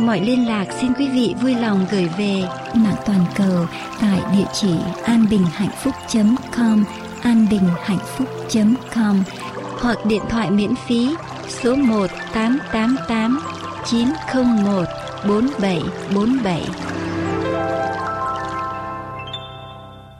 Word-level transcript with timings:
mọi 0.00 0.20
liên 0.20 0.48
lạc 0.48 0.64
xin 0.80 0.92
quý 0.98 1.08
vị 1.08 1.34
vui 1.40 1.54
lòng 1.54 1.86
gửi 1.90 2.08
về 2.18 2.42
mạng 2.74 2.96
toàn 3.06 3.24
cầu 3.36 3.66
tại 4.00 4.20
địa 4.32 4.46
chỉ 4.52 4.74
anbinhhạnhphúc.com 5.04 6.84
anbinhhạnhphúc.com 7.22 9.22
hoặc 9.80 9.98
điện 10.06 10.22
thoại 10.30 10.50
miễn 10.50 10.74
phí 10.86 11.16
số 11.48 11.76
1 11.76 12.06
888 12.32 13.40
901 13.84 14.84
4747. 15.28 16.62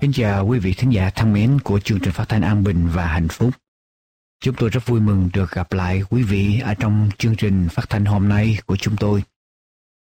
Kính 0.00 0.12
chào 0.12 0.46
quý 0.46 0.58
vị 0.58 0.74
thính 0.74 0.92
giả 0.92 1.10
thân 1.10 1.32
mến 1.32 1.58
của 1.64 1.80
chương 1.80 2.00
trình 2.00 2.12
phát 2.12 2.28
thanh 2.28 2.42
An 2.42 2.64
Bình 2.64 2.88
và 2.94 3.06
Hạnh 3.06 3.28
Phúc. 3.28 3.50
Chúng 4.40 4.54
tôi 4.54 4.70
rất 4.70 4.86
vui 4.86 5.00
mừng 5.00 5.30
được 5.32 5.50
gặp 5.50 5.72
lại 5.72 6.02
quý 6.10 6.22
vị 6.22 6.60
ở 6.64 6.74
trong 6.74 7.08
chương 7.18 7.36
trình 7.36 7.68
phát 7.70 7.90
thanh 7.90 8.04
hôm 8.04 8.28
nay 8.28 8.58
của 8.66 8.76
chúng 8.76 8.96
tôi. 8.96 9.22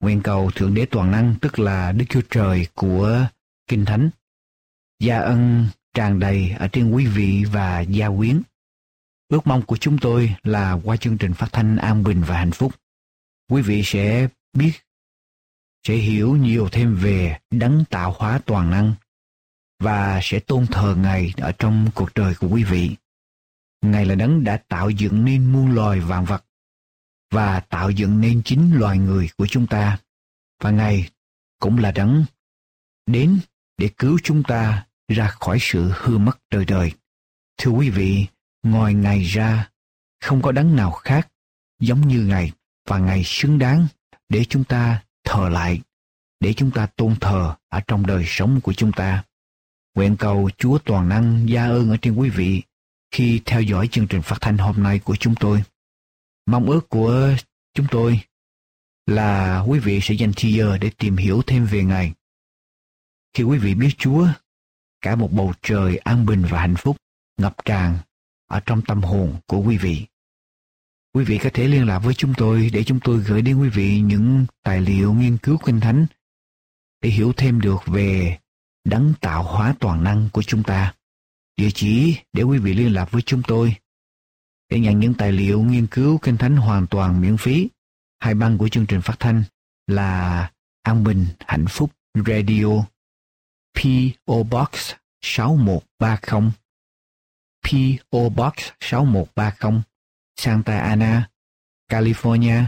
Nguyện 0.00 0.22
cầu 0.22 0.50
Thượng 0.50 0.74
Đế 0.74 0.86
Toàn 0.86 1.10
Năng 1.10 1.34
tức 1.41 1.58
là 1.58 1.92
Đức 1.92 2.04
Chúa 2.08 2.20
Trời 2.30 2.66
của 2.74 3.27
Kinh 3.66 3.84
Thánh. 3.84 4.10
Gia 5.00 5.18
ân 5.18 5.68
tràn 5.94 6.18
đầy 6.18 6.50
ở 6.58 6.68
trên 6.68 6.91
quý 6.91 7.06
vị 7.06 7.44
và 7.52 7.80
gia 7.80 8.08
quyến. 8.08 8.42
Ước 9.28 9.46
mong 9.46 9.62
của 9.62 9.76
chúng 9.76 9.98
tôi 9.98 10.34
là 10.42 10.72
qua 10.84 10.96
chương 10.96 11.19
trình 11.19 11.34
phát 11.34 11.48
thanh 11.52 11.76
An 11.76 12.04
Bình 12.04 12.22
và 12.26 12.38
Hạnh 12.38 12.50
Phúc, 12.50 12.72
quý 13.50 13.62
vị 13.62 13.82
sẽ 13.84 14.28
biết, 14.52 14.72
sẽ 15.86 15.94
hiểu 15.94 16.36
nhiều 16.36 16.69
thêm 16.72 16.94
về 16.94 17.38
đấng 17.50 17.84
tạo 17.91 18.14
hóa 18.19 18.41
toàn 18.46 18.70
năng 18.70 18.94
và 19.78 20.20
sẽ 20.22 20.41
tôn 20.41 20.66
thờ 20.66 20.94
Ngài 20.98 21.32
ở 21.36 21.52
trong 21.58 21.91
cuộc 21.94 22.10
đời 22.14 22.34
của 22.34 22.48
quý 22.48 22.64
vị. 22.64 22.96
Ngài 23.82 24.06
là 24.06 24.14
đấng 24.14 24.44
đã 24.44 24.56
tạo 24.56 24.91
dựng 24.91 25.24
nên 25.24 25.52
muôn 25.52 25.74
loài 25.74 26.00
vạn 26.00 26.24
vật 26.24 26.44
và 27.30 27.60
tạo 27.60 27.90
dựng 27.90 28.20
nên 28.20 28.42
chính 28.44 28.78
loài 28.78 28.98
người 28.98 29.28
của 29.36 29.46
chúng 29.46 29.66
ta. 29.66 29.98
Và 30.62 30.70
Ngài 30.70 31.08
cũng 31.60 31.78
là 31.78 31.92
đấng 31.92 32.24
đến 33.06 33.38
để 33.78 33.90
cứu 33.98 34.18
chúng 34.24 34.42
ta 34.42 34.86
ra 35.08 35.28
khỏi 35.28 35.58
sự 35.60 35.92
hư 35.96 36.18
mất 36.18 36.38
đời 36.50 36.64
đời. 36.64 36.92
Thưa 37.58 37.70
quý 37.70 37.90
vị, 37.90 38.26
ngoài 38.62 38.94
Ngài 38.94 39.22
ra, 39.22 39.70
không 40.20 40.42
có 40.42 40.52
đấng 40.52 40.76
nào 40.76 40.90
khác 40.90 41.28
giống 41.80 42.08
như 42.08 42.20
Ngài 42.20 42.52
và 42.88 42.98
Ngài 42.98 43.22
xứng 43.24 43.58
đáng 43.58 43.86
để 44.28 44.44
chúng 44.44 44.64
ta 44.64 45.02
thờ 45.24 45.48
lại, 45.48 45.80
để 46.40 46.52
chúng 46.52 46.70
ta 46.70 46.86
tôn 46.86 47.16
thờ 47.20 47.54
ở 47.68 47.80
trong 47.86 48.06
đời 48.06 48.24
sống 48.26 48.60
của 48.60 48.72
chúng 48.72 48.92
ta. 48.92 49.24
Nguyện 49.94 50.16
cầu 50.16 50.50
Chúa 50.58 50.78
Toàn 50.78 51.08
Năng 51.08 51.48
gia 51.48 51.64
ơn 51.64 51.90
ở 51.90 51.96
trên 52.02 52.14
quý 52.14 52.30
vị 52.30 52.62
khi 53.10 53.40
theo 53.44 53.62
dõi 53.62 53.88
chương 53.88 54.06
trình 54.06 54.22
phát 54.22 54.36
thanh 54.41 54.58
hôm 54.58 54.82
nay 54.82 54.98
của 54.98 55.16
chúng 55.16 55.34
tôi. 55.34 55.62
Mong 56.48 56.66
ước 56.66 56.88
của 56.88 57.34
chúng 57.75 57.86
tôi 57.91 58.20
là 59.06 59.60
quý 59.69 59.78
vị 59.78 60.00
sẽ 60.03 60.14
dành 60.14 60.32
thời 60.36 60.53
giờ 60.53 60.78
để 60.78 60.91
tìm 60.98 61.16
hiểu 61.16 61.42
thêm 61.47 61.66
về 61.66 61.84
Ngài. 61.84 62.12
Khi 63.34 63.44
quý 63.44 63.59
vị 63.59 63.75
biết 63.75 63.91
Chúa, 63.98 64.28
cả 65.00 65.16
một 65.16 65.32
bầu 65.32 65.53
trời 65.62 65.97
an 65.97 66.26
bình 66.26 66.44
và 66.50 66.60
hạnh 66.60 66.75
phúc 66.78 66.97
ngập 67.38 67.64
tràn 67.64 67.98
ở 68.50 68.60
trong 68.66 68.82
tâm 68.82 69.03
hồn 69.03 69.36
của 69.47 69.59
quý 69.59 69.76
vị. 69.76 70.06
Quý 71.14 71.25
vị 71.25 71.38
có 71.38 71.50
thể 71.54 71.69
liên 71.69 71.86
lạc 71.86 71.98
với 71.98 72.14
chúng 72.14 72.34
tôi 72.36 72.70
để 72.72 72.84
chúng 72.84 73.00
tôi 73.04 73.19
gửi 73.19 73.42
đến 73.42 73.60
quý 73.60 73.69
vị 73.69 74.00
những 74.00 74.47
tài 74.62 74.80
liệu 74.80 75.15
nghiên 75.15 75.38
cứu 75.38 75.59
kinh 75.65 75.80
thánh 75.80 76.06
để 77.03 77.10
hiểu 77.10 77.32
thêm 77.36 77.60
được 77.60 77.86
về 77.86 78.38
đấng 78.84 79.15
tạo 79.20 79.42
hóa 79.42 79.75
toàn 79.80 80.04
năng 80.04 80.28
của 80.32 80.42
chúng 80.42 80.62
ta. 80.62 80.94
Địa 81.56 81.70
chỉ 81.75 82.16
để 82.32 82.42
quý 82.42 82.59
vị 82.59 82.75
liên 82.75 82.92
lạc 82.92 83.10
với 83.10 83.22
chúng 83.22 83.42
tôi 83.47 83.76
để 84.68 84.80
nhận 84.80 85.00
những 85.00 85.14
tài 85.14 85.32
liệu 85.32 85.62
nghiên 85.62 85.86
cứu 85.86 86.18
kinh 86.18 86.36
thánh 86.36 86.56
hoàn 86.56 86.86
toàn 86.86 87.20
miễn 87.20 87.36
phí. 87.36 87.68
Hai 88.20 88.34
băng 88.34 88.58
của 88.58 88.68
chương 88.68 88.86
trình 88.86 89.00
phát 89.00 89.16
thanh 89.18 89.42
là 89.86 90.50
An 90.82 91.04
Bình 91.04 91.26
Hạnh 91.40 91.64
Phúc 91.68 91.90
Radio 92.26 92.84
P.O. 93.74 94.42
Box 94.42 94.92
6130 95.22 96.50
P.O. 97.62 98.28
Box 98.28 98.52
6130 98.80 99.82
Santa 100.36 100.78
Ana, 100.78 101.28
California 101.88 102.64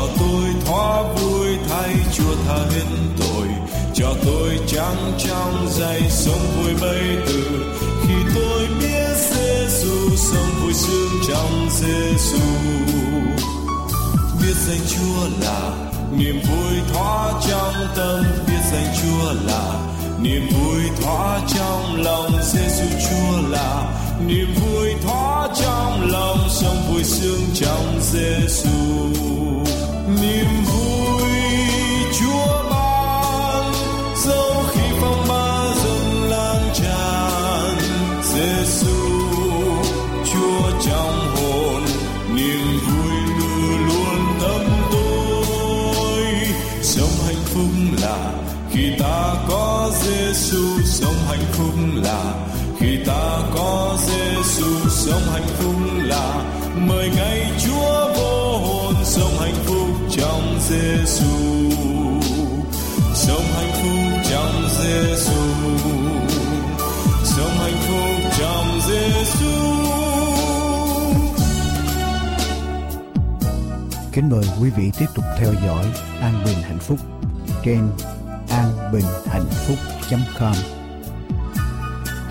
Cho 0.03 0.09
tôi 0.19 0.45
thoát 0.67 1.05
vui 1.15 1.59
thay 1.69 1.95
Chúa 2.13 2.35
tha 2.47 2.55
hết 2.55 2.87
tội. 3.19 3.49
Cho 3.95 4.15
tôi 4.25 4.59
trắng 4.67 5.13
trong 5.19 5.67
dây 5.71 6.03
sống 6.11 6.41
vui 6.57 6.75
bay 6.81 7.17
từ. 7.27 7.43
Khi 8.03 8.15
tôi 8.35 8.67
biết 8.81 9.17
Giêsu 9.31 10.17
sống 10.17 10.63
vui 10.63 10.75
sướng 10.75 11.11
trong 11.29 11.69
Giêsu 11.71 12.39
biết 14.41 14.55
danh 14.67 14.81
Chúa 14.89 15.29
là 15.41 15.71
niềm 16.19 16.41
vui 16.41 16.81
thoát 16.93 17.33
trong 17.49 17.75
tâm. 17.97 18.25
Biết 18.47 18.63
danh 18.73 18.95
Chúa 19.03 19.33
là 19.47 19.81
niềm 20.21 20.49
vui 20.49 20.83
thoát 21.03 21.41
trong 21.55 22.03
lòng. 22.03 22.33
Giêsu 22.43 22.85
Chúa 23.09 23.49
là 23.49 23.95
niềm 24.27 24.55
vui 24.55 24.95
thoát 25.03 25.49
trong 25.63 26.11
lòng. 26.11 26.39
Sống 26.51 26.77
vui 26.89 27.05
sướng 27.05 27.41
trong 27.55 28.01
Giêsu 28.13 29.03
phúc 51.63 51.75
là 51.95 52.35
khi 52.79 52.99
ta 53.07 53.41
có 53.55 53.97
Giêsu 54.07 54.67
sống 54.91 55.23
hạnh 55.33 55.47
phúc 55.59 55.75
là 56.05 56.45
mời 56.89 57.11
ngày 57.17 57.53
Chúa 57.65 58.13
vô 58.17 58.59
hồn 58.59 58.95
sống 59.05 59.35
hạnh 59.41 59.55
phúc 59.65 59.89
trong 60.11 60.59
Giêsu 60.69 61.25
sống 63.15 63.45
hạnh 63.57 63.73
phúc 63.73 63.97
trong 64.31 64.69
Giêsu 64.79 65.43
sống 67.25 67.55
hạnh 67.59 67.79
phúc 67.89 68.17
trong 68.39 68.81
Giêsu 68.89 69.55
Kính 74.13 74.29
mời 74.31 74.45
quý 74.61 74.71
vị 74.71 74.91
tiếp 74.99 75.07
tục 75.15 75.25
theo 75.39 75.55
dõi 75.67 75.85
An 76.21 76.35
Bình 76.45 76.63
Hạnh 76.63 76.79
Phúc 76.79 76.99
trên 77.65 77.89
anbinhhạnhphúc.com 78.49 80.82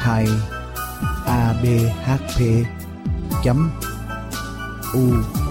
hay 0.02 0.28
abhp 1.26 2.38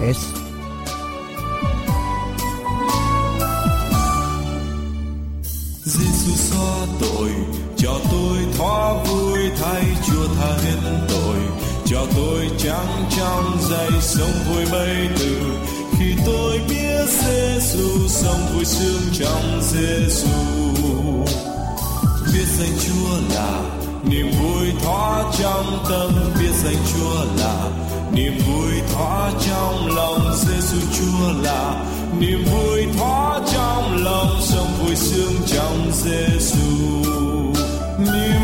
us 0.09 0.21
Giêsu 5.83 6.31
xóa 6.35 6.85
tội, 6.99 7.31
cho 7.77 7.99
tôi 8.11 8.37
thoa 8.57 9.03
vui 9.03 9.39
thay 9.59 9.83
Chúa 10.07 10.27
tha 10.27 10.57
hết 10.63 11.05
tội. 11.09 11.37
Cho 11.85 12.05
tôi 12.15 12.49
trắng 12.57 13.05
trong 13.17 13.57
giây 13.69 13.91
sống 14.01 14.33
vui 14.49 14.65
bay 14.71 15.09
từ. 15.19 15.37
Khi 15.99 16.15
tôi 16.25 16.61
biết 16.69 17.05
Giêsu 17.09 18.07
sống 18.07 18.41
vui 18.53 18.65
sướng 18.65 19.01
trong 19.13 19.61
Giêsu 19.61 20.27
biết 22.33 22.47
danh 22.59 22.77
Chúa 22.79 23.35
là 23.35 23.80
niềm 24.03 24.31
vui 24.31 24.67
thoát 24.83 25.31
trong 25.39 25.83
tâm 25.89 26.11
biết 26.39 26.51
danh 26.63 26.83
Chúa 26.93 27.25
là. 27.37 27.69
Niềm 28.13 28.33
vui 28.47 28.71
thoát 28.93 29.31
trong 29.47 29.95
lòng 29.95 30.33
Giêsu 30.35 30.77
Chúa 30.97 31.31
là. 31.43 31.85
Niềm 32.19 32.43
vui 32.45 32.85
thoát 32.97 33.39
trong 33.53 34.03
lòng 34.03 34.41
sống 34.41 34.67
vui 34.79 34.95
sướng 34.95 35.33
trong 35.47 35.91
Giêsu 35.91 37.01
niềm 37.99 38.40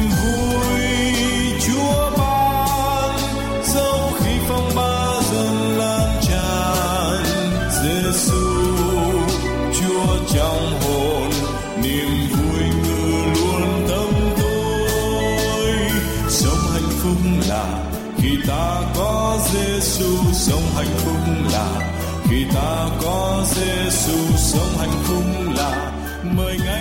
Giêsu 19.78 20.34
sống 20.34 20.62
hạnh 20.76 20.96
phúc 20.98 21.18
là 21.52 21.94
khi 22.30 22.46
ta 22.56 22.90
có 23.02 23.46
Giêsu 23.56 24.38
sống 24.38 24.78
hạnh 24.80 25.04
phúc 25.04 25.24
là 25.56 25.92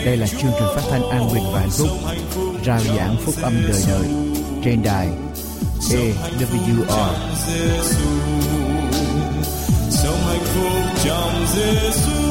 Đây 0.04 0.16
là 0.16 0.26
chương 0.26 0.40
trình 0.40 0.69
phát 0.75 0.82
thanh 0.90 1.08
an 1.10 1.28
bình 1.34 1.44
và 1.52 1.60
hạnh 1.60 1.70
phúc 1.70 1.88
rao 2.66 2.81
giảng 2.81 3.16
phúc 3.25 3.34
âm 3.43 3.52
đời 3.69 3.82
đời 3.88 4.06
trên 4.64 4.82
đài 4.82 5.08
AWR 5.81 7.12
sống 9.90 10.19
hạnh 10.26 10.44
phúc 10.44 11.02
trong 11.04 11.46
Giêsu 11.54 12.25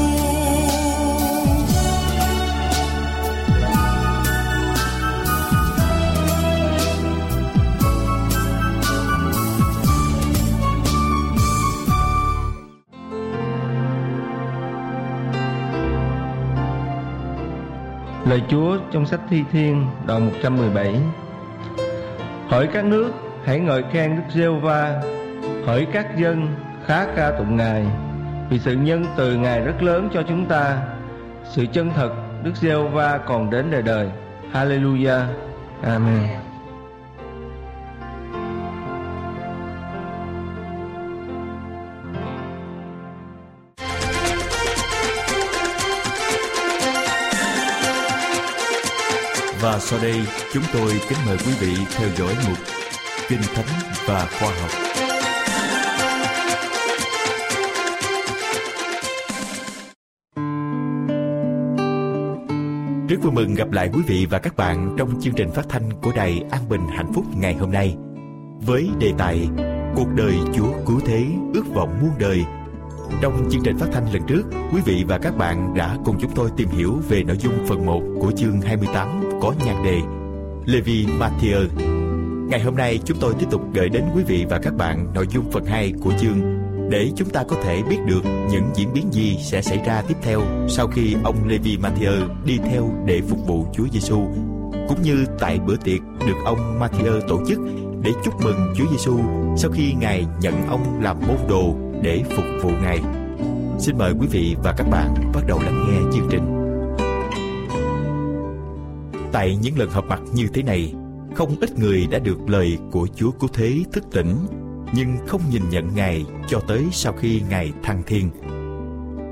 Lời 18.26 18.42
Chúa 18.50 18.78
trong 18.92 19.06
sách 19.06 19.20
Thi 19.30 19.44
Thiên, 19.52 19.88
đoạn 20.08 20.26
117 20.26 20.96
Hỏi 22.48 22.70
các 22.74 22.86
nước, 22.86 23.12
hãy 23.44 23.60
ngợi 23.60 23.84
khen 23.92 24.16
Đức 24.16 24.24
giê 24.34 24.48
va 24.48 25.02
Hỏi 25.66 25.88
các 25.92 26.18
dân, 26.18 26.48
khá 26.86 27.06
ca 27.16 27.32
tụng 27.32 27.58
Ngài. 27.58 27.86
Vì 28.50 28.60
sự 28.60 28.74
nhân 28.74 29.06
từ 29.18 29.36
Ngài 29.36 29.62
rất 29.62 29.84
lớn 29.84 30.10
cho 30.14 30.24
chúng 30.30 30.46
ta. 30.46 30.78
Sự 31.44 31.66
chân 31.66 31.92
thật 31.96 32.12
Đức 32.44 32.56
giê 32.56 32.76
va 32.76 33.18
còn 33.18 33.50
đến 33.50 33.72
đời 33.72 33.82
đời. 33.82 34.10
Hallelujah. 34.54 35.24
Amen. 35.84 36.55
Và 49.66 49.80
sau 49.80 50.00
đây 50.02 50.16
chúng 50.54 50.64
tôi 50.74 50.92
kính 51.10 51.18
mời 51.26 51.38
quý 51.38 51.54
vị 51.60 51.76
theo 51.98 52.10
dõi 52.18 52.36
mục 52.48 52.58
Kinh 53.28 53.40
Thánh 53.56 53.66
và 54.06 54.28
Khoa 54.40 54.50
học. 54.62 54.70
Rất 63.10 63.16
vui 63.22 63.32
mừng 63.32 63.56
gặp 63.56 63.72
lại 63.72 63.90
quý 63.94 64.02
vị 64.08 64.28
và 64.30 64.40
các 64.40 64.56
bạn 64.58 64.96
trong 64.98 65.22
chương 65.22 65.34
trình 65.34 65.52
phát 65.52 65.66
thanh 65.70 65.90
của 66.02 66.12
Đài 66.16 66.42
An 66.52 66.70
Bình 66.70 66.88
Hạnh 66.96 67.14
Phúc 67.14 67.26
ngày 67.38 67.54
hôm 67.54 67.72
nay 67.72 67.96
với 68.62 68.90
đề 69.00 69.14
tài 69.18 69.48
Cuộc 69.96 70.08
đời 70.18 70.36
Chúa 70.56 70.74
Cứu 70.86 71.00
Thế 71.06 71.26
ước 71.54 71.66
vọng 71.74 72.00
muôn 72.02 72.12
đời 72.20 72.44
trong 73.22 73.50
chương 73.52 73.64
trình 73.64 73.78
phát 73.78 73.88
thanh 73.94 74.14
lần 74.14 74.22
trước, 74.28 74.44
quý 74.74 74.82
vị 74.86 75.04
và 75.08 75.18
các 75.18 75.38
bạn 75.38 75.74
đã 75.76 75.98
cùng 76.06 76.18
chúng 76.22 76.32
tôi 76.36 76.50
tìm 76.58 76.70
hiểu 76.70 76.94
về 77.10 77.24
nội 77.24 77.38
dung 77.38 77.66
phần 77.68 77.86
1 77.86 78.02
của 78.22 78.32
chương 78.32 78.62
28 78.62 79.25
có 79.42 79.54
nhan 79.66 79.84
đề 79.84 80.02
Levi 80.66 81.06
Matthew. 81.06 81.68
Ngày 82.50 82.62
hôm 82.62 82.76
nay 82.76 83.00
chúng 83.06 83.18
tôi 83.22 83.34
tiếp 83.40 83.46
tục 83.52 83.62
gửi 83.74 83.90
đến 83.90 84.04
quý 84.16 84.24
vị 84.24 84.46
và 84.50 84.60
các 84.64 84.74
bạn 84.78 85.08
nội 85.14 85.28
dung 85.30 85.52
phần 85.52 85.66
2 85.66 85.94
của 86.02 86.12
chương 86.22 86.66
để 86.90 87.12
chúng 87.16 87.30
ta 87.30 87.44
có 87.48 87.56
thể 87.64 87.84
biết 87.90 87.98
được 88.06 88.22
những 88.24 88.70
diễn 88.76 88.94
biến 88.94 89.14
gì 89.14 89.38
sẽ 89.42 89.62
xảy 89.62 89.80
ra 89.86 90.04
tiếp 90.08 90.18
theo 90.22 90.42
sau 90.70 90.88
khi 90.88 91.16
ông 91.24 91.48
Levi 91.48 91.78
Matthew 91.78 92.28
đi 92.46 92.58
theo 92.72 92.90
để 93.06 93.22
phục 93.30 93.48
vụ 93.48 93.66
Chúa 93.74 93.86
Giêsu, 93.94 94.20
cũng 94.88 95.02
như 95.02 95.26
tại 95.40 95.60
bữa 95.68 95.76
tiệc 95.76 96.02
được 96.28 96.36
ông 96.46 96.80
Matthew 96.80 97.22
tổ 97.28 97.40
chức 97.48 97.60
để 98.02 98.12
chúc 98.24 98.34
mừng 98.44 98.74
Chúa 98.78 98.86
Giêsu 98.92 99.20
sau 99.58 99.72
khi 99.72 99.94
Ngài 99.94 100.26
nhận 100.42 100.68
ông 100.68 101.02
làm 101.02 101.18
môn 101.28 101.38
đồ 101.50 101.76
để 102.02 102.24
phục 102.36 102.46
vụ 102.62 102.70
Ngài. 102.70 103.00
Xin 103.80 103.98
mời 103.98 104.14
quý 104.20 104.28
vị 104.32 104.56
và 104.64 104.74
các 104.78 104.88
bạn 104.92 105.32
bắt 105.34 105.44
đầu 105.48 105.60
lắng 105.60 105.86
nghe 105.90 105.98
chương 106.14 106.28
trình. 106.32 106.65
Tại 109.36 109.58
những 109.62 109.78
lần 109.78 109.90
họp 109.90 110.06
mặt 110.06 110.22
như 110.34 110.48
thế 110.54 110.64
này, 110.64 110.94
không 111.36 111.56
ít 111.62 111.80
người 111.80 112.08
đã 112.12 112.20
được 112.20 112.50
lời 112.50 112.78
của 112.92 113.08
Chúa 113.16 113.32
Cứu 113.32 113.50
Thế 113.54 113.84
thức 113.94 114.04
tỉnh, 114.12 114.36
nhưng 114.94 115.18
không 115.28 115.42
nhìn 115.52 115.62
nhận 115.70 115.96
Ngài 115.96 116.26
cho 116.48 116.60
tới 116.68 116.86
sau 116.92 117.14
khi 117.14 117.42
Ngài 117.50 117.72
thăng 117.84 118.04
thiên. 118.06 118.30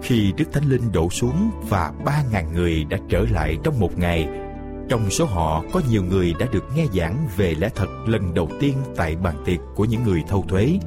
Khi 0.01 0.33
Đức 0.37 0.45
Thánh 0.51 0.63
Linh 0.63 0.91
đổ 0.91 1.09
xuống 1.09 1.51
và 1.69 1.93
ba 2.05 2.23
ngàn 2.31 2.53
người 2.53 2.83
đã 2.83 2.97
trở 3.09 3.25
lại 3.31 3.57
trong 3.63 3.79
một 3.79 3.97
ngày, 3.97 4.27
trong 4.89 5.09
số 5.09 5.25
họ 5.25 5.63
có 5.73 5.81
nhiều 5.89 6.03
người 6.03 6.33
đã 6.39 6.45
được 6.51 6.63
nghe 6.75 6.85
giảng 6.93 7.27
về 7.37 7.55
lẽ 7.55 7.69
thật 7.75 7.89
lần 8.07 8.33
đầu 8.33 8.49
tiên 8.59 8.77
tại 8.95 9.15
bàn 9.15 9.35
tiệc 9.45 9.59
của 9.75 9.85
những 9.85 10.03
người 10.03 10.23
thâu 10.27 10.45
thuế, 10.47 10.79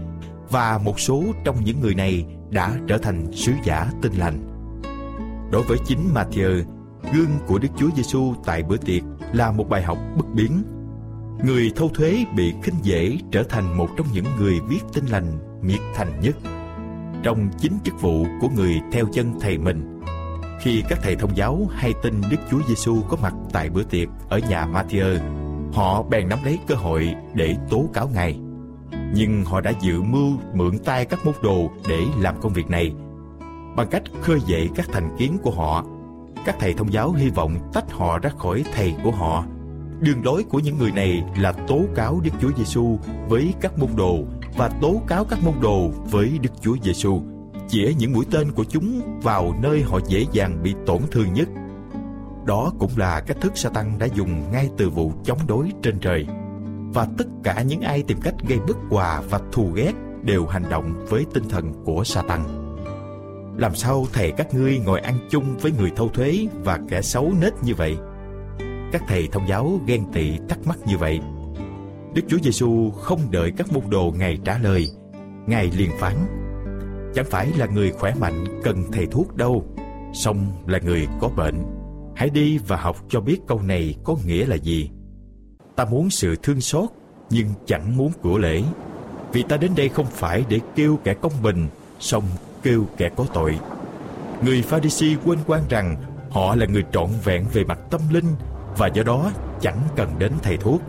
và 0.50 0.78
một 0.84 1.00
số 1.00 1.24
trong 1.44 1.56
những 1.64 1.80
người 1.80 1.94
này 1.94 2.26
đã 2.50 2.76
trở 2.88 2.98
thành 2.98 3.32
sứ 3.32 3.52
giả 3.64 3.90
tin 4.02 4.12
lành. 4.12 4.38
Đối 5.52 5.62
với 5.62 5.78
chính 5.86 6.14
Matthew, 6.14 6.75
gương 7.14 7.30
của 7.46 7.58
Đức 7.58 7.68
Chúa 7.76 7.88
Giêsu 7.96 8.34
tại 8.44 8.62
bữa 8.62 8.76
tiệc 8.76 9.02
là 9.32 9.52
một 9.52 9.68
bài 9.68 9.82
học 9.82 9.98
bất 10.16 10.26
biến. 10.34 10.62
Người 11.44 11.72
thâu 11.76 11.88
thuế 11.88 12.24
bị 12.36 12.54
khinh 12.62 12.74
dễ 12.82 13.18
trở 13.30 13.42
thành 13.42 13.76
một 13.76 13.88
trong 13.96 14.06
những 14.12 14.24
người 14.38 14.54
viết 14.68 14.80
tin 14.92 15.06
lành 15.06 15.38
miệt 15.62 15.80
thành 15.94 16.20
nhất. 16.20 16.36
Trong 17.22 17.48
chính 17.58 17.78
chức 17.84 18.00
vụ 18.00 18.26
của 18.40 18.48
người 18.48 18.80
theo 18.92 19.06
chân 19.12 19.32
thầy 19.40 19.58
mình, 19.58 20.00
khi 20.60 20.82
các 20.88 20.98
thầy 21.02 21.16
thông 21.16 21.36
giáo 21.36 21.66
hay 21.70 21.94
tin 22.02 22.20
Đức 22.30 22.38
Chúa 22.50 22.60
Giêsu 22.68 23.02
có 23.08 23.16
mặt 23.22 23.34
tại 23.52 23.70
bữa 23.70 23.82
tiệc 23.82 24.08
ở 24.28 24.38
nhà 24.38 24.66
Matthew, 24.66 25.18
họ 25.72 26.02
bèn 26.02 26.28
nắm 26.28 26.38
lấy 26.44 26.58
cơ 26.66 26.74
hội 26.74 27.14
để 27.34 27.56
tố 27.70 27.88
cáo 27.94 28.08
Ngài 28.08 28.38
nhưng 29.14 29.44
họ 29.44 29.60
đã 29.60 29.72
dự 29.80 30.02
mưu 30.02 30.32
mượn 30.54 30.78
tay 30.78 31.04
các 31.04 31.26
môn 31.26 31.34
đồ 31.42 31.70
để 31.88 32.00
làm 32.20 32.40
công 32.40 32.52
việc 32.52 32.70
này. 32.70 32.92
Bằng 33.76 33.88
cách 33.90 34.02
khơi 34.22 34.40
dậy 34.46 34.70
các 34.74 34.86
thành 34.92 35.16
kiến 35.18 35.38
của 35.42 35.50
họ, 35.50 35.84
các 36.46 36.56
thầy 36.60 36.74
thông 36.74 36.92
giáo 36.92 37.12
hy 37.12 37.30
vọng 37.30 37.70
tách 37.72 37.92
họ 37.92 38.18
ra 38.18 38.30
khỏi 38.38 38.64
thầy 38.74 38.94
của 39.04 39.10
họ. 39.10 39.44
Đường 40.00 40.24
lối 40.24 40.44
của 40.44 40.58
những 40.58 40.78
người 40.78 40.92
này 40.92 41.24
là 41.38 41.52
tố 41.52 41.80
cáo 41.94 42.20
Đức 42.24 42.30
Chúa 42.40 42.50
Giêsu 42.56 42.98
với 43.28 43.54
các 43.60 43.78
môn 43.78 43.90
đồ 43.96 44.18
và 44.56 44.68
tố 44.68 45.02
cáo 45.06 45.24
các 45.24 45.38
môn 45.44 45.54
đồ 45.62 45.90
với 46.10 46.38
Đức 46.42 46.50
Chúa 46.60 46.76
Giêsu, 46.82 47.22
chĩa 47.68 47.92
những 47.98 48.12
mũi 48.12 48.24
tên 48.30 48.52
của 48.52 48.64
chúng 48.64 49.18
vào 49.22 49.54
nơi 49.62 49.82
họ 49.82 49.98
dễ 50.08 50.24
dàng 50.32 50.62
bị 50.62 50.74
tổn 50.86 51.02
thương 51.10 51.32
nhất. 51.32 51.48
Đó 52.46 52.72
cũng 52.78 52.90
là 52.96 53.20
cách 53.20 53.36
thức 53.40 53.58
Satan 53.58 53.98
đã 53.98 54.06
dùng 54.06 54.52
ngay 54.52 54.70
từ 54.76 54.90
vụ 54.90 55.12
chống 55.24 55.38
đối 55.46 55.72
trên 55.82 55.98
trời 55.98 56.26
và 56.94 57.06
tất 57.18 57.26
cả 57.44 57.62
những 57.62 57.80
ai 57.80 58.02
tìm 58.02 58.20
cách 58.20 58.34
gây 58.48 58.58
bất 58.68 58.76
hòa 58.90 59.22
và 59.30 59.40
thù 59.52 59.70
ghét 59.74 59.92
đều 60.22 60.46
hành 60.46 60.64
động 60.70 61.06
với 61.08 61.26
tinh 61.34 61.48
thần 61.48 61.72
của 61.84 62.04
Satan. 62.04 62.65
Làm 63.58 63.74
sao 63.74 64.06
thầy 64.12 64.32
các 64.36 64.54
ngươi 64.54 64.78
ngồi 64.78 65.00
ăn 65.00 65.18
chung 65.30 65.56
với 65.60 65.72
người 65.78 65.90
thâu 65.96 66.08
thuế 66.08 66.46
và 66.64 66.80
kẻ 66.88 67.02
xấu 67.02 67.32
nết 67.40 67.52
như 67.62 67.74
vậy? 67.74 67.96
Các 68.92 69.02
thầy 69.08 69.28
thông 69.32 69.48
giáo 69.48 69.80
ghen 69.86 70.04
tị 70.12 70.38
thắc 70.48 70.58
mắc 70.66 70.78
như 70.86 70.98
vậy. 70.98 71.20
Đức 72.14 72.22
Chúa 72.28 72.38
Giêsu 72.42 72.90
không 72.90 73.20
đợi 73.30 73.52
các 73.56 73.72
môn 73.72 73.82
đồ 73.88 74.14
Ngài 74.18 74.38
trả 74.44 74.58
lời, 74.58 74.88
Ngài 75.46 75.70
liền 75.76 75.90
phán: 75.98 76.14
Chẳng 77.14 77.26
phải 77.30 77.52
là 77.56 77.66
người 77.66 77.92
khỏe 77.92 78.14
mạnh 78.20 78.44
cần 78.64 78.84
thầy 78.92 79.06
thuốc 79.06 79.36
đâu, 79.36 79.64
song 80.14 80.46
là 80.66 80.78
người 80.78 81.06
có 81.20 81.28
bệnh. 81.28 81.62
Hãy 82.16 82.30
đi 82.30 82.58
và 82.58 82.76
học 82.76 82.96
cho 83.08 83.20
biết 83.20 83.38
câu 83.46 83.62
này 83.62 83.94
có 84.04 84.16
nghĩa 84.26 84.46
là 84.46 84.56
gì. 84.56 84.90
Ta 85.76 85.84
muốn 85.84 86.10
sự 86.10 86.36
thương 86.42 86.60
xót, 86.60 86.88
nhưng 87.30 87.48
chẳng 87.66 87.96
muốn 87.96 88.12
của 88.22 88.38
lễ. 88.38 88.62
Vì 89.32 89.42
ta 89.42 89.56
đến 89.56 89.70
đây 89.76 89.88
không 89.88 90.06
phải 90.06 90.44
để 90.48 90.60
kêu 90.74 90.98
kẻ 91.04 91.14
công 91.14 91.42
bình, 91.42 91.68
song 92.00 92.24
kêu 92.66 92.86
kẻ 92.96 93.08
có 93.16 93.24
tội. 93.34 93.58
Người 94.42 94.62
Pharisee 94.62 95.16
quên 95.24 95.38
quan 95.46 95.62
rằng 95.68 95.96
họ 96.30 96.54
là 96.54 96.66
người 96.66 96.84
trọn 96.92 97.06
vẹn 97.24 97.44
về 97.52 97.64
mặt 97.64 97.78
tâm 97.90 98.00
linh 98.10 98.34
và 98.76 98.86
do 98.86 99.02
đó 99.02 99.30
chẳng 99.60 99.78
cần 99.96 100.18
đến 100.18 100.32
thầy 100.42 100.56
thuốc. 100.56 100.82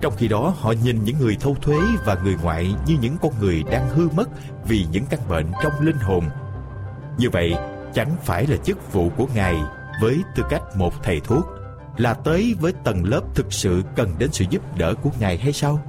Trong 0.00 0.12
khi 0.16 0.28
đó 0.28 0.54
họ 0.58 0.74
nhìn 0.84 1.04
những 1.04 1.16
người 1.20 1.36
thâu 1.40 1.56
thuế 1.62 1.78
và 2.04 2.16
người 2.24 2.36
ngoại 2.42 2.74
như 2.86 2.96
những 3.00 3.16
con 3.22 3.32
người 3.40 3.62
đang 3.70 3.88
hư 3.88 4.08
mất 4.16 4.28
vì 4.68 4.86
những 4.92 5.04
căn 5.10 5.20
bệnh 5.28 5.46
trong 5.62 5.72
linh 5.80 5.96
hồn. 5.96 6.24
Như 7.18 7.30
vậy, 7.30 7.54
chẳng 7.94 8.16
phải 8.24 8.46
là 8.46 8.56
chức 8.56 8.92
vụ 8.92 9.10
của 9.16 9.26
Ngài 9.34 9.56
với 10.02 10.22
tư 10.34 10.42
cách 10.50 10.62
một 10.76 10.92
thầy 11.02 11.20
thuốc 11.20 11.46
là 11.96 12.14
tới 12.14 12.54
với 12.60 12.72
tầng 12.84 13.04
lớp 13.04 13.22
thực 13.34 13.52
sự 13.52 13.82
cần 13.96 14.10
đến 14.18 14.28
sự 14.32 14.44
giúp 14.50 14.76
đỡ 14.78 14.94
của 15.02 15.10
Ngài 15.20 15.38
hay 15.38 15.52
sao? 15.52 15.80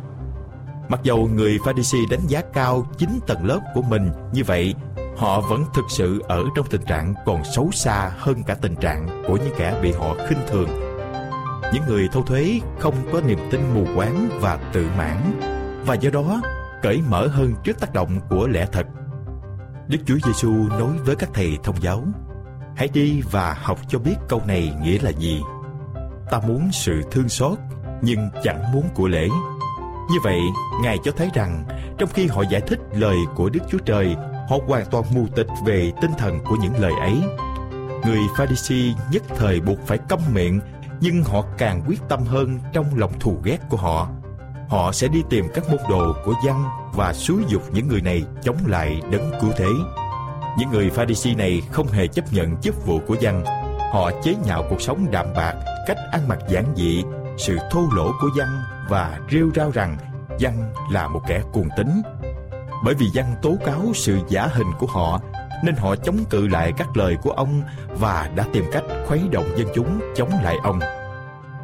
Mặc 0.89 0.99
dầu 1.03 1.29
người 1.33 1.59
Pharisee 1.65 2.01
đánh 2.11 2.27
giá 2.27 2.41
cao 2.53 2.87
chính 2.97 3.19
tầng 3.27 3.45
lớp 3.45 3.59
của 3.73 3.81
mình 3.81 4.11
như 4.33 4.43
vậy, 4.43 4.75
họ 5.17 5.41
vẫn 5.41 5.63
thực 5.73 5.85
sự 5.89 6.21
ở 6.27 6.43
trong 6.55 6.65
tình 6.69 6.81
trạng 6.81 7.13
còn 7.25 7.43
xấu 7.43 7.71
xa 7.71 8.11
hơn 8.17 8.43
cả 8.47 8.55
tình 8.61 8.75
trạng 8.75 9.23
của 9.27 9.37
những 9.37 9.53
kẻ 9.57 9.79
bị 9.81 9.91
họ 9.91 10.15
khinh 10.27 10.39
thường. 10.47 10.69
Những 11.73 11.83
người 11.87 12.07
thâu 12.11 12.23
thuế 12.23 12.59
không 12.79 12.95
có 13.13 13.21
niềm 13.21 13.39
tin 13.51 13.61
mù 13.73 13.85
quáng 13.95 14.29
và 14.41 14.59
tự 14.73 14.87
mãn 14.97 15.39
và 15.85 15.95
do 15.95 16.09
đó 16.09 16.41
cởi 16.81 17.01
mở 17.09 17.27
hơn 17.27 17.53
trước 17.63 17.79
tác 17.79 17.93
động 17.93 18.19
của 18.29 18.47
lẽ 18.47 18.67
thật. 18.71 18.87
Đức 19.87 19.97
Chúa 20.05 20.17
Giêsu 20.25 20.51
nói 20.69 20.91
với 21.05 21.15
các 21.15 21.29
thầy 21.33 21.57
thông 21.63 21.81
giáo: 21.81 22.03
Hãy 22.75 22.87
đi 22.93 23.21
và 23.31 23.57
học 23.61 23.79
cho 23.87 23.99
biết 23.99 24.15
câu 24.29 24.41
này 24.47 24.73
nghĩa 24.81 24.97
là 25.01 25.09
gì. 25.09 25.41
Ta 26.31 26.39
muốn 26.47 26.69
sự 26.71 27.01
thương 27.11 27.29
xót, 27.29 27.57
nhưng 28.01 28.29
chẳng 28.43 28.71
muốn 28.73 28.83
của 28.95 29.07
lễ. 29.07 29.27
Như 30.11 30.17
vậy, 30.23 30.39
Ngài 30.83 30.97
cho 31.03 31.11
thấy 31.11 31.29
rằng 31.33 31.63
trong 31.97 32.09
khi 32.13 32.27
họ 32.27 32.43
giải 32.49 32.61
thích 32.61 32.79
lời 32.93 33.17
của 33.35 33.49
Đức 33.49 33.59
Chúa 33.69 33.79
Trời, 33.85 34.15
họ 34.47 34.57
hoàn 34.67 34.85
toàn 34.85 35.03
mù 35.15 35.27
tịch 35.35 35.47
về 35.65 35.91
tinh 36.01 36.11
thần 36.17 36.39
của 36.45 36.55
những 36.61 36.79
lời 36.79 36.93
ấy. 36.99 37.21
Người 38.05 38.19
Pharisee 38.37 38.93
nhất 39.11 39.23
thời 39.37 39.59
buộc 39.59 39.79
phải 39.85 39.97
câm 39.97 40.19
miệng, 40.33 40.59
nhưng 41.01 41.23
họ 41.23 41.43
càng 41.57 41.83
quyết 41.87 41.99
tâm 42.09 42.23
hơn 42.25 42.59
trong 42.73 42.85
lòng 42.95 43.19
thù 43.19 43.37
ghét 43.43 43.57
của 43.69 43.77
họ. 43.77 44.07
Họ 44.69 44.91
sẽ 44.91 45.07
đi 45.07 45.23
tìm 45.29 45.45
các 45.53 45.69
môn 45.69 45.79
đồ 45.89 46.13
của 46.25 46.33
dân 46.45 46.63
và 46.93 47.13
xúi 47.13 47.43
dục 47.47 47.61
những 47.73 47.87
người 47.87 48.01
này 48.01 48.23
chống 48.43 48.57
lại 48.65 49.01
đấng 49.11 49.31
cứu 49.41 49.51
thế. 49.57 49.69
Những 50.57 50.69
người 50.69 50.89
Pharisee 50.89 51.35
này 51.35 51.61
không 51.71 51.87
hề 51.87 52.07
chấp 52.07 52.33
nhận 52.33 52.57
chức 52.61 52.85
vụ 52.85 52.99
của 53.07 53.15
dân. 53.19 53.43
Họ 53.93 54.11
chế 54.23 54.35
nhạo 54.45 54.63
cuộc 54.69 54.81
sống 54.81 55.11
đạm 55.11 55.25
bạc, 55.35 55.53
cách 55.87 55.97
ăn 56.11 56.27
mặc 56.27 56.39
giản 56.49 56.65
dị, 56.75 57.03
sự 57.37 57.57
thô 57.71 57.81
lỗ 57.95 58.11
của 58.21 58.29
dân 58.37 58.49
và 58.89 59.19
rêu 59.31 59.49
rao 59.55 59.71
rằng 59.71 59.97
dân 60.37 60.53
là 60.91 61.07
một 61.07 61.21
kẻ 61.27 61.41
cuồng 61.53 61.69
tín. 61.77 61.87
Bởi 62.83 62.95
vì 62.95 63.05
dân 63.05 63.25
tố 63.41 63.55
cáo 63.65 63.81
sự 63.93 64.19
giả 64.29 64.47
hình 64.47 64.71
của 64.79 64.87
họ 64.87 65.21
nên 65.63 65.75
họ 65.75 65.95
chống 65.95 66.17
cự 66.29 66.47
lại 66.47 66.73
các 66.77 66.97
lời 66.97 67.17
của 67.21 67.31
ông 67.31 67.61
và 67.99 68.29
đã 68.35 68.45
tìm 68.53 68.63
cách 68.71 68.83
khuấy 69.07 69.21
động 69.31 69.47
dân 69.57 69.67
chúng 69.75 69.99
chống 70.15 70.29
lại 70.43 70.55
ông. 70.63 70.79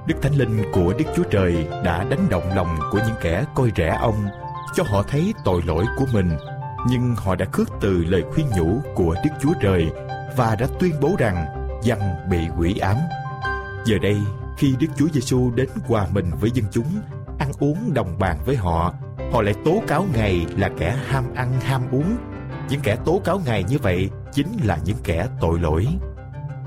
Đức 0.08 0.15
Thánh 0.22 0.36
Linh 0.36 0.63
của 0.74 0.93
Đức 0.98 1.05
Chúa 1.15 1.24
Trời 1.24 1.67
đã 1.84 2.03
đánh 2.03 2.29
động 2.29 2.55
lòng 2.55 2.77
của 2.91 3.00
những 3.08 3.15
kẻ 3.22 3.46
coi 3.55 3.72
rẻ 3.75 3.98
ông, 4.01 4.27
cho 4.74 4.84
họ 4.88 5.03
thấy 5.03 5.34
tội 5.46 5.62
lỗi 5.65 5.86
của 5.98 6.05
mình 6.13 6.38
nhưng 6.88 7.15
họ 7.15 7.36
đã 7.36 7.46
khước 7.51 7.70
từ 7.82 8.03
lời 8.08 8.24
khuyên 8.34 8.48
nhủ 8.58 8.82
của 8.96 9.15
Đức 9.24 9.29
Chúa 9.41 9.53
Trời 9.62 9.91
và 10.38 10.55
đã 10.55 10.67
tuyên 10.79 10.93
bố 11.01 11.15
rằng 11.17 11.46
dân 11.84 12.00
bị 12.29 12.38
quỷ 12.58 12.77
ám. 12.77 12.98
Giờ 13.86 13.98
đây, 14.01 14.17
khi 14.58 14.75
Đức 14.79 14.88
Chúa 14.96 15.08
Giêsu 15.13 15.51
đến 15.55 15.70
hòa 15.88 16.08
mình 16.12 16.32
với 16.39 16.51
dân 16.53 16.65
chúng, 16.72 17.01
ăn 17.39 17.51
uống 17.60 17.93
đồng 17.93 18.20
bàn 18.20 18.38
với 18.46 18.55
họ, 18.55 18.93
họ 19.32 19.42
lại 19.42 19.53
tố 19.65 19.82
cáo 19.88 20.06
Ngài 20.13 20.46
là 20.58 20.70
kẻ 20.77 20.98
ham 21.08 21.24
ăn 21.36 21.60
ham 21.62 21.82
uống. 21.92 22.18
Những 22.70 22.82
kẻ 22.84 22.98
tố 23.06 23.22
cáo 23.25 23.42
Ngài 23.46 23.63
như 23.63 23.77
vậy 23.77 24.10
chính 24.32 24.48
là 24.63 24.77
những 24.86 24.98
kẻ 25.03 25.27
tội 25.42 25.60
lỗi. 25.60 25.88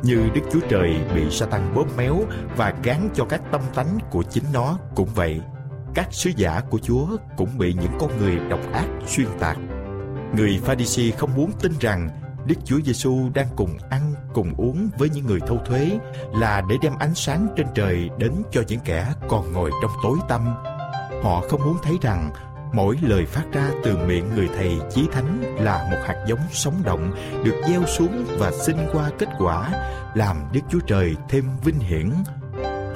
Như 0.03 0.29
Đức 0.35 0.41
Chúa 0.53 0.61
Trời 0.69 0.97
bị 1.15 1.31
Satan 1.31 1.75
bóp 1.75 1.97
méo 1.97 2.17
và 2.57 2.75
gán 2.83 3.09
cho 3.15 3.25
các 3.25 3.41
tâm 3.53 3.61
tánh 3.75 3.99
của 4.11 4.23
chính 4.23 4.45
nó 4.53 4.79
cũng 4.95 5.09
vậy. 5.15 5.41
Các 5.95 6.09
sứ 6.11 6.31
giả 6.37 6.61
của 6.71 6.79
Chúa 6.79 7.07
cũng 7.37 7.59
bị 7.59 7.73
những 7.73 7.93
con 7.99 8.19
người 8.19 8.37
độc 8.49 8.61
ác 8.73 8.87
xuyên 9.07 9.29
tạc 9.41 9.59
Người 10.37 10.61
pha 10.65 10.75
ri 10.75 10.87
si 10.87 11.11
không 11.11 11.35
muốn 11.37 11.51
tin 11.61 11.73
rằng 11.81 12.09
Đức 12.47 12.55
Chúa 12.65 12.81
Giêsu 12.85 13.31
đang 13.35 13.47
cùng 13.57 13.79
ăn, 13.91 14.15
cùng 14.35 14.55
uống 14.57 14.89
với 14.99 15.09
những 15.11 15.27
người 15.27 15.41
thâu 15.47 15.59
thuế 15.67 15.99
là 16.35 16.63
để 16.69 16.77
đem 16.83 16.93
ánh 16.99 17.15
sáng 17.15 17.47
trên 17.57 17.67
trời 17.75 18.11
đến 18.19 18.33
cho 18.51 18.63
những 18.69 18.81
kẻ 18.85 19.13
còn 19.29 19.53
ngồi 19.53 19.71
trong 19.83 19.91
tối 20.03 20.19
tăm. 20.29 20.55
Họ 21.27 21.41
không 21.41 21.65
muốn 21.65 21.77
thấy 21.83 21.99
rằng 22.03 22.31
mỗi 22.73 22.99
lời 23.03 23.27
phát 23.27 23.45
ra 23.53 23.71
từ 23.85 23.97
miệng 23.97 24.35
người 24.35 24.49
thầy 24.57 24.79
chí 24.91 25.09
thánh 25.13 25.57
là 25.59 25.89
một 25.91 25.97
hạt 26.07 26.25
giống 26.27 26.39
sống 26.53 26.75
động 26.85 27.13
được 27.45 27.63
gieo 27.69 27.83
xuống 27.87 28.25
và 28.39 28.51
sinh 28.53 28.89
qua 28.93 29.11
kết 29.19 29.29
quả 29.39 29.71
làm 30.15 30.37
Đức 30.53 30.61
Chúa 30.71 30.81
Trời 30.87 31.17
thêm 31.29 31.45
vinh 31.65 31.79
hiển. 31.79 32.13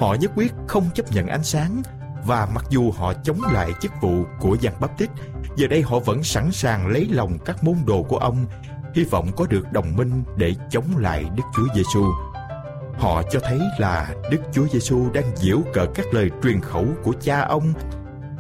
Họ 0.00 0.14
nhất 0.14 0.30
quyết 0.37 0.52
không 0.68 0.90
chấp 0.94 1.12
nhận 1.12 1.26
ánh 1.26 1.44
sáng 1.44 1.82
và 2.26 2.49
mặc 2.54 2.64
dù 2.70 2.90
họ 2.90 3.12
chống 3.14 3.40
lại 3.52 3.70
chức 3.80 3.92
vụ 4.00 4.25
của 4.40 4.56
Giăng 4.60 4.75
Báp 4.80 4.99
Tít 4.99 5.10
Giờ 5.56 5.66
đây 5.66 5.82
họ 5.82 5.99
vẫn 5.99 6.22
sẵn 6.22 6.52
sàng 6.52 6.87
lấy 6.87 7.08
lòng 7.10 7.38
các 7.44 7.64
môn 7.64 7.76
đồ 7.87 8.02
của 8.02 8.18
ông, 8.18 8.46
hy 8.94 9.04
vọng 9.04 9.30
có 9.37 9.46
được 9.46 9.72
đồng 9.72 9.96
minh 9.96 10.22
để 10.37 10.54
chống 10.70 10.96
lại 10.99 11.25
Đức 11.37 11.44
Chúa 11.56 11.75
Giêsu. 11.75 12.04
Họ 12.99 13.22
cho 13.30 13.40
thấy 13.42 13.60
là 13.78 14.14
Đức 14.30 14.40
Chúa 14.52 14.66
Giêsu 14.72 15.10
đang 15.14 15.37
giễu 15.37 15.58
cợt 15.72 15.88
các 15.94 16.06
lời 16.12 16.30
truyền 16.42 16.60
khẩu 16.60 16.87
của 17.02 17.12
cha 17.20 17.40
ông 17.40 17.72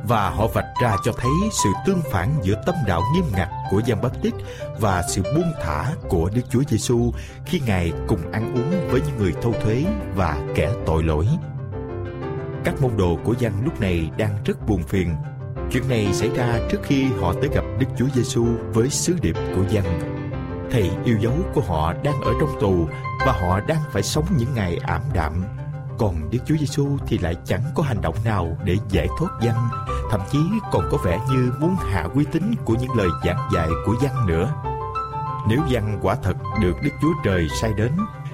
và 0.04 0.30
họ 0.30 0.46
vạch 0.46 0.66
ra 0.82 0.96
cho 1.04 1.12
thấy 1.16 1.30
sự 1.64 1.68
tương 1.86 2.02
phản 2.12 2.28
giữa 2.42 2.62
tâm 2.66 2.74
đạo 2.86 3.02
nghiêm 3.14 3.24
ngặt 3.32 3.48
của 3.70 3.82
Giăng 3.86 4.02
Báp 4.02 4.22
Tít 4.22 4.34
và 4.80 5.02
sự 5.08 5.22
buông 5.22 5.52
thả 5.62 5.94
của 6.08 6.30
Đức 6.34 6.42
Chúa 6.50 6.62
Giêsu 6.68 7.12
khi 7.44 7.60
Ngài 7.66 7.92
cùng 8.08 8.32
ăn 8.32 8.54
uống 8.54 8.90
với 8.90 9.00
những 9.06 9.16
người 9.18 9.32
thâu 9.42 9.54
thuế 9.62 9.84
và 10.14 10.38
kẻ 10.54 10.72
tội 10.86 11.02
lỗi. 11.02 11.26
Các 12.64 12.82
môn 12.82 12.96
đồ 12.96 13.18
của 13.24 13.34
Giăng 13.38 13.64
lúc 13.64 13.80
này 13.80 14.10
đang 14.18 14.44
rất 14.44 14.66
buồn 14.66 14.82
phiền 14.82 15.14
Chuyện 15.72 15.88
này 15.88 16.12
xảy 16.12 16.28
ra 16.28 16.58
trước 16.70 16.80
khi 16.82 17.04
họ 17.20 17.32
tới 17.32 17.48
gặp 17.54 17.64
Đức 17.78 17.86
Chúa 17.98 18.06
Giêsu 18.14 18.46
với 18.72 18.90
sứ 18.90 19.16
điệp 19.22 19.36
của 19.56 19.64
Giang. 19.70 20.00
Thầy 20.70 20.90
yêu 21.04 21.18
dấu 21.20 21.32
của 21.54 21.60
họ 21.60 21.92
đang 21.92 22.20
ở 22.20 22.32
trong 22.40 22.60
tù 22.60 22.88
và 23.26 23.32
họ 23.32 23.60
đang 23.60 23.80
phải 23.92 24.02
sống 24.02 24.24
những 24.38 24.54
ngày 24.54 24.78
ảm 24.82 25.02
đạm. 25.14 25.44
Còn 26.00 26.30
Đức 26.30 26.38
Chúa 26.46 26.56
Giêsu 26.56 26.98
thì 27.06 27.18
lại 27.18 27.36
chẳng 27.44 27.62
có 27.74 27.82
hành 27.82 28.00
động 28.00 28.14
nào 28.24 28.56
để 28.64 28.76
giải 28.90 29.08
thoát 29.18 29.30
dân, 29.42 29.54
thậm 30.10 30.20
chí 30.32 30.38
còn 30.72 30.88
có 30.90 30.98
vẻ 31.04 31.20
như 31.30 31.52
muốn 31.60 31.76
hạ 31.76 32.06
uy 32.14 32.24
tín 32.32 32.54
của 32.64 32.74
những 32.74 32.96
lời 32.96 33.08
giảng 33.24 33.48
dạy 33.54 33.68
của 33.86 33.94
dân 34.02 34.26
nữa. 34.26 34.52
Nếu 35.48 35.60
dân 35.68 35.98
quả 36.02 36.16
thật 36.22 36.36
được 36.62 36.72
Đức 36.82 36.90
Chúa 37.02 37.12
Trời 37.24 37.48
sai 37.60 37.72
đến, 37.76 37.92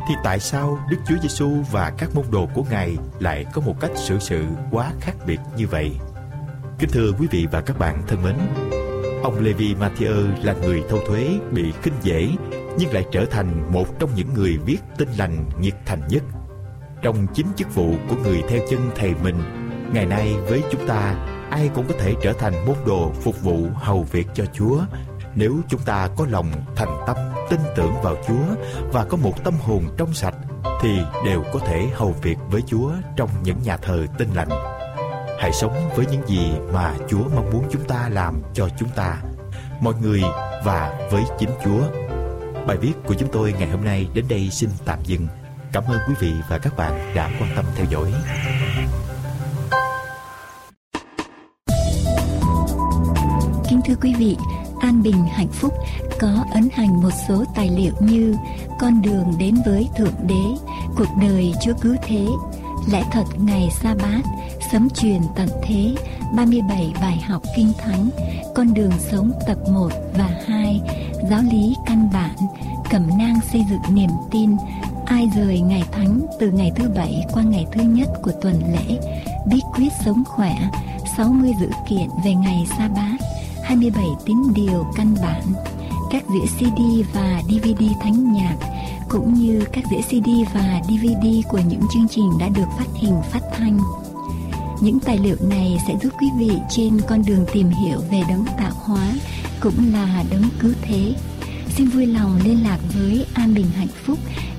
thì 0.08 0.14
tại 0.25 0.40
sao 0.40 0.78
Đức 0.90 0.96
Chúa 1.08 1.14
Giêsu 1.23 1.50
và 1.70 1.92
các 1.99 2.14
môn 2.14 2.25
đồ 2.30 2.49
của 2.54 2.64
Ngài 2.70 2.96
lại 3.20 3.46
có 3.52 3.61
một 3.61 3.80
cách 3.80 3.90
xử 3.94 4.18
sự 4.18 4.44
quá 4.70 4.92
khác 5.00 5.14
biệt 5.26 5.38
như 5.56 5.66
vậy? 5.66 5.96
Kính 6.78 6.90
thưa 6.92 7.12
quý 7.18 7.26
vị 7.30 7.46
và 7.52 7.61
các 7.61 7.78
bạn 7.78 8.02
thân 8.06 8.23
mến, 8.23 8.37
ông 9.23 9.38
Levi 9.40 9.75
Mathieu 9.75 10.16
là 10.42 10.52
người 10.52 10.85
thâu 10.88 10.99
thuế 11.06 11.38
bị 11.52 11.73
khinh 11.82 11.94
dễ 12.02 12.28
nhưng 12.78 12.92
lại 12.92 13.06
trở 13.12 13.25
thành 13.25 13.73
một 13.73 13.99
trong 13.99 14.11
những 14.14 14.35
người 14.35 14.58
viết 14.64 14.78
tin 14.96 15.08
lành 15.18 15.44
nhiệt 15.61 15.75
thành 15.87 16.08
nhất. 16.08 16.23
Trong 17.06 17.26
chính 17.34 17.46
chức 17.56 17.75
vụ 17.75 17.94
của 18.08 18.16
người 18.16 18.42
theo 18.48 18.60
chân 18.70 18.90
thầy 18.94 19.14
mình, 19.22 19.42
ngày 19.92 20.06
nay 20.06 20.34
với 20.48 20.62
chúng 20.70 20.88
ta, 20.88 21.14
ai 21.50 21.70
cũng 21.75 21.86
có 21.88 21.94
thể 21.98 22.14
trở 22.22 22.32
thành 22.32 22.66
môn 22.66 22.76
đồ 22.86 23.12
phục 23.22 23.42
vụ 23.42 23.66
hầu 23.75 24.02
việc 24.02 24.26
cho 24.34 24.44
Chúa 24.52 24.80
nếu 25.34 25.56
chúng 25.68 25.80
ta 25.80 26.08
có 26.16 26.26
lòng 26.30 26.52
thành 26.76 26.88
tâm 27.06 27.16
tin 27.50 27.60
tưởng 27.76 27.94
vào 28.02 28.16
Chúa 28.28 28.44
và 28.92 29.04
có 29.04 29.16
một 29.16 29.44
tâm 29.44 29.54
hồn 29.60 29.84
trong 29.96 30.14
sạch 30.14 30.34
thì 30.82 30.98
đều 31.25 31.44
có 31.52 31.58
thể 31.58 31.88
hầu 31.94 32.14
việc 32.22 32.36
với 32.50 32.62
Chúa 32.66 32.92
trong 33.16 33.30
những 33.42 33.62
nhà 33.62 33.76
thờ 33.76 34.06
tinh 34.18 34.28
lành. 34.34 34.50
Hãy 35.40 35.52
sống 35.52 35.90
với 35.96 36.06
những 36.06 36.28
gì 36.28 36.50
mà 36.72 36.94
Chúa 37.08 37.25
mong 37.34 37.50
muốn 37.52 37.64
chúng 37.70 37.84
ta 37.84 38.08
làm 38.08 38.42
cho 38.54 38.68
chúng 38.78 38.90
ta, 38.96 39.22
mọi 39.80 39.94
người 40.02 40.22
và 40.64 41.08
với 41.10 41.22
chính 41.38 41.50
Chúa. 41.64 41.82
Bài 42.66 42.76
viết 42.76 42.92
của 43.06 43.14
chúng 43.14 43.28
tôi 43.32 43.54
ngày 43.58 43.68
hôm 43.68 43.84
nay 43.84 44.08
đến 44.14 44.25
đây 44.28 44.50
xin 44.50 44.70
tạm 44.84 44.98
dừng. 45.04 45.26
Cảm 45.76 45.85
ơn 45.85 45.99
quý 46.09 46.14
vị 46.21 46.33
và 46.49 46.59
các 46.59 46.76
bạn 46.76 47.14
đã 47.14 47.30
quan 47.40 47.50
tâm 47.56 47.64
theo 47.75 47.87
dõi. 47.90 48.12
Kính 53.68 53.80
thưa 53.87 53.95
quý 54.02 54.14
vị, 54.18 54.37
An 54.80 55.02
Bình 55.02 55.26
Hạnh 55.33 55.49
Phúc 55.49 55.73
có 56.21 56.45
ấn 56.52 56.68
hành 56.73 57.02
một 57.02 57.11
số 57.28 57.45
tài 57.54 57.71
liệu 57.71 57.92
như 58.00 58.35
Con 58.80 59.02
đường 59.02 59.33
đến 59.38 59.54
với 59.66 59.88
Thượng 59.97 60.14
Đế, 60.26 60.73
Cuộc 60.97 61.16
đời 61.23 61.52
Chúa 61.64 61.75
Cứu 61.83 61.97
Thế, 62.02 62.26
Lẽ 62.92 63.02
thật 63.12 63.25
ngày 63.38 63.68
sa 63.83 63.95
bát, 64.02 64.23
Sấm 64.73 64.90
truyền 64.90 65.21
tận 65.37 65.49
thế, 65.62 65.95
37 66.37 66.92
bài 67.00 67.25
học 67.28 67.42
kinh 67.56 67.73
thánh, 67.78 68.11
Con 68.54 68.75
đường 68.75 68.92
sống 68.99 69.33
tập 69.47 69.59
1 69.71 69.88
và 70.18 70.30
2, 70.47 70.80
Giáo 71.30 71.42
lý 71.52 71.75
căn 71.87 72.09
bản, 72.12 72.37
Cẩm 72.90 73.18
nang 73.18 73.40
xây 73.52 73.64
dựng 73.71 73.95
niềm 73.95 74.11
tin, 74.30 74.56
Ai 75.06 75.28
rời 75.36 75.60
ngày 75.60 75.82
thánh 75.92 76.20
từ 76.40 76.50
ngày 76.50 76.72
thứ 76.76 76.88
bảy 76.88 77.25
qua 77.32 77.42
ngày 77.42 77.66
thứ 77.72 77.82
nhất 77.82 78.08
của 78.22 78.32
tuần 78.42 78.62
lễ, 78.72 78.98
Bí 79.50 79.60
quyết 79.76 79.88
sống 80.04 80.22
khỏe, 80.26 80.56
60 81.16 81.52
dữ 81.60 81.68
kiện 81.88 82.08
về 82.25 82.34
ngày 82.34 82.66
sa 82.78 82.88
bát, 82.88 83.16
27 83.62 84.06
tín 84.25 84.36
điều 84.54 84.86
căn 84.96 85.14
bản, 85.22 85.42
các 86.10 86.22
đĩa 86.28 86.46
CD 86.46 86.80
và 87.14 87.42
DVD 87.48 87.82
thánh 88.00 88.32
nhạc, 88.32 88.56
cũng 89.08 89.34
như 89.34 89.64
các 89.72 89.84
đĩa 89.90 90.00
CD 90.00 90.28
và 90.54 90.80
DVD 90.88 91.26
của 91.48 91.60
những 91.68 91.82
chương 91.92 92.08
trình 92.10 92.30
đã 92.40 92.48
được 92.48 92.68
phát 92.78 92.88
hình 92.94 93.16
phát 93.30 93.42
thanh. 93.56 93.78
Những 94.80 95.00
tài 95.00 95.18
liệu 95.18 95.36
này 95.40 95.78
sẽ 95.86 95.94
giúp 96.02 96.10
quý 96.20 96.26
vị 96.38 96.50
trên 96.70 97.00
con 97.08 97.22
đường 97.26 97.46
tìm 97.52 97.70
hiểu 97.70 97.98
về 98.10 98.22
đấng 98.28 98.44
tạo 98.58 98.72
hóa 98.75 99.12
cũng 99.60 99.92
là 99.92 100.25
đấng 100.30 100.48
cứu 100.60 100.72
thế. 100.82 101.14
Xin 101.76 101.88
vui 101.88 102.06
lòng 102.06 102.38
liên 102.45 102.64
lạc 102.64 102.78
với 102.95 103.26
An 103.35 103.54
Bình 103.54 103.66
Hạnh 103.76 103.88
Phúc 104.04 104.18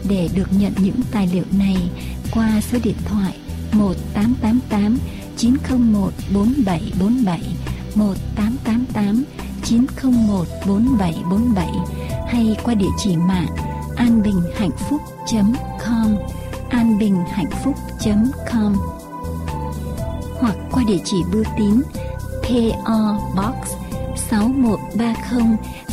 để 0.09 0.29
được 0.35 0.47
nhận 0.51 0.73
những 0.77 1.01
tài 1.11 1.29
liệu 1.33 1.43
này 1.51 1.77
qua 2.31 2.61
số 2.71 2.77
điện 2.83 2.95
thoại 3.05 3.33
1888 3.71 4.97
901 5.37 6.13
4747 6.33 7.41
1888 7.95 9.23
901 9.63 10.47
4747 10.67 11.67
hay 12.27 12.55
qua 12.63 12.73
địa 12.73 12.91
chỉ 12.97 13.15
mạng 13.15 13.55
anbinhhạnhphúc.com 13.95 16.17
anbinhhạnhphúc.com 16.69 18.75
hoặc 20.39 20.55
qua 20.71 20.83
địa 20.87 20.99
chỉ 21.05 21.17
bưu 21.33 21.43
tín 21.57 21.81
PO 22.43 23.19
Box 23.35 23.55
6130 24.29 25.57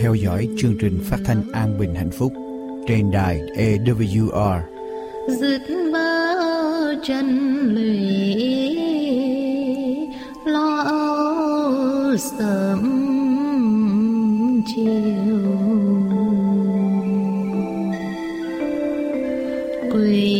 Theo 0.00 0.14
dõi 0.14 0.48
chương 0.58 0.76
trình 0.80 1.00
phát 1.04 1.18
thanh 1.24 1.42
An 1.52 1.78
Bình 1.78 1.94
Hạnh 1.94 2.10
Phúc 2.10 2.32
trên 2.88 3.10
đài 3.10 3.40
AWR. 3.56 4.60
dứt 5.28 5.62
bao 5.92 6.94
chân 7.06 7.26
lụy, 7.74 8.78
lo 10.46 10.82
âu 10.86 12.16
sớm 12.16 12.82
chiều 14.66 15.48
quỳ 19.92 20.37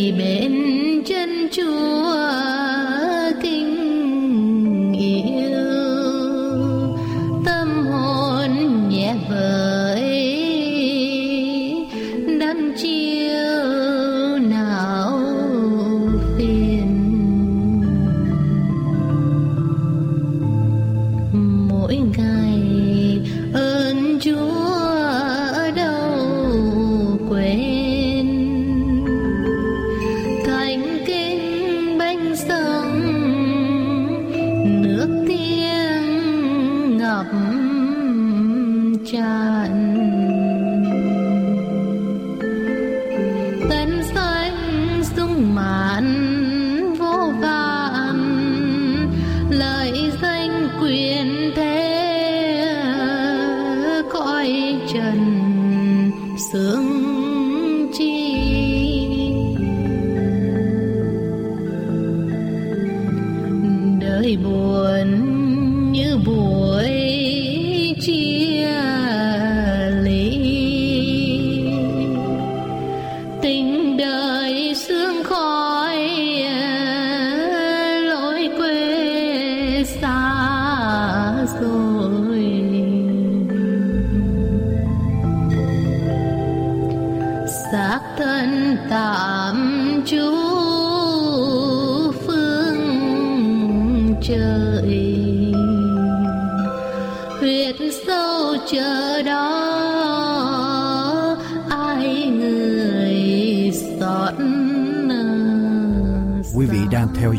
buồn. 64.37 65.28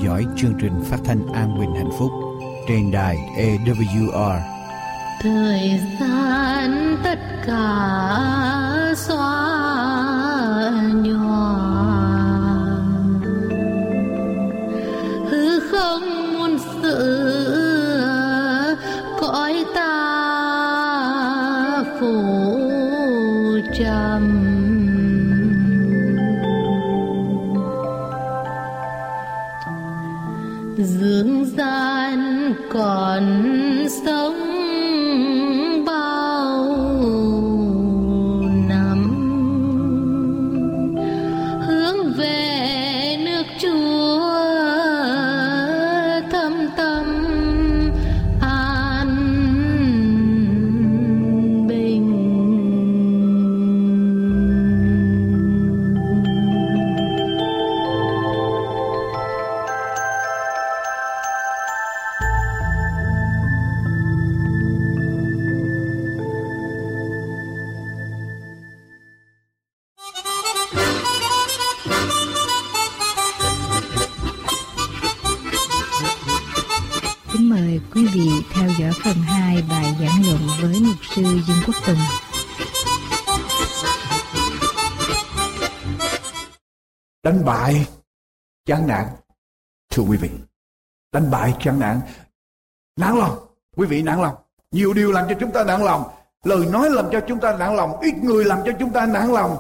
Dõi 0.10 0.26
chương 0.36 0.54
trình 0.62 0.84
phát 0.86 0.98
thanh 1.06 1.28
An 1.34 1.60
Bình 1.60 1.76
Hạnh 1.76 1.90
Phúc 2.00 2.12
trên 2.68 2.92
đài 2.92 3.18
AWR. 3.38 4.40
thời 5.22 5.82
gian 6.00 6.98
tất 7.04 7.20
cả 7.46 8.94
xóa 8.96 9.69
Tùng. 81.90 81.98
Đánh 87.24 87.46
bại 87.46 87.88
chán 88.66 88.88
nản. 88.88 89.06
Thưa 89.90 90.04
quý 90.04 90.18
vị, 90.18 90.30
đánh 91.12 91.32
bại 91.32 91.54
chán 91.60 91.80
nản. 91.80 92.02
Nản 92.96 93.18
lòng, 93.18 93.38
quý 93.76 93.88
vị 93.88 94.02
nản 94.02 94.22
lòng. 94.22 94.36
Nhiều 94.72 94.94
điều 94.94 95.12
làm 95.12 95.26
cho 95.30 95.36
chúng 95.40 95.52
ta 95.52 95.64
nản 95.64 95.82
lòng. 95.82 96.04
Lời 96.44 96.66
nói 96.66 96.90
làm 96.90 97.06
cho 97.12 97.22
chúng 97.28 97.40
ta 97.40 97.58
nản 97.58 97.76
lòng. 97.76 98.00
Ít 98.00 98.14
người 98.24 98.46
làm 98.46 98.60
cho 98.66 98.72
chúng 98.80 98.94
ta 98.94 99.06
nản 99.06 99.28
lòng. 99.28 99.58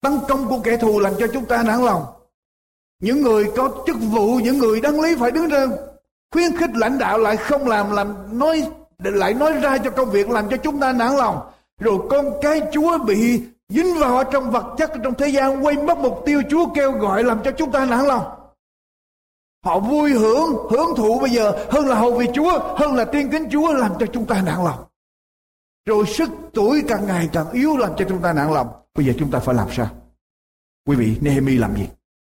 Tấn 0.00 0.18
công 0.28 0.48
của 0.48 0.60
kẻ 0.64 0.76
thù 0.76 1.00
làm 1.00 1.12
cho 1.18 1.26
chúng 1.32 1.46
ta 1.46 1.62
nản 1.62 1.84
lòng. 1.84 2.06
Những 3.00 3.22
người 3.22 3.44
có 3.56 3.84
chức 3.86 3.96
vụ, 4.00 4.38
những 4.38 4.58
người 4.58 4.80
đáng 4.80 5.00
lý 5.00 5.16
phải 5.16 5.30
đứng 5.30 5.48
ra 5.48 5.66
khuyến 6.32 6.56
khích 6.56 6.70
lãnh 6.74 6.98
đạo 6.98 7.18
lại 7.18 7.36
không 7.36 7.68
làm 7.68 7.90
làm 7.90 8.38
nói 8.38 8.70
lại 9.02 9.34
nói 9.34 9.52
ra 9.52 9.78
cho 9.78 9.90
công 9.90 10.10
việc 10.10 10.30
làm 10.30 10.48
cho 10.48 10.56
chúng 10.56 10.80
ta 10.80 10.92
nản 10.92 11.16
lòng. 11.16 11.40
Rồi 11.80 11.98
con 12.10 12.32
cái 12.42 12.62
chúa 12.72 12.98
bị 12.98 13.42
dính 13.68 13.98
vào 14.00 14.16
ở 14.16 14.24
trong 14.24 14.50
vật 14.50 14.74
chất 14.78 14.92
trong 15.04 15.14
thế 15.14 15.28
gian 15.28 15.64
quay 15.66 15.76
mất 15.76 15.98
mục 15.98 16.22
tiêu 16.26 16.42
chúa 16.50 16.66
kêu 16.74 16.92
gọi 16.92 17.24
làm 17.24 17.42
cho 17.44 17.50
chúng 17.50 17.72
ta 17.72 17.86
nản 17.86 18.04
lòng. 18.04 18.24
Họ 19.64 19.78
vui 19.78 20.12
hưởng 20.12 20.68
hưởng 20.70 20.96
thụ 20.96 21.18
bây 21.18 21.30
giờ 21.30 21.66
hơn 21.70 21.86
là 21.86 21.94
hầu 21.94 22.18
vì 22.18 22.26
chúa, 22.34 22.58
hơn 22.76 22.94
là 22.94 23.04
tiên 23.04 23.30
kính 23.30 23.48
chúa 23.50 23.72
làm 23.72 23.92
cho 24.00 24.06
chúng 24.06 24.26
ta 24.26 24.42
nản 24.42 24.64
lòng. 24.64 24.84
Rồi 25.86 26.06
sức 26.06 26.30
tuổi 26.54 26.84
càng 26.88 27.06
ngày 27.06 27.28
càng 27.32 27.50
yếu 27.52 27.76
làm 27.76 27.90
cho 27.96 28.04
chúng 28.08 28.22
ta 28.22 28.32
nản 28.32 28.52
lòng. 28.52 28.68
Bây 28.94 29.06
giờ 29.06 29.12
chúng 29.18 29.30
ta 29.30 29.38
phải 29.38 29.54
làm 29.54 29.68
sao? 29.72 29.88
Quý 30.86 30.96
vị, 30.96 31.18
Nehemi 31.20 31.58
làm 31.58 31.76
gì? 31.76 31.88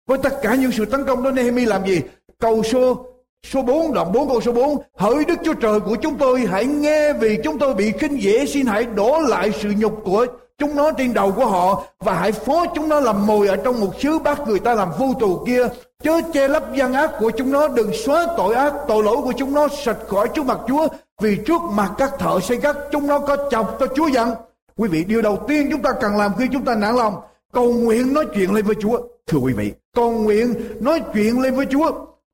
Với 0.06 0.18
tất 0.22 0.38
cả 0.42 0.54
những 0.54 0.72
sự 0.72 0.84
tấn 0.84 1.06
công 1.06 1.22
đó, 1.22 1.30
Nehemi 1.30 1.64
làm 1.64 1.86
gì? 1.86 2.00
Cầu 2.38 2.62
số 2.62 3.06
Số 3.46 3.62
4 3.62 3.92
đoạn 3.92 4.12
4 4.12 4.28
câu 4.28 4.40
số 4.40 4.52
4 4.52 4.78
Hỡi 4.96 5.24
Đức 5.24 5.34
Chúa 5.44 5.54
Trời 5.54 5.80
của 5.80 5.94
chúng 5.94 6.18
tôi, 6.18 6.46
Hãy 6.50 6.64
nghe 6.64 7.12
vì 7.12 7.38
chúng 7.44 7.58
tôi 7.58 7.74
bị 7.74 7.92
khinh 7.92 8.22
dễ, 8.22 8.46
Xin 8.46 8.66
hãy 8.66 8.84
đổ 8.84 9.20
lại 9.20 9.52
sự 9.62 9.72
nhục 9.76 10.00
của 10.04 10.26
chúng 10.58 10.76
nó 10.76 10.92
trên 10.92 11.14
đầu 11.14 11.32
của 11.32 11.46
họ 11.46 11.84
Và 12.00 12.14
hãy 12.14 12.32
phó 12.32 12.66
chúng 12.74 12.88
nó 12.88 13.00
làm 13.00 13.26
mồi 13.26 13.48
ở 13.48 13.56
trong 13.56 13.80
một 13.80 14.00
xứ 14.00 14.18
bắt 14.18 14.40
người 14.48 14.58
ta 14.58 14.74
làm 14.74 14.88
vô 14.98 15.14
tù 15.20 15.44
kia. 15.46 15.68
Chớ 16.02 16.20
che 16.32 16.48
lấp 16.48 16.74
gian 16.74 16.92
ác 16.92 17.10
của 17.20 17.30
chúng 17.30 17.52
nó, 17.52 17.68
Đừng 17.68 17.92
xóa 17.92 18.26
tội 18.36 18.54
ác, 18.54 18.72
tội 18.88 19.02
lỗi 19.02 19.16
của 19.16 19.32
chúng 19.36 19.54
nó 19.54 19.68
sạch 19.68 19.98
khỏi 20.06 20.28
trước 20.28 20.46
mặt 20.46 20.58
Chúa, 20.68 20.88
Vì 21.20 21.36
trước 21.46 21.60
mặt 21.72 21.92
các 21.98 22.10
thợ 22.18 22.40
xây 22.40 22.56
cắt, 22.56 22.76
chúng 22.92 23.06
nó 23.06 23.18
có 23.18 23.36
chọc 23.50 23.76
cho 23.80 23.86
Chúa 23.96 24.06
giận 24.06 24.34
Quý 24.76 24.88
vị, 24.88 25.04
điều 25.04 25.22
đầu 25.22 25.38
tiên 25.48 25.68
chúng 25.70 25.82
ta 25.82 25.90
cần 26.00 26.16
làm 26.16 26.32
khi 26.38 26.44
chúng 26.52 26.64
ta 26.64 26.74
nản 26.74 26.96
lòng, 26.96 27.14
Cầu 27.52 27.72
nguyện 27.72 28.14
nói 28.14 28.26
chuyện 28.34 28.54
lên 28.54 28.64
với 28.64 28.74
Chúa. 28.80 28.98
Thưa 29.26 29.38
quý 29.38 29.52
vị, 29.52 29.72
Cầu 29.94 30.10
nguyện 30.10 30.54
nói 30.80 31.02
chuyện 31.14 31.40
lên 31.40 31.54
với 31.54 31.66
Chúa. 31.66 31.90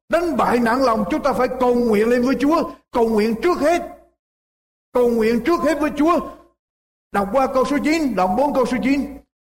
Đánh 0.08 0.36
bại 0.36 0.58
nặng 0.58 0.82
lòng 0.82 1.04
chúng 1.10 1.22
ta 1.22 1.32
phải 1.32 1.48
cầu 1.60 1.74
nguyện 1.74 2.08
lên 2.08 2.22
với 2.22 2.34
Chúa. 2.40 2.70
Cầu 2.92 3.08
nguyện 3.08 3.34
trước 3.42 3.58
hết. 3.58 3.82
Cầu 4.92 5.08
nguyện 5.08 5.40
trước 5.44 5.60
hết 5.60 5.80
với 5.80 5.90
Chúa. 5.96 6.20
Đọc 7.12 7.28
qua 7.32 7.46
câu 7.46 7.64
số 7.64 7.76
9, 7.84 8.14
đoạn 8.14 8.36
4 8.36 8.54
câu 8.54 8.66
số 8.66 8.76
9. 8.82 9.00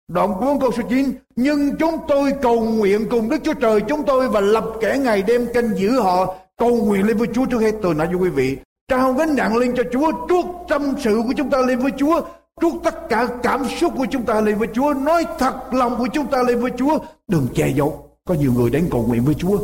Đoạn 0.09 0.41
4 0.41 0.61
câu 0.61 0.73
số 0.73 0.83
9. 0.91 1.13
Nhưng 1.37 1.77
chúng 1.77 1.95
tôi 2.09 2.33
cầu 2.43 2.61
nguyện 2.61 3.07
cùng 3.11 3.29
Đức 3.29 3.37
Chúa 3.45 3.55
Trời 3.55 3.81
chúng 3.89 4.03
tôi 4.07 4.29
và 4.29 4.41
lập 4.41 4.65
kẻ 4.81 4.99
ngày 4.99 5.23
đêm 5.23 5.47
canh 5.55 5.75
giữ 5.77 6.01
họ. 6.01 6.35
Cầu 6.57 6.77
nguyện 6.77 7.07
lên 7.07 7.17
với 7.17 7.29
Chúa 7.35 7.47
trước 7.47 7.61
hết. 7.61 7.75
Tôi 7.83 7.95
nói 7.95 8.09
cho 8.13 8.19
quý 8.19 8.29
vị. 8.29 8.57
Trao 8.89 9.13
gánh 9.13 9.37
nặng 9.37 9.57
lên 9.57 9.75
cho 9.77 9.83
Chúa. 9.93 10.13
trước 10.29 10.45
tâm 10.69 10.95
sự 11.05 11.23
của 11.27 11.33
chúng 11.37 11.51
ta 11.51 11.59
lên 11.59 11.79
với 11.79 11.93
Chúa. 11.99 12.21
Trút 12.61 12.73
tất 12.85 13.09
cả 13.09 13.29
cảm 13.43 13.65
xúc 13.81 13.93
của 13.97 14.07
chúng 14.11 14.25
ta 14.25 14.41
lên 14.41 14.59
với 14.59 14.69
Chúa. 14.75 14.95
Nói 14.95 15.25
thật 15.39 15.55
lòng 15.73 15.97
của 15.99 16.09
chúng 16.13 16.27
ta 16.27 16.43
lên 16.43 16.61
với 16.61 16.71
Chúa. 16.79 16.99
Đừng 17.29 17.47
che 17.55 17.69
giấu. 17.77 18.07
Có 18.25 18.35
nhiều 18.35 18.53
người 18.53 18.71
đến 18.71 18.89
cầu 18.91 19.05
nguyện 19.09 19.25
với 19.25 19.35
Chúa 19.35 19.59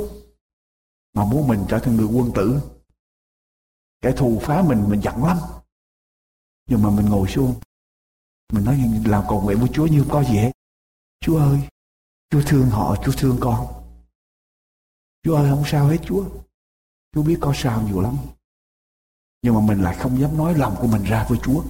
mà 1.16 1.24
muốn 1.24 1.48
mình 1.48 1.64
trở 1.68 1.78
thành 1.78 1.96
người 1.96 2.06
quân 2.06 2.30
tử. 2.34 2.60
Kẻ 4.00 4.12
thù 4.16 4.38
phá 4.42 4.62
mình 4.68 4.84
mình 4.88 5.00
giận 5.00 5.24
lắm. 5.24 5.38
Nhưng 6.68 6.82
mà 6.82 6.90
mình 6.90 7.06
ngồi 7.06 7.28
xuống. 7.28 7.54
Mình 8.52 8.64
nói, 8.64 8.80
làm 9.06 9.24
cầu 9.28 9.40
nguyện 9.40 9.58
với 9.58 9.68
Chúa 9.72 9.86
như 9.86 10.00
không 10.00 10.12
có 10.12 10.24
gì 10.24 10.36
hết. 10.36 10.52
Chúa 11.20 11.38
ơi, 11.38 11.68
Chúa 12.30 12.42
thương 12.46 12.70
họ, 12.70 12.96
Chúa 13.04 13.12
thương 13.16 13.36
con. 13.40 13.66
Chúa 15.22 15.36
ơi, 15.36 15.50
không 15.50 15.62
sao 15.66 15.86
hết, 15.86 15.98
Chúa. 16.04 16.24
Chúa 17.12 17.22
biết 17.22 17.38
có 17.40 17.52
sao 17.56 17.82
nhiều 17.82 18.00
lắm. 18.00 18.16
Nhưng 19.42 19.54
mà 19.54 19.60
mình 19.60 19.82
lại 19.82 19.96
không 19.98 20.20
dám 20.20 20.36
nói 20.36 20.54
lòng 20.54 20.76
của 20.80 20.86
mình 20.86 21.02
ra 21.02 21.26
với 21.28 21.38
Chúa. 21.42 21.64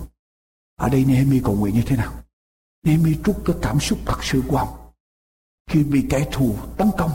Ở 0.76 0.88
đây 0.88 1.04
Nehemi 1.04 1.40
cầu 1.44 1.56
nguyện 1.56 1.74
như 1.74 1.82
thế 1.86 1.96
nào? 1.96 2.12
Nehemi 2.82 3.16
trút 3.24 3.36
cái 3.44 3.56
cảm 3.62 3.80
xúc 3.80 3.98
thật 4.06 4.18
sự 4.22 4.42
của 4.48 4.56
ông. 4.56 4.92
Khi 5.70 5.84
bị 5.84 6.06
kẻ 6.10 6.28
thù 6.32 6.56
tấn 6.78 6.90
công 6.98 7.10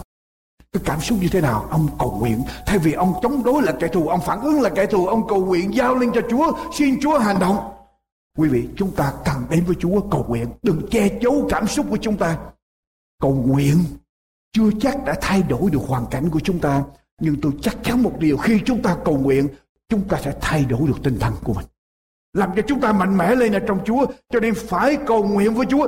cái 0.74 0.84
cảm 0.86 1.02
xúc 1.02 1.18
như 1.22 1.28
thế 1.32 1.42
nào? 1.42 1.68
Ông 1.72 1.88
cầu 2.00 2.18
nguyện. 2.20 2.44
Thay 2.66 2.78
vì 2.78 2.94
ông 2.94 3.14
chống 3.22 3.44
đối 3.44 3.62
là 3.62 3.72
kẻ 3.80 3.88
thù, 3.88 4.08
ông 4.08 4.22
phản 4.22 4.42
ứng 4.42 4.62
là 4.62 4.70
kẻ 4.70 4.86
thù, 4.86 5.08
ông 5.08 5.28
cầu 5.28 5.46
nguyện 5.46 5.76
giao 5.76 5.96
lên 5.96 6.12
cho 6.14 6.22
chúa, 6.30 6.52
xin 6.74 7.00
chúa 7.02 7.18
hành 7.18 7.40
động. 7.40 7.58
Quý 8.38 8.50
vị, 8.50 8.70
chúng 8.76 8.92
ta 8.92 9.14
cần 9.26 9.36
đến 9.50 9.64
với 9.66 9.76
chúa 9.80 10.02
cầu 10.02 10.26
nguyện. 10.28 10.48
Đừng 10.62 10.82
che 10.92 11.20
giấu 11.22 11.48
cảm 11.50 11.68
xúc 11.68 11.86
của 11.90 11.98
chúng 12.02 12.18
ta. 12.18 12.38
Cầu 13.22 13.34
nguyện 13.34 13.78
chưa 14.54 14.70
chắc 14.80 15.06
đã 15.06 15.16
thay 15.22 15.44
đổi 15.44 15.72
được 15.72 15.82
hoàn 15.88 16.06
cảnh 16.06 16.30
của 16.30 16.40
chúng 16.40 16.60
ta, 16.60 16.84
nhưng 17.22 17.42
tôi 17.42 17.52
chắc 17.62 17.78
chắn 17.84 18.04
một 18.04 18.14
điều, 18.20 18.38
khi 18.38 18.60
chúng 18.66 18.82
ta 18.82 18.98
cầu 19.06 19.18
nguyện, 19.18 19.48
chúng 19.90 20.08
ta 20.08 20.18
sẽ 20.24 20.34
thay 20.42 20.66
đổi 20.66 20.82
được 20.88 21.04
tinh 21.04 21.18
thần 21.20 21.34
của 21.44 21.54
mình. 21.54 21.66
Làm 22.34 22.50
cho 22.56 22.62
chúng 22.68 22.82
ta 22.82 22.94
mạnh 22.94 23.18
mẽ 23.18 23.36
lên 23.36 23.54
ở 23.54 23.60
trong 23.60 23.80
Chúa, 23.86 24.06
cho 24.30 24.40
nên 24.40 24.54
phải 24.54 24.98
cầu 25.08 25.24
nguyện 25.24 25.54
với 25.54 25.66
Chúa. 25.66 25.88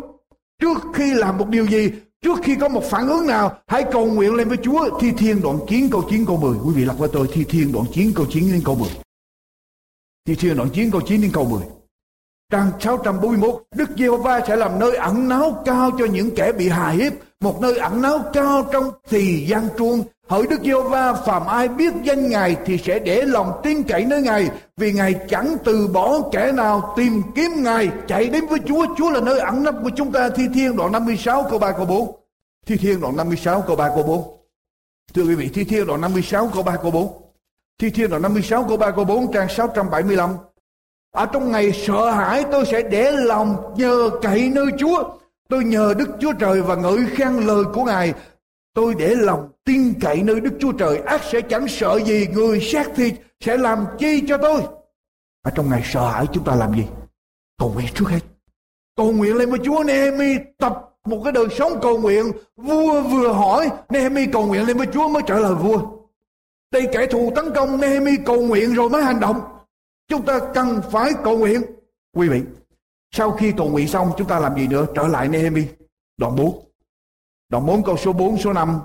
Trước 0.61 0.77
khi 0.93 1.13
làm 1.13 1.37
một 1.37 1.47
điều 1.49 1.67
gì 1.67 1.91
Trước 2.23 2.39
khi 2.43 2.55
có 2.55 2.69
một 2.69 2.83
phản 2.83 3.07
ứng 3.07 3.27
nào, 3.27 3.57
hãy 3.67 3.83
cầu 3.91 4.05
nguyện 4.05 4.33
lên 4.33 4.47
với 4.47 4.57
Chúa. 4.63 4.99
Thi 4.99 5.11
Thiên 5.17 5.41
đoạn 5.41 5.59
9 5.67 5.89
câu 5.89 6.03
9 6.09 6.25
câu 6.25 6.37
10. 6.37 6.57
Quý 6.65 6.73
vị 6.75 6.85
đọc 6.85 6.97
với 6.99 7.09
tôi 7.13 7.27
Thi 7.33 7.43
Thiên 7.43 7.71
đoạn 7.71 7.85
9 7.93 8.11
câu 8.15 8.25
9 8.29 8.51
đến 8.51 8.61
câu 8.65 8.75
10. 8.75 8.89
Thi 10.27 10.35
Thiên 10.35 10.57
đoạn 10.57 10.69
9 10.73 10.91
câu 10.91 11.01
9 11.01 11.21
đến 11.21 11.31
câu 11.33 11.45
10. 11.45 11.63
Trang 12.51 12.71
641, 12.79 13.63
Đức 13.75 13.89
Giê-hô-va 13.97 14.41
sẽ 14.47 14.55
làm 14.55 14.79
nơi 14.79 14.95
ẩn 14.95 15.27
náu 15.27 15.61
cao 15.65 15.91
cho 15.99 16.05
những 16.05 16.35
kẻ 16.35 16.51
bị 16.51 16.69
hà 16.69 16.89
hiếp, 16.89 17.13
một 17.39 17.61
nơi 17.61 17.77
ẩn 17.77 18.01
náu 18.01 18.19
cao 18.33 18.69
trong 18.71 18.91
thì 19.09 19.45
gian 19.49 19.67
truông. 19.77 20.03
Hỡi 20.29 20.47
Đức 20.47 20.61
Giêsu 20.63 20.89
va 20.89 21.13
phàm 21.13 21.45
ai 21.45 21.67
biết 21.67 21.93
danh 22.03 22.29
Ngài 22.29 22.57
thì 22.65 22.77
sẽ 22.77 22.99
để 22.99 23.21
lòng 23.21 23.59
tin 23.63 23.83
cậy 23.83 24.05
nơi 24.05 24.21
Ngài, 24.21 24.49
vì 24.77 24.93
Ngài 24.93 25.15
chẳng 25.29 25.55
từ 25.63 25.87
bỏ 25.87 26.19
kẻ 26.31 26.51
nào 26.51 26.93
tìm 26.97 27.21
kiếm 27.35 27.51
Ngài, 27.63 27.89
chạy 28.07 28.29
đến 28.29 28.45
với 28.47 28.59
Chúa. 28.65 28.85
Chúa 28.97 29.09
là 29.09 29.19
nơi 29.19 29.39
ẩn 29.39 29.63
nấp 29.63 29.75
của 29.83 29.89
chúng 29.95 30.11
ta. 30.11 30.29
Thi 30.29 30.43
Thiên 30.53 30.75
đoạn 30.75 30.91
56 30.91 31.45
câu 31.49 31.59
3 31.59 31.71
câu 31.71 31.85
4. 31.85 32.15
Thi 32.65 32.77
Thiên 32.77 33.01
đoạn 33.01 33.15
56 33.15 33.61
câu 33.61 33.75
3 33.75 33.89
câu 33.89 34.03
4. 34.03 34.37
Thưa 35.13 35.23
quý 35.23 35.35
vị, 35.35 35.49
Thi 35.53 35.63
Thiên 35.63 35.87
đoạn 35.87 36.01
56 36.01 36.49
câu 36.53 36.63
3 36.63 36.75
câu 36.75 36.91
4. 36.91 37.21
Thi 37.79 37.89
Thiên 37.89 38.09
đoạn 38.09 38.21
56 38.21 38.65
câu 38.67 38.77
3 38.77 38.91
câu 38.91 39.05
4 39.05 39.33
trang 39.33 39.47
675. 39.49 40.29
Ở 41.15 41.25
trong 41.25 41.51
ngày 41.51 41.71
sợ 41.71 42.11
hãi 42.11 42.45
tôi 42.51 42.65
sẽ 42.65 42.81
để 42.81 43.11
lòng 43.11 43.73
nhờ 43.77 44.09
cậy 44.21 44.49
nơi 44.49 44.65
Chúa. 44.79 45.03
Tôi 45.49 45.63
nhờ 45.63 45.93
Đức 45.97 46.09
Chúa 46.19 46.33
Trời 46.33 46.61
và 46.61 46.75
ngợi 46.75 46.97
khen 47.15 47.33
lời 47.33 47.63
của 47.73 47.83
Ngài. 47.83 48.13
Tôi 48.73 48.95
để 48.95 49.15
lòng 49.15 49.51
tin 49.65 49.93
cậy 50.01 50.23
nơi 50.23 50.39
Đức 50.39 50.53
Chúa 50.59 50.71
Trời. 50.71 50.97
Ác 50.97 51.21
sẽ 51.31 51.41
chẳng 51.41 51.67
sợ 51.67 51.99
gì. 52.05 52.27
Người 52.33 52.59
sát 52.61 52.87
thịt 52.95 53.13
sẽ 53.39 53.57
làm 53.57 53.85
chi 53.99 54.23
cho 54.27 54.37
tôi. 54.37 54.61
Ở 55.43 55.51
trong 55.55 55.69
ngày 55.69 55.81
sợ 55.85 56.07
hãi 56.07 56.25
chúng 56.33 56.43
ta 56.43 56.55
làm 56.55 56.73
gì? 56.73 56.87
Cầu 57.57 57.71
nguyện 57.73 57.87
trước 57.95 58.05
hết. 58.09 58.19
Cầu 58.95 59.11
nguyện 59.11 59.35
lên 59.35 59.49
với 59.49 59.59
Chúa 59.63 59.83
Nehemi 59.83 60.37
tập 60.57 60.93
một 61.05 61.21
cái 61.23 61.33
đời 61.33 61.45
sống 61.57 61.79
cầu 61.81 61.97
nguyện. 61.97 62.31
Vua 62.55 63.01
vừa 63.01 63.33
hỏi 63.33 63.69
Nehemi 63.89 64.25
cầu 64.25 64.45
nguyện 64.45 64.67
lên 64.67 64.77
với 64.77 64.87
Chúa 64.93 65.07
mới 65.07 65.23
trả 65.27 65.35
lời 65.35 65.55
vua. 65.55 65.81
Đây 66.71 66.87
kẻ 66.93 67.07
thù 67.07 67.31
tấn 67.35 67.45
công 67.55 67.81
Nehemi 67.81 68.11
cầu 68.25 68.41
nguyện 68.41 68.73
rồi 68.73 68.89
mới 68.89 69.03
hành 69.03 69.19
động. 69.19 69.41
Chúng 70.07 70.25
ta 70.25 70.39
cần 70.53 70.81
phải 70.91 71.11
cầu 71.23 71.37
nguyện. 71.37 71.61
Quý 72.15 72.29
vị, 72.29 72.41
sau 73.11 73.31
khi 73.31 73.53
cầu 73.57 73.69
nguyện 73.69 73.87
xong 73.87 74.11
chúng 74.17 74.27
ta 74.27 74.39
làm 74.39 74.55
gì 74.55 74.67
nữa? 74.67 74.85
Trở 74.95 75.07
lại 75.07 75.27
Nehemi, 75.27 75.63
đoạn 76.17 76.35
4. 76.35 76.72
Đoạn 77.53 77.65
4 77.65 77.83
câu 77.83 77.97
số 77.97 78.13
4, 78.13 78.37
số 78.37 78.53
5. 78.53 78.79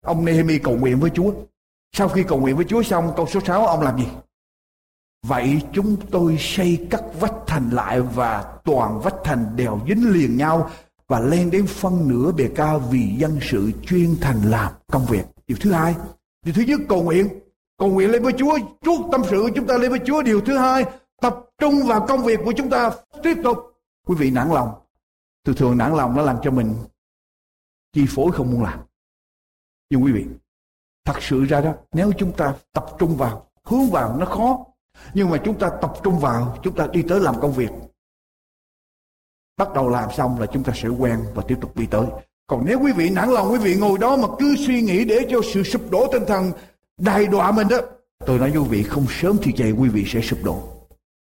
Ông 0.00 0.24
Nehemi 0.24 0.58
cầu 0.58 0.76
nguyện 0.76 1.00
với 1.00 1.10
Chúa. 1.10 1.32
Sau 1.92 2.08
khi 2.08 2.22
cầu 2.22 2.40
nguyện 2.40 2.56
với 2.56 2.64
Chúa 2.64 2.82
xong, 2.82 3.12
câu 3.16 3.26
số 3.26 3.40
6 3.46 3.66
ông 3.66 3.80
làm 3.80 3.98
gì? 3.98 4.06
Vậy 5.26 5.62
chúng 5.72 5.96
tôi 6.10 6.36
xây 6.38 6.86
các 6.90 7.02
vách 7.20 7.34
thành 7.46 7.70
lại 7.70 8.00
và 8.00 8.44
toàn 8.64 9.00
vách 9.00 9.14
thành 9.24 9.56
đều 9.56 9.80
dính 9.88 10.12
liền 10.12 10.36
nhau 10.36 10.70
và 11.08 11.20
lên 11.20 11.50
đến 11.50 11.66
phân 11.66 12.08
nửa 12.08 12.32
bề 12.32 12.48
cao 12.54 12.78
vì 12.78 13.14
dân 13.18 13.38
sự 13.42 13.70
chuyên 13.86 14.16
thành 14.20 14.42
làm 14.50 14.72
công 14.92 15.06
việc. 15.06 15.24
Điều 15.46 15.58
thứ 15.60 15.72
hai, 15.72 15.94
điều 16.44 16.54
thứ 16.54 16.62
nhất 16.62 16.80
cầu 16.88 17.02
nguyện 17.02 17.28
cầu 17.78 17.88
nguyện 17.88 18.10
lên 18.10 18.22
với 18.22 18.32
Chúa, 18.38 18.58
chuốt 18.82 19.00
tâm 19.12 19.22
sự 19.30 19.48
chúng 19.54 19.66
ta 19.66 19.78
lên 19.78 19.90
với 19.90 20.00
Chúa. 20.06 20.22
Điều 20.22 20.40
thứ 20.40 20.58
hai, 20.58 20.84
tập 21.20 21.36
trung 21.58 21.86
vào 21.86 22.06
công 22.06 22.24
việc 22.24 22.40
của 22.44 22.52
chúng 22.52 22.70
ta 22.70 22.90
tiếp 23.22 23.36
tục. 23.44 23.58
Quý 24.06 24.14
vị 24.18 24.30
nản 24.30 24.48
lòng, 24.48 24.68
thường 25.44 25.56
thường 25.56 25.78
nản 25.78 25.94
lòng 25.94 26.16
nó 26.16 26.22
làm 26.22 26.36
cho 26.42 26.50
mình 26.50 26.74
chi 27.92 28.06
phối 28.08 28.32
không 28.32 28.50
muốn 28.50 28.62
làm. 28.62 28.80
Nhưng 29.90 30.04
quý 30.04 30.12
vị, 30.12 30.26
thật 31.04 31.22
sự 31.22 31.44
ra 31.44 31.60
đó, 31.60 31.74
nếu 31.92 32.12
chúng 32.18 32.32
ta 32.32 32.54
tập 32.72 32.86
trung 32.98 33.16
vào, 33.16 33.50
hướng 33.64 33.90
vào 33.90 34.16
nó 34.16 34.26
khó. 34.26 34.66
Nhưng 35.14 35.30
mà 35.30 35.38
chúng 35.44 35.58
ta 35.58 35.70
tập 35.80 35.92
trung 36.02 36.18
vào, 36.18 36.58
chúng 36.62 36.74
ta 36.74 36.86
đi 36.92 37.02
tới 37.02 37.20
làm 37.20 37.40
công 37.40 37.52
việc. 37.52 37.70
Bắt 39.56 39.68
đầu 39.74 39.88
làm 39.88 40.08
xong 40.16 40.40
là 40.40 40.46
chúng 40.46 40.62
ta 40.62 40.72
sẽ 40.76 40.88
quen 40.88 41.20
và 41.34 41.42
tiếp 41.48 41.56
tục 41.60 41.76
đi 41.76 41.86
tới. 41.86 42.06
Còn 42.46 42.64
nếu 42.66 42.80
quý 42.80 42.92
vị 42.92 43.10
nản 43.10 43.30
lòng, 43.30 43.52
quý 43.52 43.58
vị 43.58 43.76
ngồi 43.76 43.98
đó 43.98 44.16
mà 44.16 44.28
cứ 44.38 44.56
suy 44.66 44.82
nghĩ 44.82 45.04
để 45.04 45.26
cho 45.30 45.40
sự 45.54 45.62
sụp 45.62 45.90
đổ 45.90 46.08
tinh 46.12 46.22
thần 46.26 46.52
đài 46.98 47.26
đọa 47.26 47.52
mình 47.52 47.68
đó 47.68 47.78
Tôi 48.26 48.38
nói 48.38 48.50
với 48.50 48.60
quý 48.60 48.68
vị 48.68 48.82
không 48.82 49.06
sớm 49.20 49.36
thì 49.42 49.52
chạy 49.52 49.72
quý 49.72 49.88
vị 49.88 50.04
sẽ 50.06 50.20
sụp 50.20 50.38
đổ. 50.44 50.62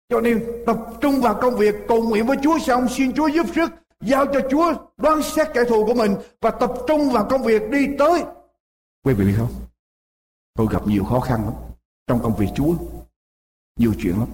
Cho 0.09 0.21
nên 0.21 0.45
tập 0.65 0.77
trung 1.01 1.21
vào 1.21 1.33
công 1.41 1.55
việc 1.55 1.75
cầu 1.87 2.03
nguyện 2.03 2.25
với 2.25 2.37
Chúa 2.43 2.59
xong 2.59 2.87
xin 2.89 3.13
Chúa 3.13 3.27
giúp 3.27 3.45
sức 3.55 3.71
giao 4.01 4.25
cho 4.25 4.39
Chúa 4.49 4.73
đoán 4.97 5.21
xét 5.23 5.47
kẻ 5.53 5.63
thù 5.69 5.85
của 5.85 5.93
mình 5.93 6.15
và 6.41 6.51
tập 6.51 6.73
trung 6.87 7.09
vào 7.09 7.27
công 7.29 7.43
việc 7.43 7.61
đi 7.71 7.87
tới. 7.99 8.23
Quý 9.03 9.13
vị 9.13 9.25
biết 9.25 9.35
không? 9.37 9.51
Tôi 10.53 10.67
gặp 10.71 10.87
nhiều 10.87 11.03
khó 11.03 11.19
khăn 11.19 11.43
lắm 11.43 11.53
trong 12.07 12.19
công 12.23 12.35
việc 12.35 12.47
Chúa. 12.55 12.75
Nhiều 13.79 13.93
chuyện 13.99 14.19
lắm. 14.19 14.27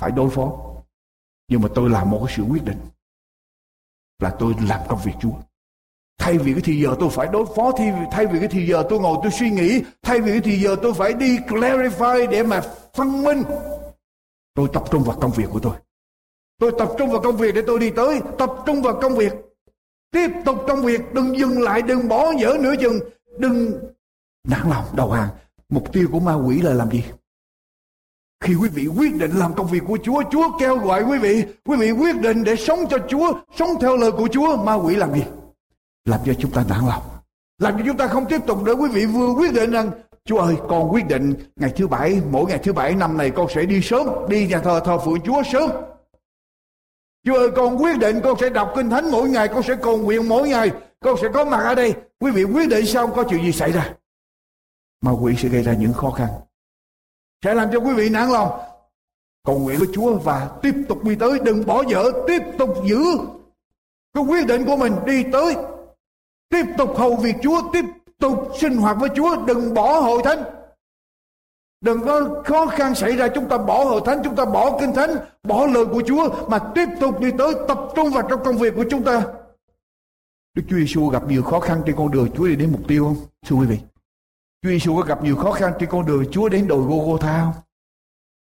Phải 0.00 0.10
đối 0.10 0.30
phó. 0.30 0.52
Nhưng 1.48 1.62
mà 1.62 1.68
tôi 1.74 1.90
làm 1.90 2.10
một 2.10 2.22
cái 2.26 2.34
sự 2.36 2.42
quyết 2.42 2.64
định 2.64 2.78
là 4.18 4.36
tôi 4.38 4.54
làm 4.68 4.80
công 4.88 5.00
việc 5.04 5.12
Chúa. 5.20 5.32
Thay 6.18 6.38
vì 6.38 6.52
cái 6.52 6.62
thì 6.64 6.80
giờ 6.80 6.96
tôi 7.00 7.10
phải 7.10 7.28
đối 7.32 7.46
phó, 7.56 7.72
thay 7.76 7.92
vì, 7.92 8.06
thay 8.10 8.26
vì 8.26 8.38
cái 8.38 8.48
thì 8.48 8.66
giờ 8.66 8.86
tôi 8.88 9.00
ngồi 9.00 9.18
tôi 9.22 9.32
suy 9.32 9.50
nghĩ, 9.50 9.82
thay 10.02 10.20
vì 10.20 10.30
cái 10.30 10.40
thì 10.40 10.60
giờ 10.62 10.76
tôi 10.82 10.94
phải 10.94 11.12
đi 11.12 11.38
clarify 11.38 12.30
để 12.30 12.42
mà 12.42 12.62
phân 12.94 13.22
minh. 13.22 13.42
Tôi 14.54 14.68
tập 14.72 14.82
trung 14.90 15.02
vào 15.02 15.20
công 15.20 15.30
việc 15.30 15.46
của 15.50 15.60
tôi. 15.60 15.76
Tôi 16.58 16.72
tập 16.78 16.88
trung 16.98 17.10
vào 17.10 17.20
công 17.20 17.36
việc 17.36 17.54
để 17.54 17.62
tôi 17.66 17.78
đi 17.78 17.90
tới, 17.90 18.20
tập 18.38 18.50
trung 18.66 18.82
vào 18.82 18.98
công 19.02 19.14
việc. 19.14 19.32
Tiếp 20.10 20.30
tục 20.44 20.56
công 20.68 20.82
việc, 20.82 21.00
đừng 21.14 21.38
dừng 21.38 21.62
lại, 21.62 21.82
đừng 21.82 22.08
bỏ 22.08 22.32
dở 22.38 22.56
nửa 22.60 22.76
chừng, 22.76 23.00
đừng 23.38 23.72
nản 24.48 24.70
lòng 24.70 24.84
đầu 24.96 25.10
hàng. 25.10 25.28
Mục 25.68 25.92
tiêu 25.92 26.08
của 26.12 26.20
ma 26.20 26.34
quỷ 26.34 26.62
là 26.62 26.74
làm 26.74 26.90
gì? 26.90 27.04
Khi 28.44 28.54
quý 28.54 28.68
vị 28.68 28.86
quyết 28.86 29.14
định 29.14 29.30
làm 29.30 29.54
công 29.54 29.66
việc 29.66 29.82
của 29.86 29.98
Chúa, 30.02 30.22
Chúa 30.30 30.58
kêu 30.60 30.78
gọi 30.78 31.02
quý 31.02 31.18
vị, 31.18 31.44
quý 31.64 31.76
vị 31.76 31.90
quyết 31.90 32.20
định 32.20 32.44
để 32.44 32.56
sống 32.56 32.78
cho 32.90 32.98
Chúa, 33.08 33.32
sống 33.58 33.70
theo 33.80 33.96
lời 33.96 34.12
của 34.12 34.28
Chúa, 34.32 34.56
ma 34.56 34.74
quỷ 34.74 34.96
làm 34.96 35.14
gì? 35.14 35.22
Làm 36.04 36.20
cho 36.26 36.34
chúng 36.34 36.50
ta 36.50 36.64
nản 36.68 36.80
lòng. 36.88 37.02
Làm 37.58 37.78
cho 37.78 37.82
chúng 37.86 37.96
ta 37.96 38.06
không 38.06 38.26
tiếp 38.28 38.40
tục 38.46 38.58
để 38.64 38.72
quý 38.72 38.88
vị 38.88 39.06
vừa 39.06 39.28
quyết 39.28 39.52
định 39.52 39.70
rằng 39.70 39.90
Chúa 40.24 40.38
ơi, 40.38 40.56
con 40.68 40.92
quyết 40.92 41.08
định 41.08 41.34
ngày 41.56 41.72
thứ 41.76 41.88
bảy, 41.88 42.20
mỗi 42.30 42.46
ngày 42.46 42.58
thứ 42.58 42.72
bảy 42.72 42.94
năm 42.94 43.16
này 43.16 43.30
con 43.30 43.46
sẽ 43.54 43.64
đi 43.64 43.80
sớm, 43.82 44.06
đi 44.28 44.46
nhà 44.46 44.60
thờ 44.60 44.80
thờ 44.84 44.98
phượng 44.98 45.20
Chúa 45.20 45.42
sớm. 45.52 45.70
Chúa 47.24 47.34
ơi, 47.34 47.50
con 47.56 47.82
quyết 47.82 47.98
định 47.98 48.20
con 48.24 48.38
sẽ 48.40 48.48
đọc 48.48 48.72
kinh 48.76 48.90
thánh 48.90 49.10
mỗi 49.10 49.28
ngày, 49.28 49.48
con 49.48 49.62
sẽ 49.62 49.76
cầu 49.82 49.96
nguyện 49.96 50.28
mỗi 50.28 50.48
ngày, 50.48 50.70
con 51.00 51.16
sẽ 51.22 51.28
có 51.34 51.44
mặt 51.44 51.60
ở 51.64 51.74
đây. 51.74 51.94
Quý 52.20 52.30
vị 52.30 52.44
quyết 52.44 52.68
định 52.68 52.86
xong 52.86 53.10
có 53.16 53.24
chuyện 53.24 53.42
gì 53.42 53.52
xảy 53.52 53.72
ra? 53.72 53.94
Mà 55.00 55.12
quỷ 55.22 55.34
sẽ 55.38 55.48
gây 55.48 55.62
ra 55.62 55.72
những 55.72 55.92
khó 55.92 56.10
khăn. 56.10 56.28
Sẽ 57.44 57.54
làm 57.54 57.68
cho 57.72 57.78
quý 57.78 57.92
vị 57.94 58.08
nản 58.08 58.28
lòng. 58.30 58.60
Cầu 59.44 59.58
nguyện 59.58 59.78
với 59.78 59.88
Chúa 59.94 60.18
và 60.18 60.50
tiếp 60.62 60.74
tục 60.88 61.04
đi 61.04 61.14
tới, 61.14 61.38
đừng 61.44 61.66
bỏ 61.66 61.84
dở, 61.88 62.04
tiếp 62.26 62.42
tục 62.58 62.70
giữ 62.84 63.04
cái 64.14 64.24
quyết 64.24 64.46
định 64.46 64.64
của 64.64 64.76
mình 64.76 64.92
đi 65.06 65.24
tới. 65.32 65.56
Tiếp 66.48 66.64
tục 66.78 66.96
hầu 66.96 67.16
việc 67.16 67.34
Chúa, 67.42 67.62
tiếp 67.72 67.84
tục 68.18 68.48
sinh 68.60 68.76
hoạt 68.76 68.96
với 69.00 69.10
Chúa, 69.16 69.36
đừng 69.46 69.74
bỏ 69.74 70.00
hội 70.00 70.22
thánh. 70.24 70.57
Đừng 71.80 72.00
có 72.04 72.42
khó 72.44 72.66
khăn 72.66 72.94
xảy 72.94 73.16
ra 73.16 73.28
chúng 73.28 73.48
ta 73.48 73.58
bỏ 73.58 73.84
hội 73.84 74.00
thánh, 74.04 74.20
chúng 74.24 74.36
ta 74.36 74.44
bỏ 74.44 74.78
kinh 74.80 74.94
thánh, 74.94 75.10
bỏ 75.42 75.66
lời 75.66 75.86
của 75.86 76.02
Chúa 76.06 76.28
mà 76.48 76.58
tiếp 76.74 76.88
tục 77.00 77.20
đi 77.20 77.30
tới 77.38 77.54
tập 77.68 77.78
trung 77.96 78.10
vào 78.10 78.22
trong 78.30 78.44
công 78.44 78.58
việc 78.58 78.74
của 78.76 78.84
chúng 78.90 79.02
ta. 79.02 79.22
Đức 80.54 80.62
Chúa 80.70 80.76
Giêsu 80.76 81.08
gặp 81.08 81.28
nhiều 81.28 81.42
khó 81.42 81.60
khăn 81.60 81.82
trên 81.86 81.96
con 81.96 82.10
đường 82.10 82.28
Chúa 82.36 82.46
đi 82.46 82.56
đến 82.56 82.72
mục 82.72 82.88
tiêu 82.88 83.04
không? 83.04 83.16
Thưa 83.46 83.56
quý 83.56 83.66
vị. 83.66 83.78
Chúa 84.62 84.70
Giêsu 84.70 84.96
có 84.96 85.02
gặp 85.02 85.24
nhiều 85.24 85.36
khó 85.36 85.52
khăn 85.52 85.72
trên 85.78 85.88
con 85.90 86.06
đường 86.06 86.24
Chúa 86.30 86.48
đến 86.48 86.68
đồi 86.68 86.82
Gô-gô-tha 86.82 87.40
không? 87.44 87.62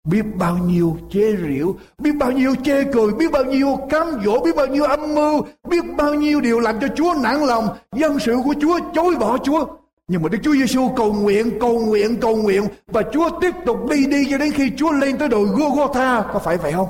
Biết 0.07 0.25
bao 0.35 0.57
nhiêu 0.57 0.97
chế 1.11 1.31
rượu, 1.31 1.75
biết 1.97 2.11
bao 2.19 2.31
nhiêu 2.31 2.55
chê 2.63 2.83
cười, 2.93 3.13
biết 3.13 3.31
bao 3.31 3.43
nhiêu 3.43 3.77
cám 3.89 4.07
dỗ, 4.25 4.39
biết 4.39 4.55
bao 4.55 4.67
nhiêu 4.67 4.83
âm 4.83 5.15
mưu, 5.15 5.41
biết 5.67 5.83
bao 5.97 6.13
nhiêu 6.13 6.41
điều 6.41 6.59
làm 6.59 6.79
cho 6.79 6.87
Chúa 6.95 7.13
nản 7.23 7.45
lòng, 7.45 7.77
dân 7.95 8.19
sự 8.19 8.37
của 8.45 8.53
Chúa 8.61 8.79
chối 8.93 9.15
bỏ 9.15 9.37
Chúa. 9.37 9.65
Nhưng 10.07 10.21
mà 10.21 10.29
Đức 10.29 10.37
Chúa 10.43 10.53
Giêsu 10.53 10.89
cầu 10.95 11.13
nguyện, 11.13 11.57
cầu 11.59 11.85
nguyện, 11.85 12.17
cầu 12.21 12.35
nguyện 12.35 12.63
và 12.87 13.03
Chúa 13.13 13.39
tiếp 13.41 13.51
tục 13.65 13.77
đi 13.89 14.07
đi 14.07 14.27
cho 14.29 14.37
đến 14.37 14.51
khi 14.51 14.71
Chúa 14.77 14.91
lên 14.91 15.17
tới 15.17 15.27
đồi 15.27 15.47
Gô-gô-tha, 15.47 16.33
có 16.33 16.39
phải 16.39 16.57
vậy 16.57 16.73
không? 16.73 16.89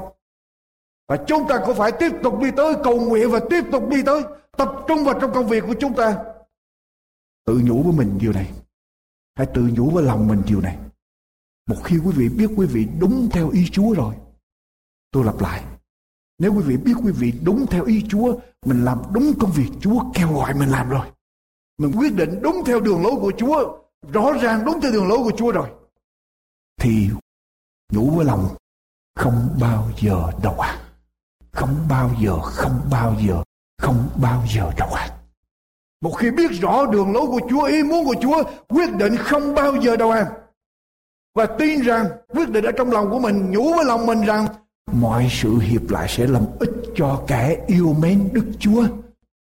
Và 1.08 1.18
chúng 1.28 1.48
ta 1.48 1.60
cũng 1.66 1.76
phải 1.76 1.92
tiếp 1.92 2.12
tục 2.24 2.40
đi 2.42 2.52
tới 2.58 2.74
cầu 2.84 3.00
nguyện 3.00 3.32
và 3.32 3.40
tiếp 3.50 3.64
tục 3.72 3.90
đi 3.90 4.04
tới 4.04 4.24
tập 4.58 4.72
trung 4.88 5.04
vào 5.04 5.20
trong 5.20 5.34
công 5.34 5.48
việc 5.48 5.64
của 5.68 5.76
chúng 5.80 5.96
ta. 5.96 6.18
Tự 7.46 7.62
nhủ 7.64 7.84
với 7.84 7.94
mình 7.94 8.18
điều 8.22 8.34
này. 8.34 8.52
Hãy 9.36 9.48
tự 9.54 9.62
nhủ 9.74 9.90
với 9.90 10.04
lòng 10.04 10.28
mình 10.28 10.42
điều 10.48 10.62
này. 10.62 10.78
Một 11.70 11.76
khi 11.84 11.98
quý 12.06 12.12
vị 12.16 12.30
biết 12.30 12.48
quý 12.56 12.66
vị 12.66 12.88
đúng 13.00 13.30
theo 13.32 13.50
ý 13.50 13.66
Chúa 13.72 13.94
rồi. 13.94 14.16
Tôi 15.12 15.24
lặp 15.24 15.42
lại. 15.42 15.64
Nếu 16.40 16.54
quý 16.54 16.64
vị 16.66 16.78
biết 16.78 16.94
quý 17.04 17.12
vị 17.12 17.34
đúng 17.44 17.66
theo 17.68 17.86
ý 17.86 18.06
Chúa, 18.10 18.40
mình 18.66 18.86
làm 18.86 19.02
đúng 19.14 19.34
công 19.40 19.52
việc 19.52 19.70
Chúa 19.82 20.04
kêu 20.14 20.34
gọi 20.34 20.54
mình 20.54 20.70
làm 20.70 20.90
rồi. 20.90 21.06
Mình 21.78 21.92
quyết 21.98 22.14
định 22.16 22.40
đúng 22.42 22.64
theo 22.66 22.80
đường 22.80 23.04
lối 23.04 23.16
của 23.22 23.32
Chúa, 23.38 23.78
rõ 24.14 24.32
ràng 24.42 24.66
đúng 24.66 24.82
theo 24.82 24.92
đường 24.92 25.08
lối 25.08 25.18
của 25.18 25.32
Chúa 25.38 25.52
rồi. 25.52 25.70
Thì 26.82 27.10
nhủ 27.92 28.10
với 28.10 28.26
lòng 28.26 28.56
không 29.16 29.58
bao 29.62 29.90
giờ 30.02 30.32
đầu 30.44 30.60
hàng. 30.60 30.80
Không 31.52 31.76
bao 31.90 32.12
giờ, 32.22 32.40
không 32.40 32.82
bao 32.92 33.16
giờ, 33.28 33.44
không 33.78 34.10
bao 34.22 34.44
giờ 34.56 34.72
đầu 34.78 34.90
hàng. 34.94 35.10
Một 36.02 36.12
khi 36.18 36.32
biết 36.32 36.52
rõ 36.52 36.86
đường 36.86 37.14
lối 37.14 37.28
của 37.28 37.40
Chúa, 37.50 37.64
ý 37.64 37.84
muốn 37.84 38.06
của 38.06 38.16
Chúa, 38.22 38.44
quyết 38.70 38.94
định 38.94 39.16
không 39.18 39.56
bao 39.56 39.76
giờ 39.82 39.96
đầu 39.96 40.12
hàng. 40.12 40.28
Và 41.36 41.46
tin 41.46 41.82
rằng, 41.82 42.06
quyết 42.30 42.50
định 42.50 42.66
ở 42.66 42.72
trong 42.72 42.92
lòng 42.92 43.10
của 43.10 43.20
mình, 43.20 43.52
nhủ 43.52 43.74
với 43.74 43.86
lòng 43.86 44.06
mình 44.06 44.22
rằng, 44.22 44.48
mọi 44.94 45.28
sự 45.32 45.58
hiệp 45.58 45.90
lại 45.90 46.08
sẽ 46.10 46.28
làm 46.28 46.46
ích 46.60 46.72
cho 46.96 47.24
kẻ 47.28 47.66
yêu 47.68 47.96
mến 48.00 48.30
Đức 48.34 48.46
Chúa. 48.60 48.88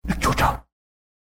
Đức 0.07 0.15
Chúa 0.21 0.33
Trời. 0.37 0.62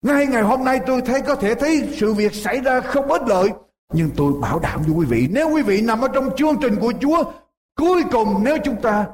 Ngay 0.08 0.26
ngày 0.26 0.42
hôm 0.42 0.64
nay 0.64 0.80
tôi 0.86 1.02
thấy 1.02 1.22
có 1.22 1.34
thể 1.34 1.54
thấy 1.54 1.94
sự 1.96 2.14
việc 2.14 2.34
xảy 2.34 2.60
ra 2.60 2.80
không 2.80 3.12
ích 3.12 3.22
lợi. 3.26 3.48
Nhưng 3.92 4.10
tôi 4.16 4.32
bảo 4.40 4.58
đảm 4.58 4.82
với 4.82 4.90
quý 4.90 5.06
vị, 5.06 5.28
nếu 5.30 5.50
quý 5.50 5.62
vị 5.62 5.80
nằm 5.80 6.00
ở 6.00 6.08
trong 6.14 6.30
chương 6.36 6.56
trình 6.60 6.76
của 6.80 6.92
Chúa, 7.00 7.32
cuối 7.76 8.02
cùng 8.12 8.44
nếu 8.44 8.56
chúng 8.64 8.82
ta 8.82 9.06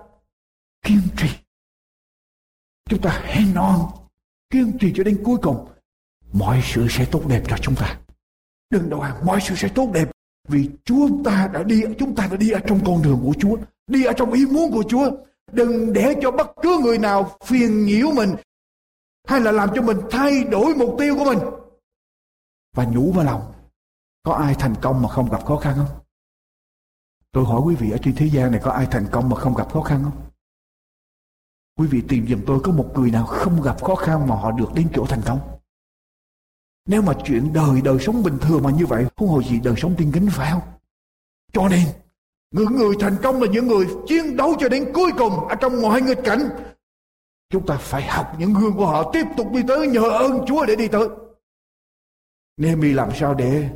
kiên 0.83 1.01
trì, 1.17 1.29
chúng 2.91 3.01
ta 3.01 3.21
hay 3.25 3.45
on, 3.57 3.81
kiên 4.51 4.79
trì 4.79 4.93
cho 4.97 5.05
đến 5.05 5.23
cuối 5.25 5.37
cùng, 5.43 5.69
mọi 6.33 6.61
sự 6.65 6.87
sẽ 6.91 7.05
tốt 7.11 7.23
đẹp 7.29 7.43
cho 7.49 7.57
chúng 7.57 7.75
ta. 7.75 7.99
Đừng 8.71 8.91
đâu 8.91 9.01
hàng, 9.01 9.27
mọi 9.27 9.41
sự 9.41 9.55
sẽ 9.55 9.69
tốt 9.69 9.91
đẹp 9.93 10.11
vì 10.49 10.71
chúng 10.85 11.25
ta 11.25 11.51
đã 11.53 11.63
đi, 11.63 11.83
chúng 11.99 12.15
ta 12.15 12.29
đã 12.31 12.37
đi 12.37 12.51
ở 12.51 12.61
trong 12.67 12.81
con 12.87 13.03
đường 13.03 13.21
của 13.25 13.35
Chúa, 13.39 13.57
đi 13.87 14.05
ở 14.05 14.13
trong 14.13 14.33
ý 14.33 14.47
muốn 14.47 14.73
của 14.73 14.85
Chúa. 14.89 15.11
Đừng 15.53 15.93
để 15.93 16.15
cho 16.23 16.31
bất 16.31 16.51
cứ 16.63 16.81
người 16.83 16.99
nào 16.99 17.37
phiền 17.45 17.87
nhiễu 17.87 18.11
mình 18.11 18.35
hay 19.25 19.41
là 19.41 19.53
làm 19.53 19.71
cho 19.75 19.83
mình 19.83 19.99
thay 20.11 20.45
đổi 20.45 20.75
mục 20.75 20.97
tiêu 20.99 21.17
của 21.19 21.25
mình. 21.25 21.39
Và 22.75 22.85
nhủ 22.85 23.13
vào 23.13 23.25
lòng, 23.25 23.53
có 24.23 24.33
ai 24.33 24.55
thành 24.55 24.75
công 24.83 25.03
mà 25.03 25.09
không 25.09 25.31
gặp 25.31 25.45
khó 25.45 25.57
khăn 25.57 25.75
không? 25.77 26.01
Tôi 27.33 27.45
hỏi 27.45 27.61
quý 27.65 27.75
vị 27.75 27.91
ở 27.91 27.99
trên 28.03 28.15
thế 28.15 28.27
gian 28.27 28.51
này 28.51 28.61
có 28.65 28.71
ai 28.71 28.87
thành 28.91 29.07
công 29.13 29.29
mà 29.29 29.37
không 29.37 29.55
gặp 29.55 29.73
khó 29.73 29.83
khăn 29.83 30.01
không? 30.03 30.31
Quý 31.79 31.87
vị 31.87 32.03
tìm 32.09 32.27
giùm 32.29 32.41
tôi 32.47 32.61
có 32.65 32.73
một 32.73 32.91
người 32.95 33.11
nào 33.11 33.27
không 33.27 33.63
gặp 33.63 33.85
khó 33.85 33.95
khăn 33.95 34.29
mà 34.29 34.35
họ 34.35 34.51
được 34.51 34.69
đến 34.75 34.89
chỗ 34.95 35.07
thành 35.09 35.23
công. 35.27 35.41
Nếu 36.87 37.03
mà 37.03 37.13
chuyện 37.25 37.53
đời, 37.53 37.81
đời 37.85 37.99
sống 38.01 38.23
bình 38.23 38.39
thường 38.41 38.63
mà 38.63 38.71
như 38.71 38.87
vậy, 38.87 39.07
không 39.17 39.29
hồi 39.29 39.45
gì 39.45 39.61
đời 39.61 39.75
sống 39.77 39.95
tiên 39.99 40.11
kính 40.15 40.29
phải 40.33 40.51
không? 40.51 40.63
Cho 41.53 41.69
nên, 41.69 41.89
những 42.51 42.77
người 42.77 42.95
thành 43.01 43.17
công 43.23 43.43
là 43.43 43.51
những 43.51 43.67
người 43.67 43.87
chiến 44.07 44.37
đấu 44.37 44.55
cho 44.61 44.69
đến 44.69 44.93
cuối 44.95 45.13
cùng 45.19 45.49
ở 45.49 45.55
trong 45.55 45.83
mọi 45.83 46.03
nghịch 46.03 46.21
cảnh. 46.25 46.49
Chúng 47.55 47.67
ta 47.67 47.77
phải 47.77 48.03
học 48.03 48.37
những 48.39 48.55
gương 48.55 48.77
của 48.77 48.87
họ 48.87 49.11
tiếp 49.13 49.25
tục 49.37 49.47
đi 49.53 49.61
tới 49.69 49.89
nhờ 49.89 50.01
ơn 50.01 50.45
Chúa 50.47 50.67
để 50.67 50.77
đi 50.77 50.89
tới. 50.89 51.09
Nehemi 52.57 52.93
làm 52.93 53.11
sao 53.15 53.35
để 53.35 53.71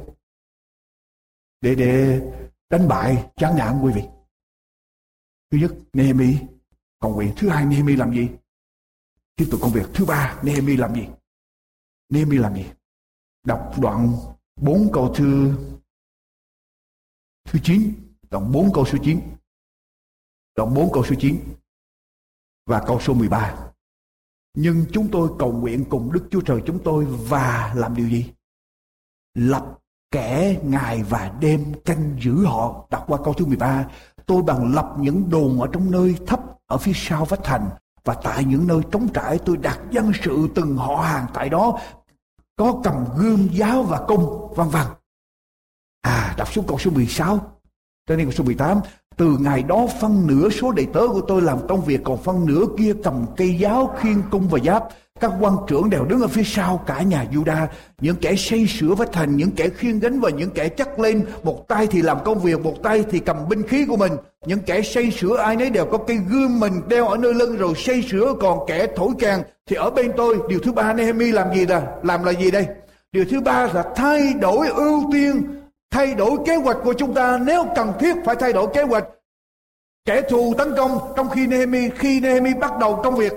để 1.60 1.74
để 1.74 2.20
đánh 2.70 2.88
bại 2.88 3.30
chán 3.36 3.56
nản 3.56 3.80
quý 3.82 3.92
vị. 3.92 4.02
Thứ 5.50 5.58
nhất, 5.58 5.70
Nehemi 5.92 6.38
còn 6.98 7.12
nguyện. 7.12 7.32
Thứ 7.36 7.48
hai, 7.48 7.64
Nehemi 7.64 7.96
làm 7.96 8.14
gì? 8.14 8.28
Tiếp 9.36 9.44
tục 9.50 9.60
công 9.62 9.72
việc. 9.72 9.86
Thứ 9.94 10.04
ba, 10.04 10.40
Nehemi 10.42 10.76
làm 10.76 10.94
gì? 10.94 11.08
Nehemi 12.08 12.38
làm 12.38 12.54
gì? 12.54 12.66
Đọc 13.44 13.74
đoạn 13.80 14.12
4 14.56 14.90
câu 14.92 15.14
thứ 15.14 15.54
thứ 17.44 17.58
9, 17.62 17.92
đoạn 18.30 18.52
4 18.52 18.72
câu 18.74 18.84
số 18.86 18.98
9. 19.04 19.20
Đoạn 20.56 20.74
4 20.74 20.92
câu 20.92 21.04
số 21.04 21.14
9 21.20 21.40
và 22.66 22.84
câu 22.86 23.00
số 23.00 23.14
13. 23.14 23.67
Nhưng 24.54 24.84
chúng 24.92 25.08
tôi 25.12 25.28
cầu 25.38 25.52
nguyện 25.52 25.84
cùng 25.84 26.12
Đức 26.12 26.28
Chúa 26.30 26.40
Trời 26.40 26.62
chúng 26.66 26.78
tôi 26.78 27.04
và 27.04 27.72
làm 27.76 27.96
điều 27.96 28.08
gì? 28.08 28.30
Lập 29.34 29.78
kẻ 30.10 30.60
ngày 30.62 31.02
và 31.02 31.32
đêm 31.40 31.74
canh 31.84 32.16
giữ 32.20 32.44
họ. 32.44 32.86
Đọc 32.90 33.04
qua 33.06 33.18
câu 33.24 33.34
thứ 33.34 33.46
13. 33.46 33.88
Tôi 34.26 34.42
bằng 34.42 34.74
lập 34.74 34.94
những 34.98 35.30
đồn 35.30 35.60
ở 35.60 35.68
trong 35.72 35.90
nơi 35.90 36.16
thấp 36.26 36.40
ở 36.66 36.78
phía 36.78 36.92
sau 36.94 37.24
vách 37.24 37.40
thành 37.44 37.70
và 38.04 38.14
tại 38.14 38.44
những 38.44 38.66
nơi 38.66 38.80
trống 38.90 39.08
trải 39.14 39.38
tôi 39.38 39.56
đặt 39.56 39.80
dân 39.90 40.12
sự 40.22 40.48
từng 40.54 40.76
họ 40.76 40.96
hàng 40.96 41.26
tại 41.34 41.48
đó 41.48 41.78
có 42.56 42.80
cầm 42.84 43.04
gươm 43.16 43.48
giáo 43.52 43.82
và 43.82 44.04
cung 44.08 44.52
vân 44.54 44.68
vân 44.68 44.86
à 46.00 46.34
đọc 46.38 46.52
xuống 46.52 46.66
câu 46.68 46.78
số 46.78 46.90
16 46.90 47.57
cho 48.08 48.16
nên 48.16 48.30
số 48.30 48.44
18 48.44 48.80
từ 49.16 49.36
ngày 49.40 49.62
đó 49.62 49.86
phân 50.00 50.26
nửa 50.26 50.48
số 50.48 50.72
đệ 50.72 50.86
tớ 50.92 51.08
của 51.08 51.20
tôi 51.20 51.42
làm 51.42 51.58
công 51.68 51.84
việc 51.84 52.00
còn 52.04 52.22
phân 52.22 52.46
nửa 52.46 52.64
kia 52.78 52.92
cầm 53.04 53.26
cây 53.36 53.54
giáo 53.58 53.94
khiên 54.00 54.22
cung 54.30 54.48
và 54.48 54.58
giáp 54.64 54.84
các 55.20 55.32
quan 55.40 55.54
trưởng 55.68 55.90
đều 55.90 56.04
đứng 56.04 56.20
ở 56.20 56.28
phía 56.28 56.42
sau 56.42 56.84
cả 56.86 57.02
nhà 57.02 57.26
Juda, 57.32 57.66
những 58.00 58.16
kẻ 58.16 58.36
xây 58.36 58.66
sửa 58.66 58.94
vách 58.94 59.12
thành, 59.12 59.36
những 59.36 59.50
kẻ 59.50 59.68
khiên 59.68 60.00
gánh 60.00 60.20
và 60.20 60.30
những 60.30 60.50
kẻ 60.50 60.68
chắc 60.68 60.98
lên, 60.98 61.26
một 61.42 61.68
tay 61.68 61.86
thì 61.86 62.02
làm 62.02 62.18
công 62.24 62.38
việc, 62.38 62.60
một 62.60 62.82
tay 62.82 63.04
thì 63.10 63.18
cầm 63.18 63.48
binh 63.48 63.62
khí 63.62 63.86
của 63.88 63.96
mình. 63.96 64.12
Những 64.46 64.58
kẻ 64.58 64.82
xây 64.82 65.10
sửa 65.10 65.36
ai 65.36 65.56
nấy 65.56 65.70
đều 65.70 65.86
có 65.86 65.98
cây 65.98 66.18
gươm 66.30 66.60
mình 66.60 66.72
đeo 66.88 67.08
ở 67.08 67.16
nơi 67.16 67.34
lưng 67.34 67.56
rồi 67.56 67.74
xây 67.76 68.02
sửa, 68.02 68.34
còn 68.40 68.58
kẻ 68.68 68.86
thổi 68.96 69.12
càng 69.18 69.42
thì 69.66 69.76
ở 69.76 69.90
bên 69.90 70.12
tôi. 70.16 70.38
Điều 70.48 70.58
thứ 70.58 70.72
ba 70.72 70.92
Nehemi 70.92 71.32
làm 71.32 71.54
gì 71.54 71.66
là 71.66 71.82
Làm 72.02 72.24
là 72.24 72.32
gì 72.32 72.50
đây? 72.50 72.66
Điều 73.12 73.24
thứ 73.30 73.40
ba 73.40 73.68
là 73.74 73.84
thay 73.96 74.34
đổi 74.40 74.68
ưu 74.68 75.10
tiên, 75.12 75.42
thay 75.90 76.14
đổi 76.14 76.38
kế 76.46 76.56
hoạch 76.56 76.76
của 76.84 76.92
chúng 76.92 77.14
ta 77.14 77.38
nếu 77.38 77.66
cần 77.76 77.92
thiết 78.00 78.16
phải 78.24 78.36
thay 78.40 78.52
đổi 78.52 78.68
kế 78.74 78.82
hoạch. 78.82 79.04
Kẻ 80.04 80.22
thù 80.30 80.54
tấn 80.58 80.76
công 80.76 81.12
trong 81.16 81.28
khi 81.28 81.46
Nehemi 81.46 81.88
khi 81.98 82.20
Nehemi 82.20 82.54
bắt 82.54 82.72
đầu 82.80 83.00
công 83.02 83.14
việc 83.14 83.32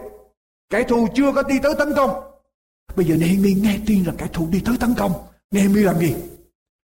Kẻ 0.71 0.83
thù 0.83 1.07
chưa 1.15 1.31
có 1.31 1.43
đi 1.43 1.59
tới 1.59 1.75
tấn 1.77 1.93
công. 1.95 2.09
Bây 2.95 3.05
giờ 3.05 3.15
Nehemi 3.15 3.53
nghe 3.53 3.77
tin 3.87 4.03
là 4.03 4.13
kẻ 4.17 4.27
thù 4.33 4.47
đi 4.51 4.61
tới 4.65 4.75
tấn 4.79 4.93
công. 4.97 5.11
Nehemi 5.51 5.83
làm 5.83 5.99
gì? 5.99 6.15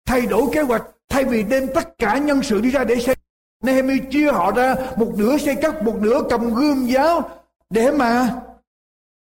Thay 0.07 0.21
đổi 0.21 0.43
kế 0.53 0.63
hoạch. 0.63 0.83
Thay 1.09 1.25
vì 1.25 1.43
đem 1.43 1.67
tất 1.75 1.99
cả 1.99 2.19
nhân 2.19 2.43
sự 2.43 2.61
đi 2.61 2.71
ra 2.71 2.85
để 2.85 2.97
xây. 2.97 3.17
Nehemi 3.63 3.95
chia 4.11 4.33
họ 4.33 4.53
ra 4.53 4.75
một 4.97 5.13
nửa 5.17 5.39
xây 5.39 5.55
cắt, 5.55 5.83
một 5.83 5.97
nửa 6.01 6.23
cầm 6.31 6.55
gươm 6.55 6.87
giáo 6.87 7.31
để 7.71 7.91
mà 7.91 8.43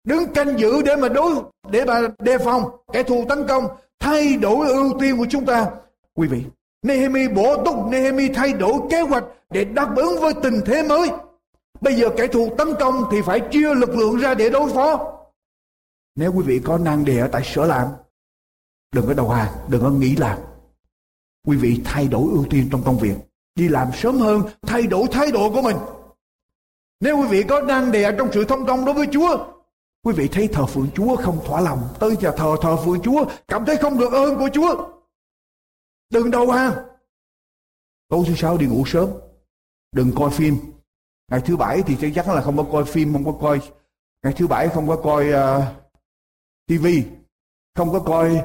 đứng 0.04 0.34
canh 0.34 0.60
giữ 0.60 0.82
để 0.82 0.96
mà 0.96 1.10
đối 1.10 1.32
để 1.72 1.86
mà 1.86 2.02
đề 2.20 2.38
phòng 2.38 2.64
kẻ 2.94 3.04
thù 3.04 3.26
tấn 3.30 3.48
công 3.48 3.68
thay 4.00 4.38
đổi 4.38 4.68
ưu 4.68 5.00
tiên 5.00 5.18
của 5.18 5.26
chúng 5.30 5.46
ta 5.46 5.66
quý 6.18 6.28
vị 6.28 6.44
Nehemi 6.82 7.28
bổ 7.28 7.64
túc 7.66 7.76
Nehemi 7.92 8.30
thay 8.30 8.54
đổi 8.54 8.74
kế 8.92 9.02
hoạch 9.02 9.24
để 9.50 9.66
đáp 9.66 9.90
ứng 9.96 10.22
với 10.22 10.34
tình 10.44 10.62
thế 10.66 10.84
mới 10.84 11.10
Bây 11.82 11.96
giờ 11.96 12.10
kẻ 12.18 12.28
thù 12.28 12.56
tấn 12.58 12.68
công 12.80 13.04
thì 13.12 13.22
phải 13.22 13.40
chia 13.40 13.74
lực 13.74 13.90
lượng 13.90 14.18
ra 14.18 14.34
để 14.34 14.50
đối 14.50 14.70
phó. 14.70 15.14
Nếu 16.16 16.34
quý 16.34 16.44
vị 16.46 16.62
có 16.64 16.78
năng 16.78 17.06
đề 17.06 17.20
ở 17.20 17.28
tại 17.28 17.42
sở 17.46 17.66
làm, 17.66 17.88
đừng 18.94 19.08
có 19.08 19.14
đầu 19.14 19.30
hàng, 19.30 19.54
đừng 19.68 19.82
có 19.82 19.90
nghĩ 19.90 20.16
làm. 20.16 20.38
Quý 21.48 21.58
vị 21.58 21.82
thay 21.86 22.08
đổi 22.08 22.32
ưu 22.32 22.46
tiên 22.50 22.68
trong 22.72 22.84
công 22.84 22.98
việc, 22.98 23.16
đi 23.56 23.68
làm 23.68 23.88
sớm 23.94 24.18
hơn, 24.18 24.42
thay 24.62 24.88
đổi 24.88 25.08
thái 25.12 25.32
độ 25.32 25.50
của 25.50 25.62
mình. 25.62 25.78
Nếu 27.00 27.18
quý 27.18 27.28
vị 27.28 27.44
có 27.44 27.62
năng 27.62 27.92
đề 27.92 28.12
trong 28.18 28.30
sự 28.34 28.46
thông 28.46 28.66
công 28.66 28.86
đối 28.86 28.94
với 28.94 29.08
Chúa, 29.12 29.38
quý 30.04 30.14
vị 30.14 30.28
thấy 30.28 30.48
thờ 30.48 30.66
phượng 30.66 30.88
Chúa 30.96 31.16
không 31.16 31.40
thỏa 31.46 31.62
lòng, 31.62 31.80
tới 32.00 32.16
giờ 32.20 32.32
thờ 32.38 32.56
thờ 32.62 32.78
phượng 32.86 33.02
Chúa, 33.02 33.26
cảm 33.48 33.66
thấy 33.66 33.78
không 33.78 34.00
được 34.00 34.12
ơn 34.14 34.38
của 34.38 34.50
Chúa. 34.54 34.97
Đừng 36.10 36.32
đầu 36.32 36.52
hàng. 36.52 36.74
Tối 38.10 38.24
thứ 38.28 38.36
sáu 38.36 38.58
đi 38.58 38.66
ngủ 38.66 38.84
sớm, 38.86 39.10
đừng 39.92 40.12
coi 40.16 40.30
phim, 40.30 40.58
ngày 41.32 41.42
thứ 41.46 41.58
bảy 41.58 41.82
thì 41.82 41.98
chắc 42.02 42.12
chắn 42.16 42.36
là 42.36 42.42
không 42.42 42.58
có 42.58 42.66
coi 42.72 42.86
phim 42.86 43.14
không 43.14 43.26
có 43.26 43.32
coi 43.42 43.60
ngày 44.24 44.34
thứ 44.38 44.48
bảy 44.48 44.70
không 44.70 44.88
có 44.88 44.96
coi 44.96 45.30
ờ, 45.30 45.58
uh, 45.58 45.64
TV 46.68 46.88
không 47.76 47.92
có 47.92 48.00
coi 48.00 48.42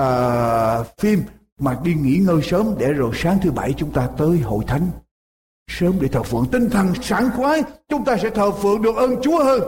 uh, 0.00 0.86
phim. 0.98 1.22
Mà 1.60 1.78
đi 1.84 1.94
nghỉ 1.94 2.16
ngơi 2.16 2.40
sớm 2.42 2.74
để 2.78 2.92
rồi 2.92 3.10
sáng 3.14 3.38
thứ 3.42 3.50
bảy 3.50 3.72
chúng 3.72 3.92
ta 3.92 4.08
tới 4.18 4.38
hội 4.38 4.64
thánh. 4.66 4.90
Sớm 5.70 5.98
để 6.00 6.08
thờ 6.08 6.22
phượng. 6.22 6.46
Tinh 6.52 6.70
thần 6.70 6.94
sảng 7.02 7.30
khoái 7.36 7.62
chúng 7.88 8.04
ta 8.04 8.16
sẽ 8.16 8.30
thờ 8.30 8.50
phượng 8.50 8.82
được 8.82 8.96
ơn 8.96 9.22
Chúa 9.22 9.44
hơn. 9.44 9.62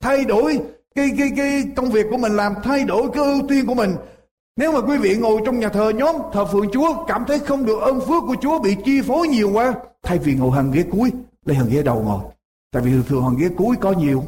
Thay 0.00 0.24
đổi 0.24 0.60
cái 0.94 1.10
cái 1.18 1.30
cái 1.36 1.64
công 1.76 1.90
việc 1.90 2.06
của 2.10 2.16
mình 2.16 2.36
làm 2.36 2.54
thay 2.64 2.84
đổi 2.84 3.10
cái 3.14 3.24
ưu 3.24 3.48
tiên 3.48 3.66
của 3.66 3.74
mình 3.74 3.90
nếu 4.56 4.72
mà 4.72 4.80
quý 4.80 4.98
vị 4.98 5.16
ngồi 5.16 5.40
trong 5.44 5.60
nhà 5.60 5.68
thờ 5.68 5.92
nhóm, 5.96 6.16
thờ 6.32 6.44
phượng 6.44 6.70
Chúa, 6.72 7.04
cảm 7.04 7.24
thấy 7.28 7.38
không 7.38 7.66
được 7.66 7.80
ơn 7.80 8.00
phước 8.00 8.22
của 8.26 8.36
Chúa 8.40 8.58
bị 8.58 8.76
chi 8.84 9.02
phối 9.02 9.28
nhiều 9.28 9.50
quá, 9.52 9.74
thay 10.02 10.18
vì 10.18 10.34
ngồi 10.34 10.50
hàng 10.50 10.70
ghế 10.72 10.84
cuối, 10.90 11.12
lấy 11.44 11.56
hàng 11.56 11.68
ghế 11.70 11.82
đầu 11.82 12.02
ngồi. 12.02 12.24
Tại 12.72 12.82
vì 12.82 12.90
thường 12.90 13.04
thường 13.08 13.22
hàng 13.22 13.36
ghế 13.36 13.48
cuối 13.56 13.76
có 13.80 13.92
nhiều. 13.92 14.24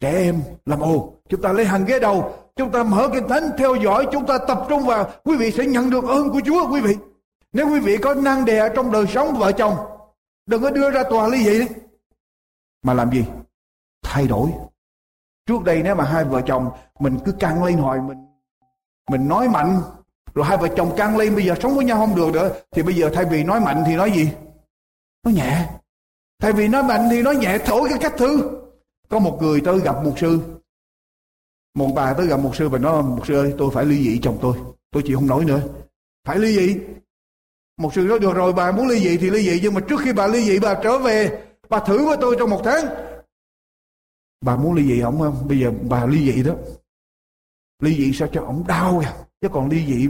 Trẻ 0.00 0.12
em, 0.12 0.42
làm 0.66 0.80
ồ 0.80 1.12
chúng 1.28 1.42
ta 1.42 1.52
lấy 1.52 1.64
hàng 1.66 1.84
ghế 1.84 1.98
đầu, 1.98 2.34
chúng 2.56 2.70
ta 2.70 2.82
mở 2.82 3.08
kinh 3.12 3.28
thánh, 3.28 3.42
theo 3.58 3.74
dõi, 3.74 4.06
chúng 4.12 4.26
ta 4.26 4.38
tập 4.38 4.66
trung 4.68 4.86
vào, 4.86 5.10
quý 5.24 5.36
vị 5.36 5.50
sẽ 5.50 5.66
nhận 5.66 5.90
được 5.90 6.04
ơn 6.04 6.30
của 6.30 6.40
Chúa, 6.44 6.72
quý 6.72 6.80
vị. 6.80 6.96
Nếu 7.52 7.70
quý 7.70 7.80
vị 7.80 7.96
có 7.96 8.14
năng 8.14 8.44
đè 8.44 8.68
trong 8.74 8.92
đời 8.92 9.06
sống 9.06 9.34
vợ 9.38 9.52
chồng, 9.52 9.76
đừng 10.46 10.62
có 10.62 10.70
đưa 10.70 10.90
ra 10.90 11.02
tòa 11.10 11.28
ly 11.28 11.44
dị. 11.44 11.66
Mà 12.82 12.94
làm 12.94 13.10
gì? 13.10 13.24
Thay 14.02 14.26
đổi. 14.26 14.50
Trước 15.46 15.64
đây 15.64 15.82
nếu 15.82 15.94
mà 15.94 16.04
hai 16.04 16.24
vợ 16.24 16.40
chồng 16.46 16.70
mình 16.98 17.18
cứ 17.24 17.32
căng 17.32 17.64
lên 17.64 17.78
hồi 17.78 18.00
mình 18.00 18.27
mình 19.08 19.28
nói 19.28 19.48
mạnh 19.48 19.80
rồi 20.34 20.44
hai 20.44 20.56
vợ 20.56 20.68
chồng 20.76 20.94
căng 20.96 21.16
lên 21.16 21.34
bây 21.34 21.44
giờ 21.44 21.54
sống 21.62 21.76
với 21.76 21.84
nhau 21.84 21.98
không 21.98 22.16
được 22.16 22.32
nữa 22.32 22.50
thì 22.70 22.82
bây 22.82 22.94
giờ 22.94 23.10
thay 23.14 23.24
vì 23.24 23.44
nói 23.44 23.60
mạnh 23.60 23.82
thì 23.86 23.96
nói 23.96 24.10
gì 24.10 24.30
nói 25.24 25.34
nhẹ 25.34 25.68
Thay 26.42 26.52
vì 26.52 26.68
nói 26.68 26.82
mạnh 26.82 27.08
thì 27.10 27.22
nói 27.22 27.36
nhẹ 27.36 27.58
thổi 27.64 27.88
cái 27.88 27.98
cách 27.98 28.14
thứ. 28.18 28.60
Có 29.08 29.18
một 29.18 29.38
người 29.40 29.60
tới 29.60 29.80
gặp 29.80 30.04
một 30.04 30.18
sư. 30.18 30.40
Một 31.74 31.92
bà 31.94 32.14
tới 32.14 32.26
gặp 32.26 32.36
một 32.36 32.56
sư 32.56 32.68
và 32.68 32.78
nói 32.78 33.02
một 33.02 33.26
sư 33.26 33.34
ơi, 33.34 33.54
tôi 33.58 33.70
phải 33.74 33.84
ly 33.84 34.04
dị 34.04 34.18
chồng 34.22 34.38
tôi. 34.42 34.56
Tôi 34.90 35.02
chịu 35.06 35.16
không 35.16 35.26
nổi 35.26 35.44
nữa. 35.44 35.60
Phải 36.24 36.38
ly 36.38 36.56
dị. 36.56 36.76
Một 37.76 37.94
sư 37.94 38.02
nói, 38.02 38.18
được 38.18 38.34
rồi, 38.34 38.52
bà 38.52 38.72
muốn 38.72 38.88
ly 38.88 39.00
dị 39.00 39.16
thì 39.16 39.30
ly 39.30 39.50
dị, 39.50 39.60
nhưng 39.62 39.74
mà 39.74 39.80
trước 39.80 40.00
khi 40.04 40.12
bà 40.12 40.26
ly 40.26 40.44
dị, 40.44 40.58
bà 40.58 40.74
trở 40.82 40.98
về 40.98 41.44
bà 41.68 41.78
thử 41.80 42.06
với 42.06 42.16
tôi 42.20 42.36
trong 42.38 42.50
một 42.50 42.60
tháng. 42.64 42.84
Bà 44.40 44.56
muốn 44.56 44.74
ly 44.74 44.84
dị 44.88 45.00
không 45.02 45.18
không? 45.18 45.48
Bây 45.48 45.60
giờ 45.60 45.72
bà 45.88 46.06
ly 46.06 46.32
dị 46.32 46.42
đó. 46.42 46.54
Ly 47.82 47.94
dị 47.94 48.12
sao 48.12 48.28
cho 48.32 48.42
ông 48.42 48.64
đau 48.66 49.02
à? 49.04 49.12
Chứ 49.40 49.48
còn 49.48 49.68
ly 49.68 49.86
dị, 49.86 50.08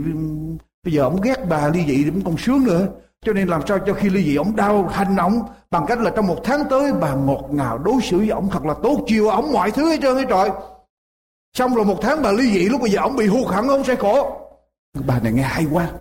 bây 0.83 0.93
giờ 0.93 1.03
ông 1.03 1.21
ghét 1.21 1.35
bà 1.49 1.67
ly 1.67 1.85
dị 1.87 2.03
thì 2.03 2.09
cũng 2.09 2.23
còn 2.23 2.37
sướng 2.37 2.63
nữa. 2.63 2.87
Cho 3.21 3.33
nên 3.33 3.47
làm 3.47 3.61
sao 3.67 3.79
cho 3.79 3.93
khi 3.93 4.09
ly 4.09 4.23
dị 4.23 4.35
ông 4.35 4.55
đau 4.55 4.87
hành 4.87 5.15
ông 5.15 5.41
bằng 5.71 5.85
cách 5.87 5.99
là 5.99 6.11
trong 6.15 6.27
một 6.27 6.39
tháng 6.43 6.61
tới 6.69 6.93
bà 6.93 7.15
ngọt 7.15 7.45
ngào 7.51 7.77
đối 7.77 8.01
xử 8.01 8.17
với 8.17 8.29
ông 8.29 8.49
thật 8.49 8.65
là 8.65 8.73
tốt 8.83 9.03
chiều 9.07 9.29
ông 9.29 9.53
mọi 9.53 9.71
thứ 9.71 9.89
hết 9.89 9.97
trơn 10.01 10.15
hết 10.15 10.25
trời. 10.29 10.49
Xong 11.53 11.75
rồi 11.75 11.85
một 11.85 11.97
tháng 12.01 12.21
bà 12.21 12.31
ly 12.31 12.51
dị 12.51 12.69
lúc 12.69 12.81
bây 12.81 12.91
giờ 12.91 12.99
ông 13.01 13.15
bị 13.15 13.27
hụt 13.27 13.53
hẳn 13.53 13.67
ông 13.67 13.83
sẽ 13.83 13.95
khổ. 13.95 14.41
Bà 15.05 15.19
này 15.19 15.31
nghe 15.31 15.43
hay 15.43 15.65
quá. 15.71 15.91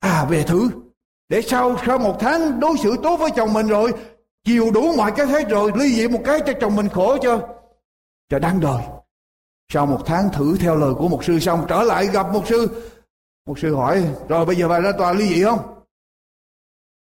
À 0.00 0.24
về 0.24 0.42
thử. 0.42 0.70
Để 1.28 1.42
sau 1.42 1.76
sau 1.86 1.98
một 1.98 2.16
tháng 2.20 2.60
đối 2.60 2.78
xử 2.78 2.96
tốt 3.02 3.16
với 3.16 3.30
chồng 3.30 3.52
mình 3.52 3.66
rồi, 3.66 3.92
chiều 4.44 4.70
đủ 4.70 4.96
mọi 4.96 5.12
cái 5.16 5.26
hết 5.26 5.48
rồi, 5.48 5.72
ly 5.74 5.94
dị 5.94 6.08
một 6.08 6.20
cái 6.24 6.40
cho 6.46 6.52
chồng 6.60 6.76
mình 6.76 6.88
khổ 6.88 7.18
cho 7.22 7.48
cho 8.30 8.38
đáng 8.38 8.60
đời 8.60 8.82
sau 9.68 9.86
một 9.86 10.02
tháng 10.06 10.30
thử 10.32 10.56
theo 10.60 10.76
lời 10.76 10.94
của 10.94 11.08
một 11.08 11.24
sư 11.24 11.38
xong 11.38 11.66
trở 11.68 11.82
lại 11.82 12.06
gặp 12.06 12.32
một 12.32 12.46
sư. 12.46 12.82
Một 13.46 13.58
sư 13.58 13.74
hỏi 13.74 14.14
rồi 14.28 14.46
bây 14.46 14.56
giờ 14.56 14.68
bà 14.68 14.80
ra 14.80 14.92
tòa 14.98 15.12
ly 15.12 15.28
dị 15.28 15.42
không? 15.42 15.58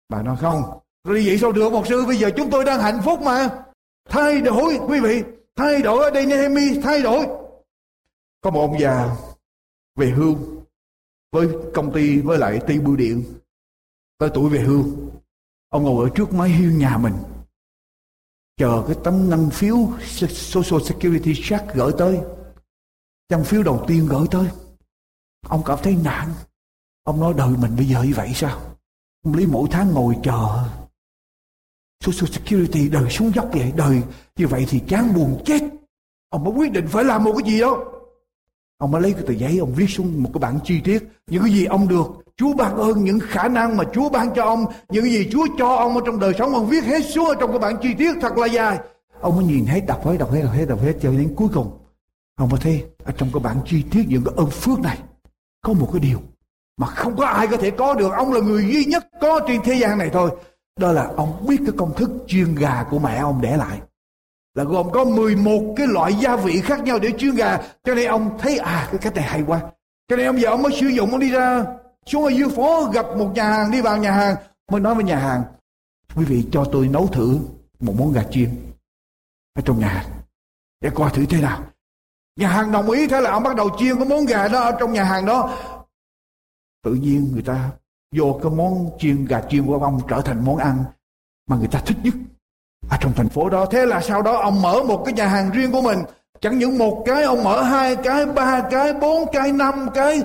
Bà 0.09 0.21
nói 0.21 0.37
không, 0.41 0.79
ly 1.03 1.23
dị 1.23 1.37
sao 1.37 1.51
được 1.51 1.71
một 1.71 1.87
sư, 1.87 2.05
bây 2.05 2.17
giờ 2.17 2.31
chúng 2.37 2.49
tôi 2.49 2.65
đang 2.65 2.81
hạnh 2.81 3.01
phúc 3.05 3.21
mà. 3.21 3.63
Thay 4.09 4.41
đổi, 4.41 4.79
quý 4.87 4.99
vị, 4.99 5.23
thay 5.55 5.81
đổi 5.81 6.03
ở 6.03 6.09
đây 6.09 6.25
Nehemi, 6.25 6.81
thay 6.83 7.01
đổi. 7.01 7.27
Có 8.41 8.51
một 8.51 8.61
ông 8.61 8.79
già 8.79 9.15
về 9.95 10.09
hưu 10.09 10.37
với 11.31 11.47
công 11.73 11.93
ty 11.93 12.19
với 12.19 12.37
lại 12.37 12.59
ty 12.67 12.79
bưu 12.79 12.95
điện. 12.95 13.23
Tới 14.17 14.29
tuổi 14.33 14.49
về 14.49 14.59
hưu 14.59 14.85
ông 15.69 15.83
ngồi 15.83 16.09
ở 16.09 16.15
trước 16.15 16.33
máy 16.33 16.49
hiên 16.49 16.77
nhà 16.77 16.97
mình 16.97 17.13
chờ 18.57 18.83
cái 18.87 18.95
tấm 19.03 19.29
ngân 19.29 19.49
phiếu 19.49 19.77
social 20.27 20.81
security 20.81 21.33
check 21.43 21.75
gửi 21.75 21.91
tới 21.97 22.19
ngân 23.33 23.43
phiếu 23.43 23.63
đầu 23.63 23.83
tiên 23.87 24.07
gửi 24.09 24.27
tới. 24.31 24.47
Ông 25.47 25.63
cảm 25.65 25.79
thấy 25.83 25.97
nản. 26.03 26.27
Ông 27.03 27.19
nói 27.19 27.33
đời 27.37 27.49
mình 27.49 27.75
bây 27.75 27.85
giờ 27.85 28.03
như 28.03 28.13
vậy 28.15 28.31
sao? 28.35 28.61
Ông 29.25 29.33
Lý 29.33 29.45
mỗi 29.45 29.67
tháng 29.71 29.91
ngồi 29.91 30.15
chờ. 30.23 30.63
Social 32.03 32.31
Security, 32.31 32.89
đời 32.89 33.09
xuống 33.09 33.31
dốc 33.35 33.49
vậy, 33.53 33.73
Đời 33.75 34.01
như 34.35 34.47
vậy 34.47 34.65
thì 34.69 34.79
chán 34.87 35.13
buồn 35.13 35.41
chết. 35.45 35.61
Ông 36.29 36.43
mới 36.43 36.53
quyết 36.53 36.71
định 36.71 36.87
phải 36.87 37.03
làm 37.03 37.23
một 37.23 37.33
cái 37.37 37.51
gì 37.51 37.59
đó 37.59 37.85
Ông 38.77 38.91
mới 38.91 39.01
lấy 39.01 39.13
cái 39.13 39.23
tờ 39.27 39.33
giấy, 39.33 39.57
Ông 39.57 39.73
viết 39.73 39.87
xuống 39.89 40.23
một 40.23 40.29
cái 40.33 40.39
bản 40.39 40.59
chi 40.63 40.81
tiết. 40.83 41.03
Những 41.27 41.43
cái 41.43 41.53
gì 41.53 41.65
ông 41.65 41.87
được, 41.87 42.07
Chúa 42.37 42.53
ban 42.53 42.75
ơn, 42.75 43.03
những 43.03 43.19
khả 43.19 43.47
năng 43.47 43.77
mà 43.77 43.83
Chúa 43.93 44.09
ban 44.09 44.33
cho 44.35 44.43
ông, 44.43 44.65
Những 44.89 45.03
cái 45.03 45.13
gì 45.13 45.29
Chúa 45.31 45.45
cho 45.57 45.75
ông 45.75 45.95
ở 45.95 46.01
trong 46.05 46.19
đời 46.19 46.33
sống, 46.37 46.53
Ông 46.53 46.67
viết 46.67 46.83
hết 46.83 47.01
xuống 47.01 47.25
ở 47.25 47.35
trong 47.39 47.49
cái 47.49 47.59
bản 47.59 47.75
chi 47.81 47.89
tiết 47.97 48.13
thật 48.21 48.37
là 48.37 48.47
dài. 48.47 48.79
Ông 49.21 49.35
mới 49.35 49.45
nhìn 49.45 49.65
hết, 49.65 49.81
đọc 49.87 50.05
hết 50.05 50.17
đọc 50.17 50.31
hết 50.31 50.41
đọc 50.41 50.53
hết 50.53 50.65
đọc 50.65 50.79
hết 50.81 50.93
cho 51.01 51.11
đến 51.11 51.33
cuối 51.35 51.47
cùng. 51.53 51.79
Ông 52.35 52.49
mới 52.49 52.59
thấy 52.63 52.83
ở 53.05 53.11
trong 53.17 53.29
cái 53.33 53.39
bản 53.39 53.57
chi 53.65 53.83
tiết 53.91 54.05
những 54.07 54.23
cái 54.23 54.33
ơn 54.37 54.49
phước 54.49 54.79
này, 54.79 54.99
Có 55.61 55.73
một 55.73 55.89
cái 55.93 55.99
điều 55.99 56.21
mà 56.77 56.87
không 56.87 57.15
có 57.17 57.25
ai 57.25 57.47
có 57.47 57.57
thể 57.57 57.71
có 57.71 57.93
được. 57.93 58.11
Ông 58.13 58.33
là 58.33 58.39
người 58.39 58.63
duy 58.73 58.85
nhất 58.85 59.07
có 59.21 59.39
trên 59.47 59.61
thế 59.63 59.73
gian 59.73 59.97
này 59.97 60.09
thôi. 60.13 60.31
Đó 60.79 60.91
là 60.91 61.11
ông 61.17 61.45
biết 61.47 61.57
cái 61.65 61.75
công 61.77 61.93
thức 61.93 62.11
chiên 62.27 62.55
gà 62.55 62.85
của 62.89 62.99
mẹ 62.99 63.15
ông 63.15 63.41
để 63.41 63.57
lại. 63.57 63.81
Là 64.53 64.63
gồm 64.63 64.91
có 64.91 65.05
11 65.05 65.73
cái 65.77 65.87
loại 65.87 66.13
gia 66.13 66.35
vị 66.35 66.61
khác 66.61 66.83
nhau 66.83 66.99
để 66.99 67.09
chiên 67.17 67.35
gà. 67.35 67.59
Cho 67.83 67.95
nên 67.95 68.07
ông 68.07 68.37
thấy 68.39 68.57
à 68.57 68.87
cái 68.91 68.97
cách 68.97 69.15
này 69.15 69.23
hay 69.23 69.43
quá. 69.47 69.61
Cho 70.07 70.15
nên 70.15 70.25
ông 70.25 70.41
giờ 70.41 70.49
ông 70.49 70.61
mới 70.61 70.71
sử 70.79 70.87
dụng, 70.87 71.11
ông 71.11 71.19
đi 71.19 71.29
ra 71.31 71.65
xuống 72.05 72.23
ở 72.23 72.29
dưới 72.29 72.49
phố, 72.49 72.89
gặp 72.93 73.05
một 73.17 73.31
nhà 73.35 73.43
hàng, 73.43 73.71
đi 73.71 73.81
vào 73.81 73.97
nhà 73.97 74.11
hàng, 74.11 74.35
mới 74.71 74.81
nói 74.81 74.95
với 74.95 75.03
nhà 75.03 75.19
hàng, 75.19 75.43
quý 76.15 76.25
vị 76.25 76.45
cho 76.51 76.65
tôi 76.71 76.87
nấu 76.87 77.07
thử 77.07 77.39
một 77.79 77.93
món 77.99 78.13
gà 78.13 78.23
chiên 78.31 78.49
ở 79.53 79.61
trong 79.65 79.79
nhà 79.79 79.87
hàng. 79.87 80.05
Để 80.81 80.89
coi 80.93 81.09
thử 81.11 81.25
thế 81.25 81.41
nào 81.41 81.63
nhà 82.35 82.47
hàng 82.47 82.71
đồng 82.71 82.89
ý, 82.89 83.07
thế 83.07 83.21
là 83.21 83.31
ông 83.31 83.43
bắt 83.43 83.55
đầu 83.55 83.69
chiên 83.77 83.95
cái 83.95 84.05
món 84.05 84.25
gà 84.25 84.47
đó 84.47 84.59
ở 84.59 84.71
trong 84.79 84.93
nhà 84.93 85.03
hàng 85.03 85.25
đó. 85.25 85.57
Tự 86.83 86.93
nhiên 86.93 87.29
người 87.33 87.41
ta 87.41 87.69
vô 88.15 88.39
cái 88.43 88.51
món 88.51 88.89
chiên, 88.99 89.25
gà 89.25 89.41
chiên 89.49 89.65
của 89.65 89.77
ông 89.77 89.99
trở 90.09 90.21
thành 90.21 90.45
món 90.45 90.57
ăn 90.57 90.83
mà 91.49 91.55
người 91.55 91.67
ta 91.67 91.79
thích 91.85 91.97
nhất 92.03 92.13
ở 92.89 92.97
trong 93.01 93.13
thành 93.13 93.29
phố 93.29 93.49
đó. 93.49 93.65
Thế 93.65 93.85
là 93.85 94.01
sau 94.01 94.21
đó 94.21 94.37
ông 94.41 94.61
mở 94.61 94.83
một 94.83 95.01
cái 95.05 95.13
nhà 95.13 95.27
hàng 95.27 95.49
riêng 95.51 95.71
của 95.71 95.81
mình. 95.81 95.99
Chẳng 96.41 96.59
những 96.59 96.77
một 96.77 97.03
cái, 97.05 97.23
ông 97.23 97.43
mở 97.43 97.63
hai 97.63 97.95
cái, 97.95 98.25
ba 98.25 98.61
cái, 98.71 98.93
bốn 98.93 99.31
cái, 99.33 99.51
năm 99.51 99.87
cái, 99.93 100.21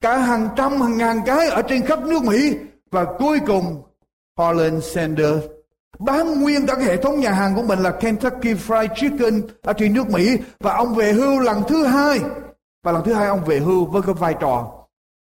cả 0.00 0.18
hàng 0.18 0.48
trăm, 0.56 0.80
hàng 0.80 0.98
ngàn 0.98 1.20
cái 1.26 1.48
ở 1.48 1.62
trên 1.62 1.86
khắp 1.86 2.02
nước 2.02 2.22
mỹ. 2.22 2.56
Và 2.90 3.04
cuối 3.18 3.40
cùng, 3.46 3.82
Holland 4.38 4.84
Sanders 4.84 5.44
bán 5.98 6.40
nguyên 6.40 6.66
cả 6.66 6.74
hệ 6.74 6.96
thống 6.96 7.20
nhà 7.20 7.32
hàng 7.32 7.54
của 7.54 7.62
mình 7.62 7.78
là 7.78 7.90
Kentucky 8.00 8.54
Fried 8.54 8.88
Chicken 8.96 9.42
ở 9.62 9.72
trên 9.72 9.94
nước 9.94 10.10
Mỹ 10.10 10.36
và 10.60 10.76
ông 10.76 10.94
về 10.94 11.12
hưu 11.12 11.40
lần 11.40 11.62
thứ 11.68 11.84
hai 11.84 12.20
và 12.82 12.92
lần 12.92 13.04
thứ 13.04 13.14
hai 13.14 13.26
ông 13.26 13.44
về 13.44 13.58
hưu 13.58 13.84
với 13.84 14.02
cái 14.02 14.14
vai 14.14 14.34
trò 14.40 14.72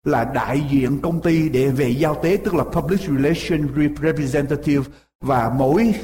là 0.04 0.24
đại 0.24 0.66
diện 0.70 1.00
công 1.02 1.22
ty 1.22 1.48
để 1.48 1.68
về 1.68 1.88
giao 1.88 2.14
tế 2.22 2.38
tức 2.44 2.54
là 2.54 2.64
Public 2.64 3.00
Relations 3.00 3.70
Representative 4.02 4.84
và 5.20 5.52
mỗi 5.56 5.94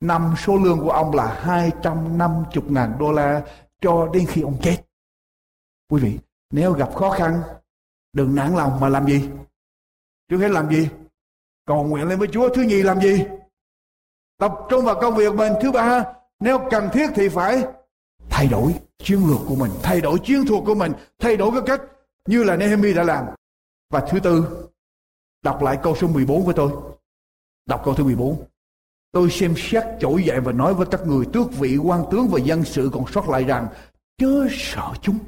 năm 0.00 0.34
số 0.38 0.56
lương 0.56 0.80
của 0.80 0.90
ông 0.90 1.14
là 1.14 1.26
250 1.26 2.44
ngàn 2.68 2.92
đô 2.98 3.12
la 3.12 3.42
cho 3.80 4.08
đến 4.12 4.26
khi 4.28 4.42
ông 4.42 4.58
chết. 4.62 4.76
Quý 5.90 6.00
vị, 6.00 6.18
nếu 6.50 6.72
gặp 6.72 6.94
khó 6.94 7.10
khăn, 7.10 7.42
đừng 8.12 8.34
nản 8.34 8.56
lòng 8.56 8.80
mà 8.80 8.88
làm 8.88 9.06
gì? 9.06 9.28
Trước 10.28 10.38
hết 10.38 10.50
làm 10.50 10.70
gì? 10.70 10.88
Cầu 11.66 11.84
nguyện 11.84 12.08
lên 12.08 12.18
với 12.18 12.28
Chúa. 12.32 12.48
Thứ 12.54 12.62
nhì 12.62 12.82
làm 12.82 13.00
gì? 13.00 13.24
Tập 14.44 14.54
trung 14.68 14.84
vào 14.84 15.00
công 15.00 15.16
việc 15.16 15.34
mình. 15.34 15.52
Thứ 15.60 15.72
ba, 15.72 16.04
nếu 16.40 16.58
cần 16.70 16.88
thiết 16.92 17.10
thì 17.14 17.28
phải 17.28 17.64
thay 18.30 18.46
đổi 18.46 18.74
chiến 18.98 19.18
lược 19.28 19.40
của 19.48 19.54
mình, 19.54 19.70
thay 19.82 20.00
đổi 20.00 20.18
chiến 20.18 20.46
thuật 20.46 20.62
của 20.66 20.74
mình, 20.74 20.92
thay 21.18 21.36
đổi 21.36 21.50
cái 21.50 21.60
cách 21.66 21.80
như 22.28 22.44
là 22.44 22.56
Nehemi 22.56 22.94
đã 22.94 23.02
làm. 23.02 23.24
Và 23.90 24.00
thứ 24.00 24.20
tư, 24.20 24.66
đọc 25.42 25.62
lại 25.62 25.78
câu 25.82 25.96
số 25.96 26.08
14 26.08 26.44
với 26.44 26.54
tôi. 26.54 26.70
Đọc 27.66 27.82
câu 27.84 27.94
thứ 27.94 28.04
14. 28.04 28.44
Tôi 29.12 29.30
xem 29.30 29.54
xét 29.56 29.84
trỗi 30.00 30.24
dậy 30.24 30.40
và 30.40 30.52
nói 30.52 30.74
với 30.74 30.86
các 30.90 31.06
người 31.06 31.26
tước 31.32 31.52
vị 31.52 31.76
quan 31.76 32.04
tướng 32.10 32.28
và 32.28 32.38
dân 32.38 32.64
sự 32.64 32.90
còn 32.92 33.04
sót 33.12 33.28
lại 33.28 33.44
rằng 33.44 33.68
chớ 34.18 34.46
sợ 34.50 34.92
chúng. 35.02 35.18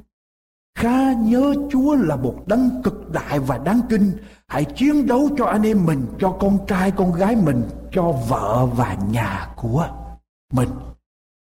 Khá 0.79 1.13
nhớ 1.13 1.55
Chúa 1.71 1.95
là 1.95 2.17
một 2.17 2.43
đấng 2.47 2.83
cực 2.85 3.11
đại 3.13 3.39
và 3.39 3.59
đáng 3.59 3.81
kinh. 3.91 4.13
Hãy 4.49 4.65
chiến 4.65 5.07
đấu 5.07 5.29
cho 5.39 5.45
anh 5.45 5.63
em 5.63 5.87
mình, 5.87 6.07
cho 6.19 6.37
con 6.41 6.59
trai 6.67 6.93
con 6.97 7.13
gái 7.13 7.37
mình, 7.37 7.63
cho 7.93 8.13
vợ 8.29 8.67
và 8.67 8.97
nhà 9.11 9.49
của 9.57 9.89
mình. 10.53 10.69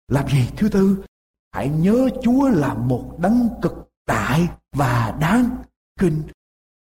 Làm 0.08 0.28
gì? 0.28 0.48
Thứ 0.56 0.68
tư, 0.68 1.04
hãy 1.52 1.68
nhớ 1.68 2.08
Chúa 2.22 2.48
là 2.48 2.74
một 2.74 3.18
đấng 3.18 3.48
cực 3.62 3.88
đại 4.06 4.48
và 4.72 5.14
đáng 5.20 5.56
kinh. 6.00 6.22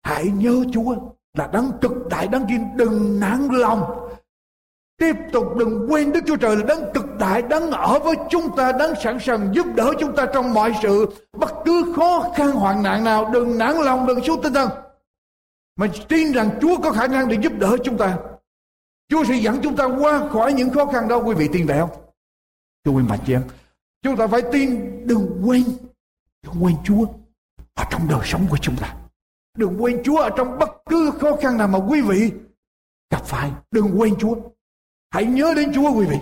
Hãy 0.03 0.25
nhớ 0.25 0.63
Chúa 0.73 0.95
là 1.37 1.47
đấng 1.53 1.71
cực 1.81 1.91
đại 2.09 2.27
đáng 2.27 2.45
kinh. 2.49 2.77
Đừng 2.77 3.19
nản 3.19 3.47
lòng 3.51 4.03
Tiếp 4.97 5.15
tục 5.31 5.55
đừng 5.57 5.87
quên 5.89 6.11
Đức 6.11 6.19
Chúa 6.27 6.35
Trời 6.35 6.55
là 6.55 6.63
đấng 6.63 6.93
cực 6.93 7.05
đại, 7.19 7.41
đấng 7.41 7.71
ở 7.71 7.99
với 7.99 8.15
chúng 8.29 8.55
ta, 8.55 8.71
đấng 8.71 8.93
sẵn 9.03 9.19
sàng 9.19 9.49
giúp 9.53 9.65
đỡ 9.75 9.93
chúng 9.99 10.15
ta 10.15 10.25
trong 10.33 10.53
mọi 10.53 10.73
sự. 10.81 11.05
Bất 11.37 11.53
cứ 11.65 11.93
khó 11.95 12.31
khăn 12.35 12.51
hoạn 12.51 12.83
nạn 12.83 13.03
nào, 13.03 13.29
đừng 13.33 13.57
nản 13.57 13.75
lòng, 13.75 14.07
đừng 14.07 14.23
xuống 14.23 14.41
tinh 14.41 14.53
thần. 14.53 14.69
Mà 15.75 15.87
tin 16.07 16.31
rằng 16.31 16.49
Chúa 16.61 16.81
có 16.81 16.91
khả 16.91 17.07
năng 17.07 17.27
để 17.29 17.37
giúp 17.41 17.53
đỡ 17.59 17.77
chúng 17.83 17.97
ta. 17.97 18.17
Chúa 19.09 19.23
sẽ 19.23 19.35
dẫn 19.35 19.59
chúng 19.63 19.75
ta 19.75 19.85
qua 19.85 20.29
khỏi 20.29 20.53
những 20.53 20.69
khó 20.69 20.85
khăn 20.85 21.07
đó. 21.07 21.17
Quý 21.17 21.35
vị 21.35 21.49
tin 21.53 21.67
vậy 21.67 21.79
không? 21.79 21.89
Chúa 22.83 22.93
quý 22.93 23.03
mạnh 23.03 23.19
chị 23.25 23.35
Chúng 24.01 24.17
ta 24.17 24.27
phải 24.27 24.41
tin, 24.51 25.01
đừng 25.07 25.41
quên. 25.45 25.63
Đừng 26.43 26.63
quên 26.63 26.75
Chúa 26.83 27.05
ở 27.73 27.83
trong 27.91 28.07
đời 28.09 28.21
sống 28.23 28.47
của 28.49 28.57
chúng 28.57 28.75
ta. 28.75 28.95
Đừng 29.57 29.83
quên 29.83 30.01
Chúa 30.03 30.17
ở 30.17 30.29
trong 30.37 30.59
bất 30.59 30.69
cứ 30.85 31.11
khó 31.19 31.35
khăn 31.41 31.57
nào 31.57 31.67
mà 31.67 31.79
quý 31.79 32.01
vị 32.01 32.31
gặp 33.11 33.23
phải. 33.25 33.51
Đừng 33.71 33.99
quên 33.99 34.15
Chúa. 34.15 34.35
Hãy 35.09 35.25
nhớ 35.25 35.53
đến 35.55 35.71
Chúa 35.73 35.93
quý 35.93 36.05
vị. 36.05 36.17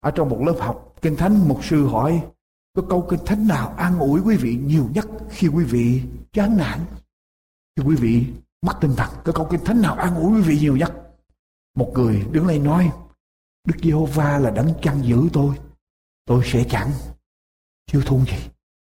Ở 0.00 0.10
trong 0.10 0.28
một 0.28 0.40
lớp 0.46 0.56
học, 0.58 0.94
Kinh 1.02 1.16
Thánh 1.16 1.48
một 1.48 1.64
sư 1.64 1.86
hỏi 1.86 2.22
có 2.76 2.82
câu 2.90 3.06
Kinh 3.10 3.24
Thánh 3.26 3.48
nào 3.48 3.74
an 3.76 3.98
ủi 3.98 4.20
quý 4.20 4.36
vị 4.36 4.58
nhiều 4.64 4.88
nhất 4.94 5.06
khi 5.30 5.48
quý 5.48 5.64
vị 5.64 6.02
chán 6.32 6.56
nản? 6.56 6.78
Thì 7.78 7.84
quý 7.84 7.96
vị 7.96 8.26
mất 8.62 8.72
tinh 8.80 8.94
thần, 8.96 9.08
Cái 9.24 9.32
câu 9.34 9.46
Kinh 9.50 9.64
Thánh 9.64 9.82
nào 9.82 9.94
an 9.94 10.14
ủi 10.14 10.32
quý 10.36 10.42
vị 10.42 10.58
nhiều 10.60 10.76
nhất? 10.76 10.92
Một 11.76 11.92
người 11.94 12.26
đứng 12.32 12.46
lên 12.46 12.64
nói, 12.64 12.92
Đức 13.66 13.74
Giê-hô-va 13.82 14.38
là 14.38 14.50
đấng 14.50 14.68
chăn 14.82 15.02
giữ 15.02 15.28
tôi, 15.32 15.54
tôi 16.24 16.42
sẽ 16.44 16.64
chẳng 16.70 16.90
chưa 17.86 18.00
thun 18.06 18.24
gì. 18.24 18.48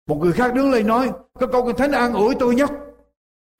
Một 0.08 0.14
người 0.14 0.32
khác 0.32 0.54
đứng 0.54 0.70
lên 0.70 0.86
nói, 0.86 1.12
cái 1.40 1.48
câu 1.52 1.66
Kinh 1.66 1.76
Thánh 1.76 1.92
an 1.92 2.12
ủi 2.12 2.34
tôi 2.40 2.54
nhất 2.54 2.70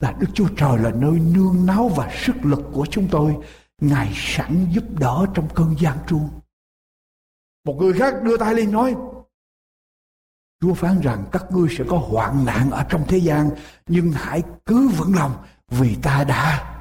là 0.01 0.17
Đức 0.21 0.27
Chúa 0.35 0.49
Trời 0.57 0.79
là 0.79 0.91
nơi 0.91 1.21
nương 1.35 1.67
náu 1.67 1.89
và 1.89 2.11
sức 2.15 2.37
lực 2.43 2.63
của 2.73 2.87
chúng 2.91 3.09
tôi 3.11 3.37
Ngài 3.81 4.13
sẵn 4.15 4.67
giúp 4.73 4.85
đỡ 4.99 5.27
trong 5.35 5.49
cơn 5.55 5.75
gian 5.79 5.99
truân. 6.09 6.29
Một 7.65 7.77
người 7.79 7.93
khác 7.93 8.15
đưa 8.23 8.37
tay 8.37 8.55
lên 8.55 8.73
nói, 8.73 8.97
Chúa 10.61 10.75
phán 10.75 11.01
rằng 11.01 11.25
các 11.33 11.45
ngươi 11.51 11.69
sẽ 11.79 11.85
có 11.89 11.97
hoạn 11.97 12.45
nạn 12.47 12.71
ở 12.71 12.85
trong 12.89 13.05
thế 13.09 13.19
gian, 13.19 13.51
nhưng 13.87 14.13
hãy 14.13 14.43
cứ 14.67 14.89
vững 14.89 15.15
lòng 15.17 15.33
vì 15.69 15.97
ta 16.03 16.25
đã 16.25 16.75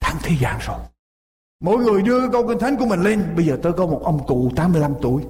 thắng 0.00 0.16
thế 0.22 0.36
gian 0.40 0.58
rồi. 0.66 0.78
Mỗi 1.60 1.78
người 1.78 2.02
đưa 2.02 2.30
câu 2.30 2.48
kinh 2.48 2.58
thánh 2.58 2.76
của 2.76 2.86
mình 2.86 3.00
lên. 3.00 3.34
Bây 3.36 3.46
giờ 3.46 3.58
tôi 3.62 3.72
có 3.72 3.86
một 3.86 4.00
ông 4.04 4.26
cụ 4.26 4.50
85 4.56 4.94
tuổi. 5.02 5.22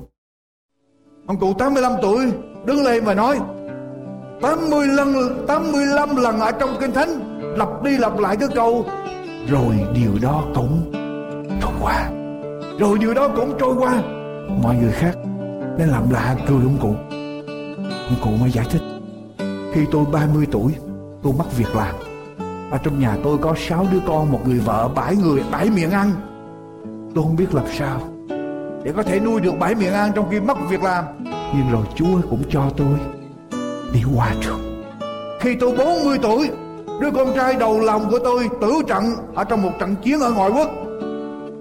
Ông 1.26 1.39
cụ 1.39 1.55
85 1.55 1.93
tuổi 2.03 2.33
đứng 2.66 2.85
lên 2.85 3.05
và 3.05 3.14
nói 3.14 3.41
80 4.43 4.87
lần 4.87 5.14
85 5.49 6.16
lần 6.16 6.41
ở 6.41 6.53
trong 6.53 6.76
kinh 6.81 6.93
thánh 6.93 7.41
lặp 7.59 7.83
đi 7.83 7.99
lặp 7.99 8.18
lại 8.18 8.37
cái 8.37 8.49
câu 8.55 8.85
rồi 9.49 9.74
điều 9.95 10.12
đó 10.22 10.45
cũng 10.55 10.93
trôi 11.62 11.72
qua 11.81 12.11
rồi 12.78 12.99
điều 12.99 13.14
đó 13.14 13.28
cũng 13.37 13.55
trôi 13.59 13.74
qua 13.74 14.03
mọi 14.62 14.76
người 14.76 14.93
khác 14.93 15.12
nên 15.78 15.89
làm 15.89 16.11
lạ 16.11 16.37
cười 16.49 16.62
ông 16.62 16.76
cụ 16.81 16.95
cụ 18.22 18.30
mới 18.41 18.51
giải 18.51 18.66
thích. 18.70 18.82
Khi 19.72 19.86
tôi 19.93 20.05
30 20.12 20.47
tuổi, 20.51 20.72
tôi 21.22 21.32
mất 21.38 21.57
việc 21.57 21.76
làm. 21.76 21.95
Ở 22.70 22.78
trong 22.78 23.01
nhà 23.01 23.16
tôi 23.24 23.38
có 23.38 23.55
sáu 23.68 23.86
đứa 23.93 24.01
con, 24.07 24.32
một 24.32 24.41
người 24.47 24.59
vợ, 24.59 24.88
bảy 24.88 25.16
người, 25.16 25.43
bảy 25.51 25.70
miệng 25.70 25.91
ăn. 25.91 26.11
Tôi 27.14 27.24
không 27.24 27.36
biết 27.36 27.55
làm 27.55 27.64
sao 27.78 28.01
để 28.84 28.93
có 28.97 29.03
thể 29.03 29.20
nuôi 29.20 29.41
được 29.41 29.59
bảy 29.59 29.74
miệng 29.74 29.93
ăn 29.93 30.12
trong 30.14 30.30
khi 30.30 30.41
mất 30.41 30.59
việc 30.68 30.82
làm. 30.82 31.05
Nhưng 31.24 31.70
rồi 31.72 31.84
Chúa 31.95 32.20
cũng 32.30 32.43
cho 32.51 32.70
tôi 32.76 32.99
đi 33.93 34.01
qua 34.16 34.34
trường 34.41 34.70
khi 35.41 35.57
tôi 35.61 35.76
40 35.76 36.18
tuổi, 36.22 36.51
Đứa 37.01 37.11
con 37.11 37.32
trai 37.36 37.57
đầu 37.57 37.80
lòng 37.80 38.11
của 38.11 38.18
tôi 38.24 38.49
tử 38.61 38.72
trận 38.88 39.05
ở 39.34 39.45
trong 39.45 39.62
một 39.62 39.70
trận 39.78 39.97
chiến 40.03 40.20
ở 40.20 40.32
ngoại 40.32 40.51
quốc. 40.51 40.70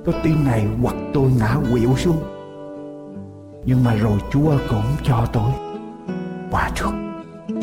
Tôi 0.05 0.15
tin 0.23 0.33
này 0.45 0.67
hoặc 0.81 0.95
tôi 1.13 1.31
ngã 1.39 1.55
quỵu 1.71 1.95
xuống. 1.97 2.23
Nhưng 3.65 3.83
mà 3.83 3.95
rồi 3.95 4.17
Chúa 4.31 4.51
cũng 4.69 4.83
cho 5.03 5.25
tôi 5.33 5.68
qua 6.51 6.69
trước. 6.75 6.91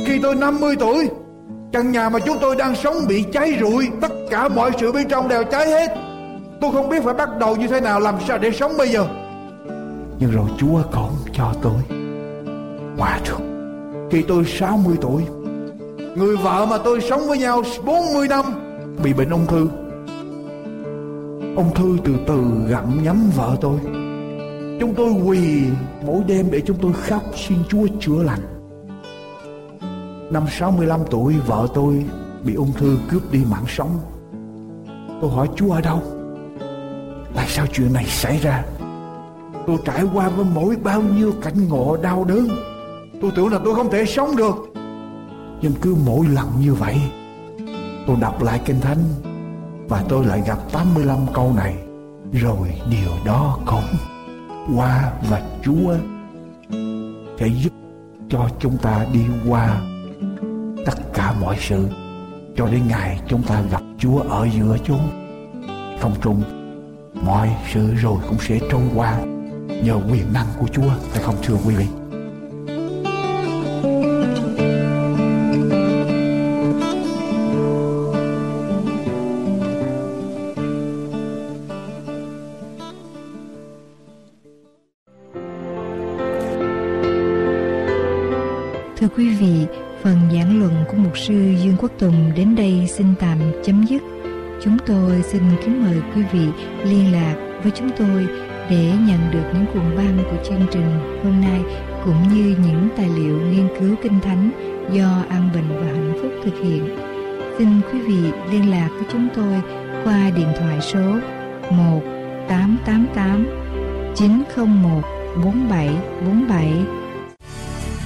Khi 0.06 0.18
tôi 0.22 0.34
50 0.34 0.76
tuổi, 0.78 1.08
căn 1.72 1.92
nhà 1.92 2.08
mà 2.08 2.18
chúng 2.18 2.36
tôi 2.40 2.56
đang 2.56 2.74
sống 2.74 2.94
bị 3.08 3.24
cháy 3.32 3.58
rụi, 3.60 3.88
tất 4.00 4.12
cả 4.30 4.48
mọi 4.48 4.70
sự 4.80 4.92
bên 4.92 5.08
trong 5.08 5.28
đều 5.28 5.44
cháy 5.44 5.66
hết. 5.66 5.96
Tôi 6.60 6.72
không 6.72 6.88
biết 6.88 7.02
phải 7.04 7.14
bắt 7.14 7.28
đầu 7.38 7.56
như 7.56 7.66
thế 7.66 7.80
nào, 7.80 8.00
làm 8.00 8.14
sao 8.28 8.38
để 8.38 8.50
sống 8.50 8.72
bây 8.78 8.88
giờ. 8.88 9.06
Nhưng 10.18 10.30
rồi 10.30 10.48
Chúa 10.58 10.82
cũng 10.92 11.16
cho 11.32 11.52
tôi 11.62 11.98
qua 12.98 13.20
trước. 13.24 13.38
Khi 14.10 14.22
tôi 14.22 14.44
60 14.44 14.96
tuổi, 15.00 15.22
Người 16.16 16.36
vợ 16.36 16.66
mà 16.70 16.78
tôi 16.78 17.00
sống 17.00 17.20
với 17.28 17.38
nhau 17.38 17.62
40 17.84 18.28
năm 18.28 18.44
Bị 19.04 19.12
bệnh 19.12 19.30
ung 19.30 19.46
thư 19.46 19.68
Ung 21.56 21.74
thư 21.74 21.96
từ 22.04 22.12
từ 22.26 22.42
gặm 22.68 23.02
nhấm 23.04 23.30
vợ 23.36 23.56
tôi 23.60 23.78
Chúng 24.80 24.94
tôi 24.96 25.10
quỳ 25.24 25.62
mỗi 26.06 26.22
đêm 26.26 26.46
để 26.50 26.60
chúng 26.66 26.76
tôi 26.82 26.92
khóc 26.92 27.22
xin 27.34 27.58
Chúa 27.68 27.86
chữa 28.00 28.22
lành 28.22 28.55
Năm 30.30 30.44
65 30.50 31.00
tuổi, 31.10 31.34
vợ 31.46 31.66
tôi 31.74 32.04
bị 32.44 32.54
ung 32.54 32.72
thư 32.72 32.98
cướp 33.10 33.32
đi 33.32 33.40
mạng 33.50 33.64
sống. 33.68 33.98
Tôi 35.20 35.30
hỏi 35.30 35.48
Chúa 35.56 35.72
ở 35.72 35.80
đâu? 35.80 36.02
Tại 37.34 37.46
sao 37.48 37.66
chuyện 37.72 37.92
này 37.92 38.04
xảy 38.04 38.38
ra? 38.38 38.64
Tôi 39.66 39.76
trải 39.84 40.04
qua 40.14 40.28
với 40.28 40.46
mỗi 40.54 40.76
bao 40.76 41.02
nhiêu 41.02 41.32
cảnh 41.42 41.68
ngộ 41.68 41.96
đau 42.02 42.24
đớn, 42.24 42.48
Tôi 43.20 43.30
tưởng 43.36 43.52
là 43.52 43.58
tôi 43.64 43.74
không 43.74 43.90
thể 43.90 44.04
sống 44.06 44.36
được. 44.36 44.54
Nhưng 45.62 45.72
cứ 45.82 45.96
mỗi 46.06 46.26
lần 46.26 46.46
như 46.60 46.74
vậy, 46.74 47.00
Tôi 48.06 48.16
đọc 48.20 48.42
lại 48.42 48.60
Kinh 48.64 48.80
Thánh 48.80 48.98
Và 49.88 50.04
tôi 50.08 50.24
lại 50.24 50.42
gặp 50.46 50.58
85 50.72 51.18
câu 51.34 51.52
này. 51.56 51.76
Rồi 52.32 52.80
điều 52.90 53.10
đó 53.24 53.58
cũng 53.66 53.98
qua 54.76 55.12
và 55.30 55.42
Chúa 55.64 55.94
sẽ 57.38 57.46
giúp 57.46 57.72
cho 58.28 58.48
chúng 58.60 58.76
ta 58.78 59.06
đi 59.12 59.20
qua 59.48 59.80
tất 60.86 60.94
cả 61.14 61.34
mọi 61.40 61.56
sự, 61.60 61.88
cho 62.56 62.66
đến 62.66 62.80
ngày 62.88 63.20
chúng 63.28 63.42
ta 63.42 63.62
gặp 63.70 63.82
Chúa 63.98 64.18
ở 64.18 64.48
giữa 64.54 64.76
chúng. 64.84 65.08
Không 66.00 66.14
trùng 66.22 66.42
mọi 67.24 67.48
sự 67.72 67.94
rồi 67.94 68.16
cũng 68.28 68.38
sẽ 68.40 68.58
trôi 68.70 68.82
qua 68.94 69.18
nhờ 69.84 70.00
quyền 70.10 70.32
năng 70.32 70.46
của 70.60 70.66
Chúa, 70.72 70.90
phải 71.10 71.22
không 71.22 71.34
thưa 71.42 71.56
quý 71.66 71.74
vị? 71.74 72.05
Tôi 94.86 95.22
xin 95.22 95.42
kính 95.64 95.84
mời 95.84 96.02
quý 96.14 96.22
vị 96.32 96.46
liên 96.84 97.12
lạc 97.12 97.34
với 97.62 97.72
chúng 97.74 97.90
tôi 97.98 98.26
để 98.70 98.92
nhận 99.06 99.30
được 99.30 99.44
những 99.54 99.66
cuộn 99.74 99.96
băng 99.96 100.18
của 100.30 100.44
chương 100.44 100.66
trình 100.72 101.20
hôm 101.24 101.40
nay 101.40 101.60
cũng 102.04 102.22
như 102.28 102.56
những 102.62 102.88
tài 102.96 103.08
liệu 103.08 103.40
nghiên 103.40 103.68
cứu 103.80 103.96
kinh 104.02 104.20
thánh 104.20 104.50
do 104.92 105.24
An 105.28 105.50
Bình 105.54 105.68
và 105.68 105.86
Hạnh 105.86 106.12
Phúc 106.22 106.32
thực 106.44 106.54
hiện. 106.62 106.96
Xin 107.58 107.80
quý 107.92 108.00
vị 108.00 108.32
liên 108.50 108.70
lạc 108.70 108.88
với 108.92 109.04
chúng 109.12 109.28
tôi 109.36 109.62
qua 110.04 110.30
điện 110.36 110.48
thoại 110.58 110.80
số 110.80 111.18
1 111.70 112.00
888 112.48 113.46
901 114.16 115.02
4747. 115.44 116.72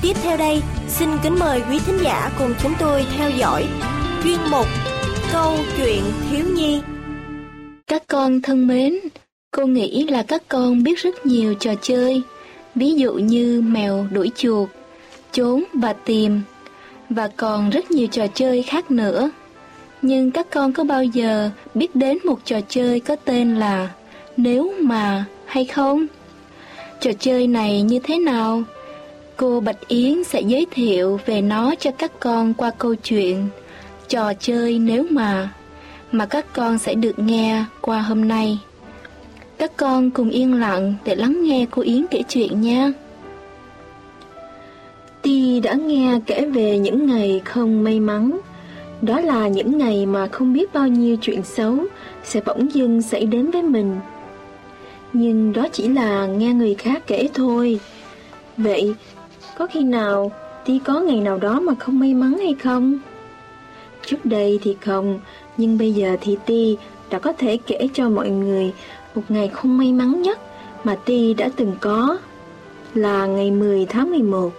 Tiếp 0.02 0.16
theo 0.22 0.36
đây, 0.36 0.62
xin 0.88 1.08
kính 1.22 1.38
mời 1.38 1.62
quý 1.70 1.78
thính 1.86 1.98
giả 2.02 2.30
cùng 2.38 2.54
chúng 2.62 2.72
tôi 2.78 3.06
theo 3.16 3.30
dõi 3.30 3.68
chuyên 4.24 4.38
mục 4.50 4.66
Câu 5.32 5.56
chuyện 5.76 6.02
thiếu 6.30 6.44
nhi. 6.54 6.80
Các 7.86 8.02
con 8.06 8.42
thân 8.42 8.66
mến, 8.66 8.98
cô 9.50 9.66
nghĩ 9.66 10.06
là 10.06 10.22
các 10.22 10.42
con 10.48 10.82
biết 10.82 10.98
rất 10.98 11.26
nhiều 11.26 11.54
trò 11.54 11.74
chơi, 11.82 12.22
ví 12.74 12.94
dụ 12.94 13.14
như 13.14 13.60
mèo 13.60 14.06
đuổi 14.10 14.30
chuột, 14.36 14.68
trốn 15.32 15.64
và 15.74 15.92
tìm, 15.92 16.40
và 17.10 17.28
còn 17.36 17.70
rất 17.70 17.90
nhiều 17.90 18.06
trò 18.06 18.26
chơi 18.26 18.62
khác 18.62 18.90
nữa. 18.90 19.30
Nhưng 20.02 20.30
các 20.30 20.46
con 20.50 20.72
có 20.72 20.84
bao 20.84 21.04
giờ 21.04 21.50
biết 21.74 21.96
đến 21.96 22.18
một 22.24 22.38
trò 22.44 22.60
chơi 22.68 23.00
có 23.00 23.16
tên 23.16 23.56
là 23.56 23.88
Nếu 24.36 24.72
mà 24.80 25.24
hay 25.46 25.64
không? 25.64 26.06
Trò 27.00 27.10
chơi 27.18 27.46
này 27.46 27.82
như 27.82 27.98
thế 28.02 28.18
nào? 28.18 28.62
Cô 29.36 29.60
Bạch 29.60 29.88
Yến 29.88 30.24
sẽ 30.24 30.40
giới 30.40 30.66
thiệu 30.70 31.20
về 31.26 31.40
nó 31.40 31.74
cho 31.74 31.90
các 31.90 32.12
con 32.20 32.54
qua 32.54 32.70
câu 32.78 32.94
chuyện 32.94 33.48
Trò 34.10 34.32
chơi 34.34 34.78
nếu 34.78 35.06
mà 35.10 35.48
mà 36.12 36.26
các 36.26 36.46
con 36.52 36.78
sẽ 36.78 36.94
được 36.94 37.18
nghe 37.18 37.64
qua 37.80 38.00
hôm 38.00 38.28
nay. 38.28 38.58
Các 39.58 39.76
con 39.76 40.10
cùng 40.10 40.30
yên 40.30 40.60
lặng 40.60 40.94
để 41.04 41.14
lắng 41.14 41.42
nghe 41.42 41.66
cô 41.70 41.82
Yến 41.82 42.06
kể 42.10 42.22
chuyện 42.28 42.60
nha. 42.60 42.92
Ti 45.22 45.60
đã 45.60 45.74
nghe 45.74 46.20
kể 46.26 46.46
về 46.46 46.78
những 46.78 47.06
ngày 47.06 47.40
không 47.44 47.84
may 47.84 48.00
mắn. 48.00 48.40
Đó 49.02 49.20
là 49.20 49.48
những 49.48 49.78
ngày 49.78 50.06
mà 50.06 50.26
không 50.26 50.52
biết 50.52 50.72
bao 50.72 50.88
nhiêu 50.88 51.16
chuyện 51.20 51.42
xấu 51.42 51.76
sẽ 52.24 52.40
bỗng 52.46 52.74
dưng 52.74 53.02
xảy 53.02 53.26
đến 53.26 53.50
với 53.50 53.62
mình. 53.62 53.96
Nhưng 55.12 55.52
đó 55.52 55.68
chỉ 55.72 55.88
là 55.88 56.26
nghe 56.26 56.54
người 56.54 56.74
khác 56.74 57.02
kể 57.06 57.28
thôi. 57.34 57.80
Vậy, 58.56 58.94
có 59.58 59.66
khi 59.66 59.82
nào 59.82 60.32
Ti 60.64 60.80
có 60.84 61.00
ngày 61.00 61.20
nào 61.20 61.38
đó 61.38 61.60
mà 61.60 61.74
không 61.78 61.98
may 61.98 62.14
mắn 62.14 62.38
hay 62.38 62.54
không? 62.62 62.98
Trước 64.10 64.26
đây 64.26 64.58
thì 64.62 64.76
không, 64.80 65.20
nhưng 65.56 65.78
bây 65.78 65.92
giờ 65.92 66.16
thì 66.20 66.36
Ti 66.46 66.76
đã 67.10 67.18
có 67.18 67.32
thể 67.32 67.58
kể 67.66 67.88
cho 67.94 68.08
mọi 68.08 68.30
người 68.30 68.72
một 69.14 69.22
ngày 69.28 69.48
không 69.48 69.78
may 69.78 69.92
mắn 69.92 70.22
nhất 70.22 70.38
mà 70.84 70.96
Ti 71.04 71.34
đã 71.34 71.50
từng 71.56 71.74
có 71.80 72.18
là 72.94 73.26
ngày 73.26 73.50
10 73.50 73.86
tháng 73.86 74.10
11. 74.10 74.52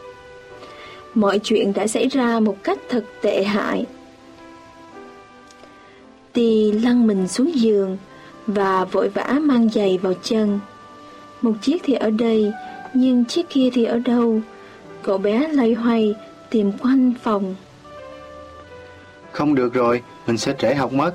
Mọi 1.13 1.39
chuyện 1.39 1.73
đã 1.73 1.87
xảy 1.87 2.07
ra 2.07 2.39
một 2.39 2.55
cách 2.63 2.79
thật 2.89 3.05
tệ 3.21 3.43
hại. 3.43 3.85
Ti 6.33 6.71
lăn 6.71 7.07
mình 7.07 7.27
xuống 7.27 7.51
giường 7.55 7.97
và 8.47 8.85
vội 8.85 9.09
vã 9.09 9.39
mang 9.41 9.69
giày 9.69 9.97
vào 9.97 10.13
chân. 10.23 10.59
Một 11.41 11.53
chiếc 11.61 11.81
thì 11.83 11.93
ở 11.93 12.09
đây, 12.09 12.51
nhưng 12.93 13.25
chiếc 13.25 13.49
kia 13.49 13.69
thì 13.73 13.85
ở 13.85 13.99
đâu? 13.99 14.39
Cậu 15.01 15.17
bé 15.17 15.47
lay 15.47 15.73
hoay 15.73 16.15
tìm 16.49 16.71
quanh 16.71 17.13
phòng. 17.23 17.55
Không 19.31 19.55
được 19.55 19.73
rồi, 19.73 20.01
mình 20.27 20.37
sẽ 20.37 20.53
trễ 20.59 20.75
học 20.75 20.93
mất. 20.93 21.11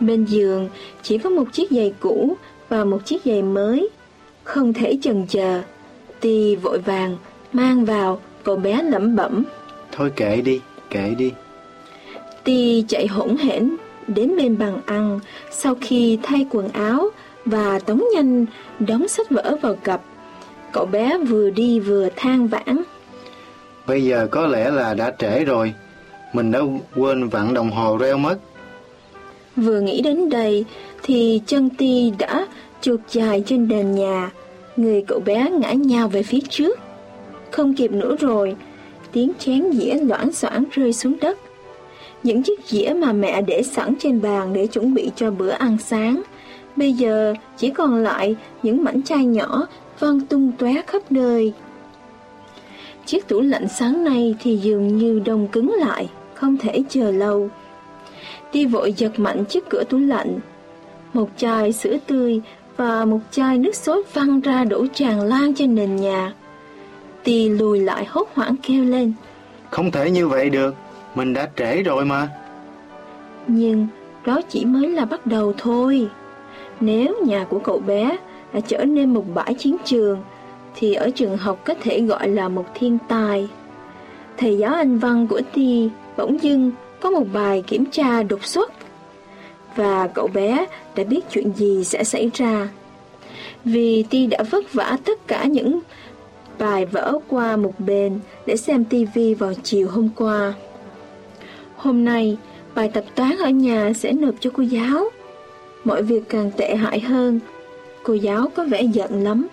Bên 0.00 0.24
giường 0.24 0.68
chỉ 1.02 1.18
có 1.18 1.30
một 1.30 1.44
chiếc 1.52 1.70
giày 1.70 1.94
cũ 2.00 2.36
và 2.68 2.84
một 2.84 3.04
chiếc 3.04 3.22
giày 3.24 3.42
mới. 3.42 3.88
Không 4.44 4.72
thể 4.72 4.98
chần 5.02 5.26
chờ. 5.26 5.62
Ti 6.20 6.56
vội 6.56 6.78
vàng 6.78 7.16
mang 7.52 7.84
vào, 7.84 8.20
cậu 8.42 8.56
bé 8.56 8.82
lẩm 8.82 9.16
bẩm. 9.16 9.44
Thôi 9.92 10.12
kệ 10.16 10.40
đi, 10.40 10.60
kệ 10.90 11.14
đi. 11.18 11.32
Ti 12.44 12.84
chạy 12.88 13.06
hỗn 13.06 13.36
hển 13.36 13.76
đến 14.06 14.36
bên 14.36 14.58
bàn 14.58 14.80
ăn 14.86 15.20
sau 15.50 15.74
khi 15.80 16.18
thay 16.22 16.46
quần 16.50 16.68
áo 16.68 17.10
và 17.44 17.78
tống 17.78 18.04
nhanh 18.14 18.46
đóng 18.80 19.08
sách 19.08 19.30
vở 19.30 19.56
vào 19.62 19.74
cặp. 19.74 20.00
Cậu 20.72 20.86
bé 20.86 21.18
vừa 21.18 21.50
đi 21.50 21.80
vừa 21.80 22.08
than 22.16 22.46
vãn. 22.46 22.82
Bây 23.86 24.04
giờ 24.04 24.28
có 24.30 24.46
lẽ 24.46 24.70
là 24.70 24.94
đã 24.94 25.12
trễ 25.18 25.44
rồi. 25.44 25.74
Mình 26.32 26.52
đã 26.52 26.60
quên 26.96 27.28
vặn 27.28 27.54
đồng 27.54 27.70
hồ 27.70 27.96
reo 27.96 28.18
mất. 28.18 28.38
Vừa 29.56 29.80
nghĩ 29.80 30.00
đến 30.00 30.28
đây 30.28 30.64
thì 31.02 31.40
chân 31.46 31.70
ti 31.70 32.12
đã 32.18 32.46
chuột 32.80 33.00
dài 33.08 33.42
trên 33.46 33.68
nền 33.68 33.94
nhà. 33.94 34.30
Người 34.76 35.04
cậu 35.08 35.20
bé 35.20 35.50
ngã 35.50 35.72
nhào 35.72 36.08
về 36.08 36.22
phía 36.22 36.40
trước. 36.48 36.78
Không 37.50 37.74
kịp 37.74 37.92
nữa 37.92 38.16
rồi, 38.20 38.56
tiếng 39.12 39.32
chén 39.38 39.70
dĩa 39.72 39.94
loãng 39.94 40.32
xoảng 40.32 40.64
rơi 40.72 40.92
xuống 40.92 41.16
đất. 41.20 41.38
Những 42.22 42.42
chiếc 42.42 42.60
dĩa 42.66 42.94
mà 42.96 43.12
mẹ 43.12 43.42
để 43.42 43.62
sẵn 43.62 43.94
trên 43.98 44.22
bàn 44.22 44.52
để 44.52 44.66
chuẩn 44.66 44.94
bị 44.94 45.10
cho 45.16 45.30
bữa 45.30 45.50
ăn 45.50 45.76
sáng. 45.78 46.22
Bây 46.76 46.92
giờ 46.92 47.34
chỉ 47.56 47.70
còn 47.70 48.02
lại 48.02 48.36
những 48.62 48.84
mảnh 48.84 49.02
chai 49.02 49.24
nhỏ 49.24 49.66
văng 49.98 50.20
tung 50.20 50.52
tóe 50.58 50.74
khắp 50.86 51.12
nơi. 51.12 51.52
Chiếc 53.06 53.28
tủ 53.28 53.40
lạnh 53.40 53.68
sáng 53.68 54.04
nay 54.04 54.34
thì 54.40 54.56
dường 54.56 54.98
như 54.98 55.22
đông 55.24 55.48
cứng 55.48 55.74
lại, 55.78 56.10
không 56.34 56.56
thể 56.56 56.82
chờ 56.88 57.10
lâu. 57.10 57.48
Đi 58.52 58.66
vội 58.66 58.92
giật 58.92 59.18
mạnh 59.18 59.44
chiếc 59.44 59.68
cửa 59.70 59.84
tủ 59.84 59.98
lạnh. 59.98 60.38
Một 61.12 61.28
chai 61.36 61.72
sữa 61.72 61.96
tươi 62.06 62.40
và 62.76 63.04
một 63.04 63.18
chai 63.30 63.58
nước 63.58 63.74
sốt 63.74 64.06
văng 64.12 64.40
ra 64.40 64.64
đổ 64.64 64.86
tràn 64.94 65.20
lan 65.20 65.54
trên 65.54 65.74
nền 65.74 65.96
nhà. 65.96 66.32
Ti 67.24 67.48
lùi 67.48 67.80
lại 67.80 68.04
hốt 68.08 68.28
hoảng 68.34 68.54
kêu 68.62 68.84
lên. 68.84 69.12
Không 69.70 69.90
thể 69.90 70.10
như 70.10 70.28
vậy 70.28 70.50
được, 70.50 70.74
mình 71.14 71.32
đã 71.32 71.48
trễ 71.56 71.82
rồi 71.82 72.04
mà. 72.04 72.28
Nhưng 73.46 73.86
đó 74.26 74.40
chỉ 74.48 74.64
mới 74.64 74.88
là 74.88 75.04
bắt 75.04 75.26
đầu 75.26 75.52
thôi. 75.58 76.08
Nếu 76.80 77.14
nhà 77.24 77.44
của 77.44 77.58
cậu 77.58 77.78
bé 77.78 78.16
đã 78.52 78.60
trở 78.60 78.84
nên 78.84 79.14
một 79.14 79.24
bãi 79.34 79.54
chiến 79.54 79.76
trường, 79.84 80.18
thì 80.76 80.94
ở 80.94 81.10
trường 81.10 81.36
học 81.36 81.62
có 81.64 81.74
thể 81.82 82.00
gọi 82.00 82.28
là 82.28 82.48
một 82.48 82.64
thiên 82.74 82.98
tài. 83.08 83.48
Thầy 84.36 84.58
giáo 84.58 84.74
Anh 84.74 84.98
văn 84.98 85.26
của 85.26 85.40
Ti 85.54 85.90
bỗng 86.16 86.42
dưng 86.42 86.72
có 87.00 87.10
một 87.10 87.24
bài 87.32 87.64
kiểm 87.66 87.84
tra 87.90 88.22
đột 88.22 88.44
xuất. 88.44 88.72
Và 89.76 90.08
cậu 90.14 90.28
bé 90.34 90.66
đã 90.96 91.04
biết 91.04 91.20
chuyện 91.30 91.52
gì 91.52 91.84
sẽ 91.84 92.04
xảy 92.04 92.30
ra. 92.34 92.68
Vì 93.64 94.04
Ti 94.10 94.26
đã 94.26 94.42
vất 94.50 94.72
vả 94.72 94.98
tất 95.04 95.26
cả 95.26 95.44
những 95.44 95.80
bài 96.58 96.86
vỡ 96.86 97.18
qua 97.28 97.56
một 97.56 97.74
bên 97.78 98.20
để 98.46 98.56
xem 98.56 98.84
tivi 98.84 99.34
vào 99.34 99.52
chiều 99.62 99.88
hôm 99.88 100.08
qua. 100.16 100.54
Hôm 101.76 102.04
nay, 102.04 102.36
bài 102.74 102.90
tập 102.94 103.04
toán 103.14 103.36
ở 103.38 103.48
nhà 103.50 103.92
sẽ 103.92 104.12
nộp 104.12 104.34
cho 104.40 104.50
cô 104.54 104.62
giáo. 104.62 105.04
Mọi 105.84 106.02
việc 106.02 106.28
càng 106.28 106.50
tệ 106.56 106.76
hại 106.76 107.00
hơn. 107.00 107.40
Cô 108.02 108.14
giáo 108.14 108.50
có 108.54 108.64
vẻ 108.64 108.82
giận 108.82 109.24
lắm. 109.24 109.46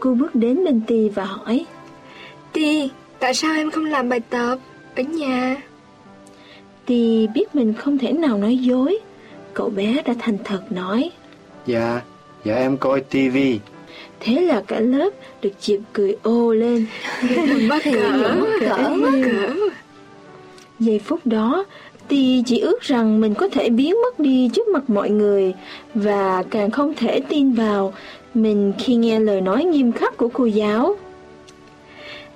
Cô 0.00 0.14
bước 0.14 0.34
đến 0.34 0.64
bên 0.64 0.80
Ti 0.86 1.08
và 1.08 1.24
hỏi 1.24 1.66
Ti, 2.52 2.90
tại 3.18 3.34
sao 3.34 3.54
em 3.54 3.70
không 3.70 3.84
làm 3.84 4.08
bài 4.08 4.20
tập 4.30 4.58
ở 4.96 5.02
nhà? 5.02 5.56
Ti 6.86 7.26
biết 7.34 7.54
mình 7.54 7.74
không 7.74 7.98
thể 7.98 8.12
nào 8.12 8.38
nói 8.38 8.56
dối. 8.56 8.98
Cậu 9.54 9.68
bé 9.68 10.02
đã 10.04 10.14
thành 10.18 10.38
thật 10.44 10.62
nói 10.70 11.10
Dạ, 11.66 12.00
dạ 12.44 12.54
em 12.54 12.76
coi 12.76 13.00
tivi. 13.00 13.58
Thế 14.20 14.40
là 14.40 14.62
cả 14.66 14.80
lớp 14.80 15.10
được 15.42 15.52
chịp 15.60 15.80
cười 15.92 16.16
ô 16.22 16.52
lên. 16.52 16.86
Mắc 17.68 17.82
cỡ, 17.84 17.90
cỡ, 18.60 18.96
cỡ. 19.24 19.54
Giây 20.78 20.98
phút 20.98 21.20
đó, 21.24 21.64
Ti 22.08 22.42
chỉ 22.46 22.58
ước 22.58 22.82
rằng 22.82 23.20
mình 23.20 23.34
có 23.34 23.48
thể 23.48 23.68
biến 23.68 23.94
mất 24.02 24.20
đi 24.20 24.50
trước 24.54 24.68
mặt 24.68 24.90
mọi 24.90 25.10
người 25.10 25.54
và 25.94 26.44
càng 26.50 26.70
không 26.70 26.94
thể 26.94 27.20
tin 27.28 27.52
vào 27.52 27.94
mình 28.36 28.72
khi 28.78 28.94
nghe 28.94 29.20
lời 29.20 29.40
nói 29.40 29.64
nghiêm 29.64 29.92
khắc 29.92 30.16
của 30.16 30.28
cô 30.28 30.44
giáo. 30.44 30.96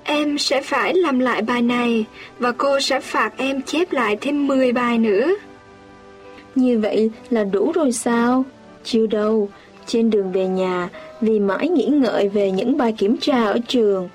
Em 0.02 0.38
sẽ 0.38 0.62
phải 0.62 0.94
làm 0.94 1.18
lại 1.18 1.42
bài 1.42 1.62
này 1.62 2.04
và 2.38 2.52
cô 2.52 2.80
sẽ 2.80 3.00
phạt 3.00 3.32
em 3.36 3.62
chép 3.62 3.92
lại 3.92 4.16
thêm 4.20 4.46
10 4.46 4.72
bài 4.72 4.98
nữa. 4.98 5.34
Như 6.54 6.78
vậy 6.78 7.10
là 7.30 7.44
đủ 7.44 7.72
rồi 7.72 7.92
sao? 7.92 8.44
Chưa 8.84 9.06
đâu, 9.06 9.48
trên 9.86 10.10
đường 10.10 10.32
về 10.32 10.46
nhà 10.46 10.88
vì 11.20 11.40
mãi 11.40 11.68
nghĩ 11.68 11.86
ngợi 11.86 12.28
về 12.28 12.50
những 12.50 12.76
bài 12.76 12.94
kiểm 12.98 13.16
tra 13.16 13.44
ở 13.44 13.58
trường. 13.68 14.08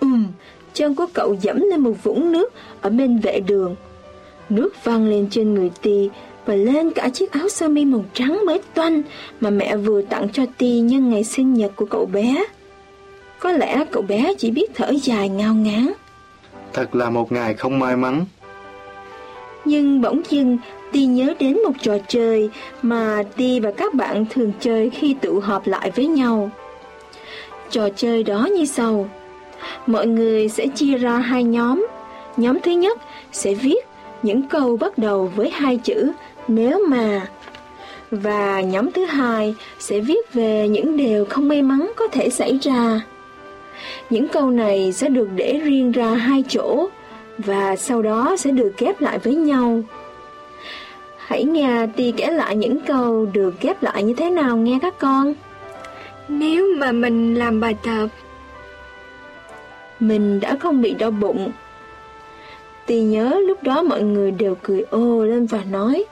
Ừm, 0.00 0.26
chân 0.72 0.94
của 0.94 1.06
cậu 1.12 1.36
dẫm 1.42 1.60
lên 1.60 1.80
một 1.80 1.94
vũng 2.02 2.32
nước 2.32 2.52
ở 2.80 2.90
bên 2.90 3.18
vệ 3.18 3.40
đường. 3.40 3.76
Nước 4.48 4.84
văng 4.84 5.08
lên 5.08 5.28
trên 5.30 5.54
người 5.54 5.70
Ti 5.82 6.10
và 6.50 6.56
lên 6.56 6.90
cả 6.90 7.08
chiếc 7.08 7.32
áo 7.32 7.48
sơ 7.48 7.68
mi 7.68 7.84
màu 7.84 8.04
trắng 8.14 8.40
mới 8.46 8.60
toanh 8.74 9.02
mà 9.40 9.50
mẹ 9.50 9.76
vừa 9.76 10.02
tặng 10.02 10.28
cho 10.32 10.42
Ti 10.58 10.80
nhân 10.80 11.10
ngày 11.10 11.24
sinh 11.24 11.54
nhật 11.54 11.72
của 11.76 11.84
cậu 11.84 12.06
bé. 12.06 12.44
Có 13.38 13.52
lẽ 13.52 13.84
cậu 13.90 14.02
bé 14.02 14.34
chỉ 14.38 14.50
biết 14.50 14.70
thở 14.74 14.92
dài 15.02 15.28
ngao 15.28 15.54
ngán. 15.54 15.92
Thật 16.72 16.94
là 16.94 17.10
một 17.10 17.32
ngày 17.32 17.54
không 17.54 17.78
may 17.78 17.96
mắn. 17.96 18.24
Nhưng 19.64 20.00
bỗng 20.00 20.22
dưng 20.30 20.58
Ti 20.92 21.06
nhớ 21.06 21.34
đến 21.38 21.62
một 21.64 21.72
trò 21.82 21.98
chơi 22.08 22.50
mà 22.82 23.22
Ti 23.36 23.60
và 23.60 23.70
các 23.70 23.94
bạn 23.94 24.26
thường 24.30 24.52
chơi 24.60 24.90
khi 24.90 25.14
tụ 25.14 25.40
họp 25.40 25.66
lại 25.66 25.90
với 25.90 26.06
nhau. 26.06 26.50
Trò 27.70 27.88
chơi 27.96 28.22
đó 28.22 28.48
như 28.56 28.64
sau. 28.64 29.08
Mọi 29.86 30.06
người 30.06 30.48
sẽ 30.48 30.66
chia 30.66 30.98
ra 30.98 31.18
hai 31.18 31.44
nhóm. 31.44 31.86
Nhóm 32.36 32.58
thứ 32.60 32.70
nhất 32.70 32.98
sẽ 33.32 33.54
viết 33.54 33.90
những 34.22 34.42
câu 34.48 34.76
bắt 34.76 34.98
đầu 34.98 35.30
với 35.36 35.50
hai 35.50 35.76
chữ 35.76 36.12
nếu 36.48 36.86
mà. 36.88 37.26
Và 38.10 38.60
nhóm 38.60 38.92
thứ 38.92 39.04
hai 39.04 39.54
sẽ 39.78 40.00
viết 40.00 40.34
về 40.34 40.68
những 40.68 40.96
điều 40.96 41.24
không 41.24 41.48
may 41.48 41.62
mắn 41.62 41.92
có 41.96 42.08
thể 42.08 42.30
xảy 42.30 42.58
ra. 42.62 43.00
Những 44.10 44.28
câu 44.28 44.50
này 44.50 44.92
sẽ 44.92 45.08
được 45.08 45.28
để 45.34 45.60
riêng 45.64 45.92
ra 45.92 46.14
hai 46.14 46.44
chỗ 46.48 46.88
và 47.38 47.76
sau 47.76 48.02
đó 48.02 48.36
sẽ 48.38 48.50
được 48.50 48.72
ghép 48.78 49.00
lại 49.00 49.18
với 49.18 49.34
nhau. 49.34 49.80
Hãy 51.16 51.44
nghe 51.44 51.86
Ti 51.96 52.12
kể 52.16 52.30
lại 52.30 52.56
những 52.56 52.80
câu 52.80 53.26
được 53.26 53.60
ghép 53.60 53.82
lại 53.82 54.02
như 54.02 54.14
thế 54.14 54.30
nào 54.30 54.56
nghe 54.56 54.78
các 54.82 54.98
con. 54.98 55.34
Nếu 56.30 56.66
mà 56.76 56.92
mình 56.92 57.34
làm 57.34 57.60
bài 57.60 57.76
tập 57.82 58.06
Mình 60.00 60.40
đã 60.40 60.56
không 60.60 60.82
bị 60.82 60.94
đau 60.94 61.10
bụng 61.10 61.52
Ti 62.86 63.00
nhớ 63.00 63.40
lúc 63.46 63.62
đó 63.62 63.82
mọi 63.82 64.02
người 64.02 64.30
đều 64.30 64.54
cười 64.62 64.80
ô 64.90 65.24
lên 65.24 65.46
và 65.46 65.64
nói 65.70 66.04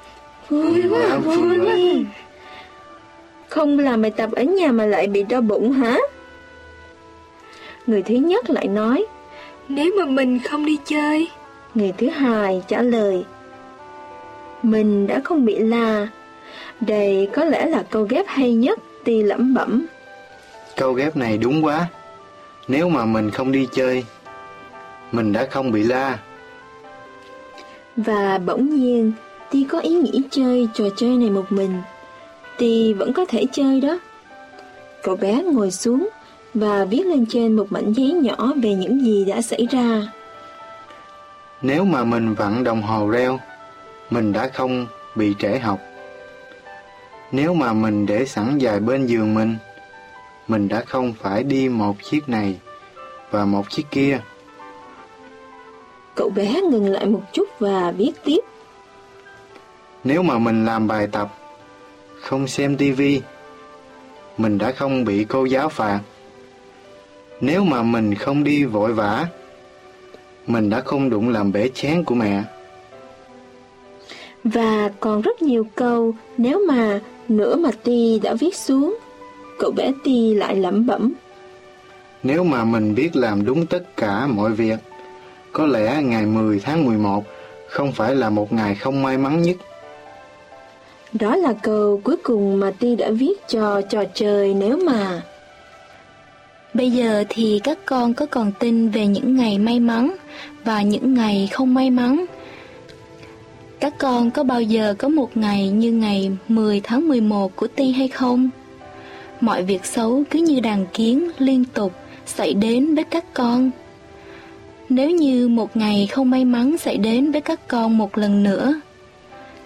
Vui 0.49 0.83
quá, 0.91 1.19
vui 1.19 1.59
quá 1.59 1.77
Không 3.49 3.79
làm 3.79 4.03
bài 4.03 4.11
tập 4.11 4.31
ở 4.33 4.43
nhà 4.43 4.73
mà 4.73 4.87
lại 4.87 5.07
bị 5.07 5.23
đau 5.23 5.41
bụng 5.41 5.73
hả? 5.73 5.99
Người 7.87 8.03
thứ 8.03 8.15
nhất 8.15 8.51
lại 8.51 8.69
nói 8.69 9.07
Nếu 9.69 9.91
mà 9.99 10.05
mình 10.05 10.39
không 10.39 10.67
đi 10.67 10.79
chơi 10.85 11.29
Người 11.75 11.93
thứ 11.99 12.09
hai 12.09 12.63
trả 12.69 12.83
lời 12.83 13.25
Mình 14.63 15.07
đã 15.07 15.21
không 15.25 15.45
bị 15.45 15.59
la 15.59 16.09
Đây 16.81 17.29
có 17.33 17.45
lẽ 17.45 17.67
là 17.67 17.85
câu 17.91 18.03
ghép 18.03 18.27
hay 18.29 18.55
nhất 18.55 18.79
Ti 19.05 19.23
lẩm 19.23 19.55
bẩm 19.55 19.87
Câu 20.79 20.93
ghép 20.93 21.17
này 21.17 21.39
đúng 21.39 21.65
quá. 21.65 21.87
Nếu 22.69 22.89
mà 22.89 23.05
mình 23.05 23.31
không 23.31 23.53
đi 23.53 23.69
chơi, 23.73 24.05
mình 25.13 25.33
đã 25.33 25.47
không 25.51 25.73
bị 25.73 25.83
la. 25.83 26.19
Và 27.97 28.39
bỗng 28.47 28.77
nhiên, 28.77 29.13
Ti 29.51 29.65
có 29.65 29.79
ý 29.79 29.95
nghĩ 29.95 30.23
chơi 30.31 30.69
trò 30.75 30.85
chơi 30.97 31.17
này 31.17 31.31
một 31.31 31.53
mình. 31.53 31.83
Ti 32.59 32.93
vẫn 32.93 33.13
có 33.13 33.25
thể 33.29 33.45
chơi 33.53 33.81
đó. 33.81 33.99
Cậu 35.03 35.17
bé 35.17 35.43
ngồi 35.43 35.71
xuống 35.71 36.09
và 36.55 36.85
viết 36.85 37.07
lên 37.07 37.27
trên 37.27 37.53
một 37.53 37.67
mảnh 37.71 37.93
giấy 37.93 38.13
nhỏ 38.13 38.53
về 38.63 38.75
những 38.75 39.01
gì 39.01 39.25
đã 39.25 39.43
xảy 39.43 39.67
ra. 39.71 40.03
Nếu 41.63 41.85
mà 41.85 42.05
mình 42.05 42.35
vặn 42.35 42.65
đồng 42.65 42.83
hồ 42.83 43.09
reo, 43.11 43.39
mình 44.11 44.33
đã 44.33 44.51
không 44.55 44.87
bị 45.15 45.35
trễ 45.39 45.59
học. 45.59 45.79
Nếu 47.33 47.55
mà 47.55 47.73
mình 47.73 48.07
để 48.07 48.25
sẵn 48.25 48.59
dài 48.59 48.81
bên 48.81 49.07
giường 49.07 49.35
mình, 49.35 49.57
mình 50.49 50.69
đã 50.69 50.81
không 50.81 51.15
phải 51.21 51.43
đi 51.43 51.69
một 51.69 51.97
chiếc 52.11 52.29
này 52.29 52.59
và 53.31 53.45
một 53.45 53.71
chiếc 53.71 53.87
kia. 53.91 54.21
Cậu 56.15 56.31
bé 56.31 56.61
ngừng 56.71 56.87
lại 56.87 57.07
một 57.07 57.23
chút 57.33 57.49
và 57.59 57.91
viết 57.97 58.13
tiếp. 58.25 58.41
Nếu 60.05 60.23
mà 60.23 60.39
mình 60.39 60.67
làm 60.67 60.87
bài 60.87 61.09
tập, 61.13 61.35
không 62.21 62.49
xem 62.49 62.77
tivi, 62.77 63.21
mình 64.39 64.59
đã 64.59 64.73
không 64.73 65.05
bị 65.05 65.25
cô 65.25 65.45
giáo 65.45 65.69
phạt. 65.69 66.01
Nếu 67.41 67.65
mà 67.65 67.83
mình 67.83 68.15
không 68.15 68.45
đi 68.45 68.65
vội 68.65 68.93
vã, 68.93 69.27
mình 70.47 70.71
đã 70.71 70.81
không 70.81 71.11
đụng 71.11 71.29
làm 71.29 71.53
bể 71.53 71.71
chén 71.75 72.05
của 72.05 72.15
mẹ. 72.15 72.43
Và 74.45 74.91
còn 75.01 75.23
rất 75.23 75.43
nhiều 75.43 75.67
câu 75.75 76.15
nếu 76.39 76.67
mà 76.69 77.01
nữa 77.29 77.57
mà 77.57 77.71
Ti 77.85 78.21
đã 78.23 78.35
viết 78.35 78.57
xuống. 78.57 78.99
Cậu 79.59 79.71
bé 79.71 79.93
Ti 80.05 80.35
lại 80.35 80.57
lẩm 80.57 80.87
bẩm. 80.87 81.13
Nếu 82.23 82.45
mà 82.45 82.65
mình 82.65 82.95
biết 82.95 83.17
làm 83.17 83.45
đúng 83.45 83.67
tất 83.67 83.97
cả 83.97 84.27
mọi 84.27 84.53
việc, 84.53 84.79
có 85.53 85.67
lẽ 85.67 86.03
ngày 86.03 86.27
10 86.27 86.61
tháng 86.61 86.85
11 86.85 87.25
không 87.69 87.93
phải 87.93 88.15
là 88.15 88.31
một 88.31 88.53
ngày 88.53 88.75
không 88.75 89.03
may 89.03 89.19
mắn 89.19 89.43
nhất. 89.43 89.57
Đó 91.13 91.37
là 91.37 91.53
câu 91.53 92.01
cuối 92.05 92.17
cùng 92.23 92.61
mà 92.61 92.71
Ti 92.71 92.97
đã 92.97 93.11
viết 93.11 93.49
cho 93.49 93.81
trò 93.81 94.05
chơi 94.15 94.55
nếu 94.55 94.77
mà. 94.77 95.23
Bây 96.75 96.91
giờ 96.91 97.25
thì 97.29 97.61
các 97.65 97.79
con 97.85 98.15
có 98.15 98.27
còn 98.27 98.53
tin 98.59 98.89
về 98.89 99.07
những 99.07 99.37
ngày 99.37 99.59
may 99.59 99.81
mắn 99.81 100.15
và 100.65 100.83
những 100.83 101.15
ngày 101.15 101.49
không 101.53 101.75
may 101.75 101.91
mắn? 101.91 102.25
Các 103.81 103.95
con 103.99 104.31
có 104.31 104.45
bao 104.45 104.63
giờ 104.63 104.95
có 104.99 105.09
một 105.09 105.37
ngày 105.37 105.69
như 105.69 105.93
ngày 105.93 106.31
10 106.49 106.81
tháng 106.81 107.09
11 107.09 107.57
của 107.57 107.67
Ti 107.67 107.91
hay 107.91 108.09
không? 108.09 108.51
Mọi 109.41 109.63
việc 109.63 109.85
xấu 109.85 110.25
cứ 110.31 110.39
như 110.39 110.61
đàn 110.61 110.87
kiến 110.87 111.31
liên 111.39 111.65
tục 111.65 111.93
xảy 112.27 112.55
đến 112.55 112.95
với 112.95 113.05
các 113.05 113.35
con. 113.35 113.71
Nếu 114.89 115.11
như 115.11 115.49
một 115.49 115.77
ngày 115.77 116.07
không 116.07 116.31
may 116.31 116.45
mắn 116.45 116.79
xảy 116.79 116.97
đến 116.97 117.33
với 117.33 117.41
các 117.41 117.69
con 117.69 117.99
một 117.99 118.19
lần 118.19 118.43
nữa, 118.43 118.75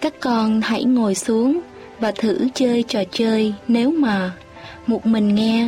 các 0.03 0.13
con 0.19 0.61
hãy 0.61 0.83
ngồi 0.83 1.15
xuống 1.15 1.59
và 1.99 2.11
thử 2.11 2.47
chơi 2.53 2.83
trò 2.87 3.03
chơi 3.11 3.53
nếu 3.67 3.91
mà 3.91 4.31
một 4.87 5.05
mình 5.05 5.35
nghe 5.35 5.67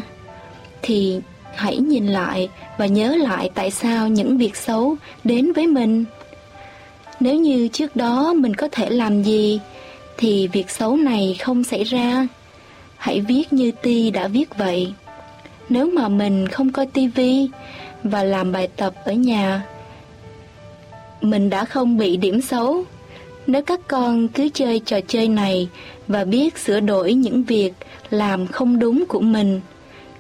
thì 0.82 1.20
hãy 1.56 1.78
nhìn 1.78 2.08
lại 2.08 2.50
và 2.78 2.86
nhớ 2.86 3.16
lại 3.16 3.50
tại 3.56 3.72
sao 3.72 4.08
những 4.08 4.38
việc 4.38 4.56
xấu 4.56 4.96
đến 5.24 5.54
với 5.54 5.68
mình. 5.68 6.06
Nếu 7.20 7.36
như 7.36 7.68
trước 7.68 7.96
đó 7.96 8.34
mình 8.34 8.56
có 8.56 8.68
thể 8.72 8.90
làm 8.90 9.24
gì 9.24 9.60
thì 10.18 10.48
việc 10.48 10.70
xấu 10.70 10.98
này 10.98 11.38
không 11.42 11.64
xảy 11.64 11.84
ra. 11.84 12.28
Hãy 12.98 13.20
viết 13.20 13.54
như 13.54 13.72
Ti 13.72 14.12
đã 14.12 14.28
viết 14.28 14.58
vậy. 14.58 14.94
Nếu 15.70 15.92
mà 15.92 16.08
mình 16.08 16.48
không 16.48 16.72
coi 16.72 16.86
tivi 16.86 17.50
và 18.04 18.24
làm 18.24 18.52
bài 18.52 18.68
tập 18.76 18.94
ở 19.06 19.14
nhà, 19.14 19.66
mình 21.22 21.50
đã 21.50 21.66
không 21.66 21.98
bị 21.98 22.18
điểm 22.18 22.42
xấu. 22.42 22.86
Nếu 23.48 23.62
các 23.62 23.80
con 23.88 24.28
cứ 24.28 24.50
chơi 24.54 24.80
trò 24.80 25.00
chơi 25.08 25.28
này 25.28 25.70
và 26.08 26.26
biết 26.26 26.58
sửa 26.58 26.80
đổi 26.80 27.14
những 27.14 27.44
việc 27.44 27.74
làm 28.10 28.48
không 28.48 28.80
đúng 28.80 29.06
của 29.06 29.20
mình, 29.20 29.62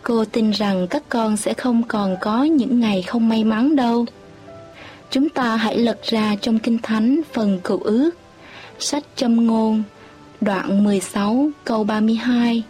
cô 0.03 0.25
tin 0.25 0.51
rằng 0.51 0.87
các 0.87 1.03
con 1.09 1.37
sẽ 1.37 1.53
không 1.53 1.83
còn 1.87 2.17
có 2.21 2.43
những 2.43 2.79
ngày 2.79 3.01
không 3.01 3.29
may 3.29 3.43
mắn 3.43 3.75
đâu. 3.75 4.05
Chúng 5.11 5.29
ta 5.29 5.55
hãy 5.55 5.77
lật 5.77 6.03
ra 6.03 6.35
trong 6.41 6.59
Kinh 6.59 6.77
Thánh 6.83 7.21
phần 7.33 7.59
cựu 7.63 7.79
ước, 7.79 8.11
sách 8.79 9.03
châm 9.15 9.47
ngôn, 9.47 9.83
đoạn 10.41 10.83
16 10.83 11.49
câu 11.63 11.83
32 11.83 12.63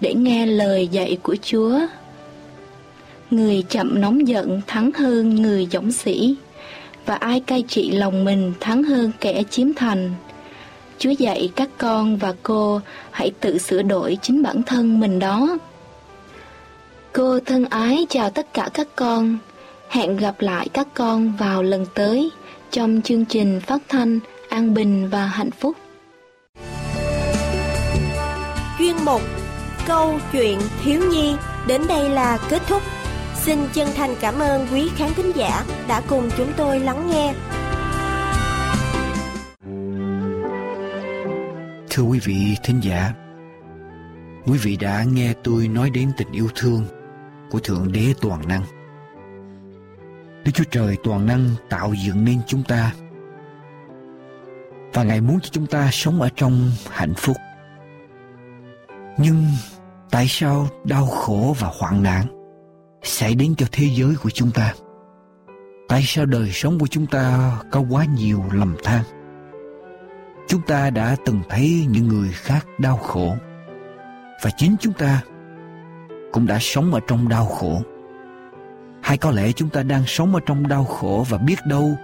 để 0.00 0.14
nghe 0.14 0.46
lời 0.46 0.88
dạy 0.88 1.18
của 1.22 1.36
Chúa. 1.42 1.78
Người 3.30 3.64
chậm 3.68 4.00
nóng 4.00 4.28
giận 4.28 4.60
thắng 4.66 4.92
hơn 4.92 5.34
người 5.34 5.68
dũng 5.72 5.92
sĩ 5.92 6.36
và 7.06 7.14
ai 7.14 7.40
cai 7.40 7.64
trị 7.68 7.90
lòng 7.90 8.24
mình 8.24 8.52
thắng 8.60 8.82
hơn 8.82 9.10
kẻ 9.20 9.42
chiếm 9.50 9.74
thành. 9.74 10.14
Chúa 10.98 11.10
dạy 11.10 11.50
các 11.56 11.68
con 11.78 12.16
và 12.16 12.34
cô 12.42 12.80
hãy 13.10 13.32
tự 13.40 13.58
sửa 13.58 13.82
đổi 13.82 14.18
chính 14.22 14.42
bản 14.42 14.62
thân 14.62 15.00
mình 15.00 15.18
đó. 15.18 15.58
Cô 17.12 17.38
thân 17.40 17.64
ái 17.64 18.06
chào 18.08 18.30
tất 18.30 18.54
cả 18.54 18.68
các 18.74 18.88
con. 18.96 19.38
Hẹn 19.88 20.16
gặp 20.16 20.40
lại 20.40 20.68
các 20.72 20.88
con 20.94 21.32
vào 21.38 21.62
lần 21.62 21.86
tới 21.94 22.30
trong 22.70 23.02
chương 23.02 23.24
trình 23.24 23.60
phát 23.66 23.82
thanh 23.88 24.18
An 24.48 24.74
Bình 24.74 25.08
và 25.10 25.26
Hạnh 25.26 25.50
Phúc. 25.50 25.76
Chuyên 28.78 28.96
mục 29.04 29.22
Câu 29.86 30.18
chuyện 30.32 30.58
thiếu 30.84 31.00
nhi 31.10 31.34
đến 31.66 31.82
đây 31.88 32.10
là 32.10 32.38
kết 32.48 32.62
thúc. 32.68 32.82
Xin 33.44 33.58
chân 33.72 33.88
thành 33.96 34.14
cảm 34.20 34.38
ơn 34.38 34.66
quý 34.72 34.90
khán 34.96 35.14
thính 35.14 35.32
giả 35.34 35.64
đã 35.88 36.02
cùng 36.08 36.30
chúng 36.36 36.52
tôi 36.56 36.80
lắng 36.80 37.10
nghe. 37.10 37.34
Thưa 41.90 42.02
quý 42.02 42.20
vị 42.24 42.56
thính 42.64 42.80
giả, 42.82 43.14
quý 44.46 44.58
vị 44.62 44.76
đã 44.76 45.04
nghe 45.04 45.34
tôi 45.44 45.68
nói 45.68 45.90
đến 45.90 46.12
tình 46.16 46.32
yêu 46.32 46.48
thương 46.54 46.84
của 47.50 47.58
Thượng 47.58 47.92
Đế 47.92 48.14
Toàn 48.20 48.48
Năng. 48.48 48.62
Đức 50.44 50.52
Chúa 50.54 50.64
Trời 50.70 50.96
Toàn 51.04 51.26
Năng 51.26 51.50
tạo 51.68 51.92
dựng 52.04 52.24
nên 52.24 52.40
chúng 52.46 52.62
ta 52.62 52.92
và 54.92 55.02
Ngài 55.02 55.20
muốn 55.20 55.40
cho 55.40 55.48
chúng 55.52 55.66
ta 55.66 55.88
sống 55.92 56.22
ở 56.22 56.28
trong 56.36 56.70
hạnh 56.90 57.14
phúc. 57.16 57.36
Nhưng 59.18 59.44
tại 60.10 60.26
sao 60.28 60.68
đau 60.84 61.06
khổ 61.06 61.56
và 61.58 61.70
hoạn 61.78 62.02
nạn 62.02 62.41
xảy 63.02 63.34
đến 63.34 63.54
cho 63.58 63.66
thế 63.72 63.86
giới 63.94 64.14
của 64.22 64.30
chúng 64.30 64.50
ta? 64.50 64.74
Tại 65.88 66.02
sao 66.04 66.26
đời 66.26 66.50
sống 66.52 66.78
của 66.78 66.86
chúng 66.86 67.06
ta 67.06 67.52
có 67.70 67.84
quá 67.90 68.04
nhiều 68.04 68.44
lầm 68.52 68.76
than? 68.84 69.02
Chúng 70.48 70.62
ta 70.62 70.90
đã 70.90 71.16
từng 71.26 71.42
thấy 71.48 71.86
những 71.90 72.08
người 72.08 72.28
khác 72.32 72.66
đau 72.78 72.96
khổ 72.96 73.36
và 74.42 74.50
chính 74.56 74.76
chúng 74.80 74.92
ta 74.92 75.22
cũng 76.32 76.46
đã 76.46 76.58
sống 76.60 76.94
ở 76.94 77.00
trong 77.06 77.28
đau 77.28 77.46
khổ 77.46 77.82
hay 79.02 79.16
có 79.18 79.30
lẽ 79.30 79.52
chúng 79.52 79.68
ta 79.68 79.82
đang 79.82 80.02
sống 80.06 80.34
ở 80.34 80.40
trong 80.46 80.68
đau 80.68 80.84
khổ 80.84 81.26
và 81.28 81.38
biết 81.38 81.66
đâu 81.66 81.96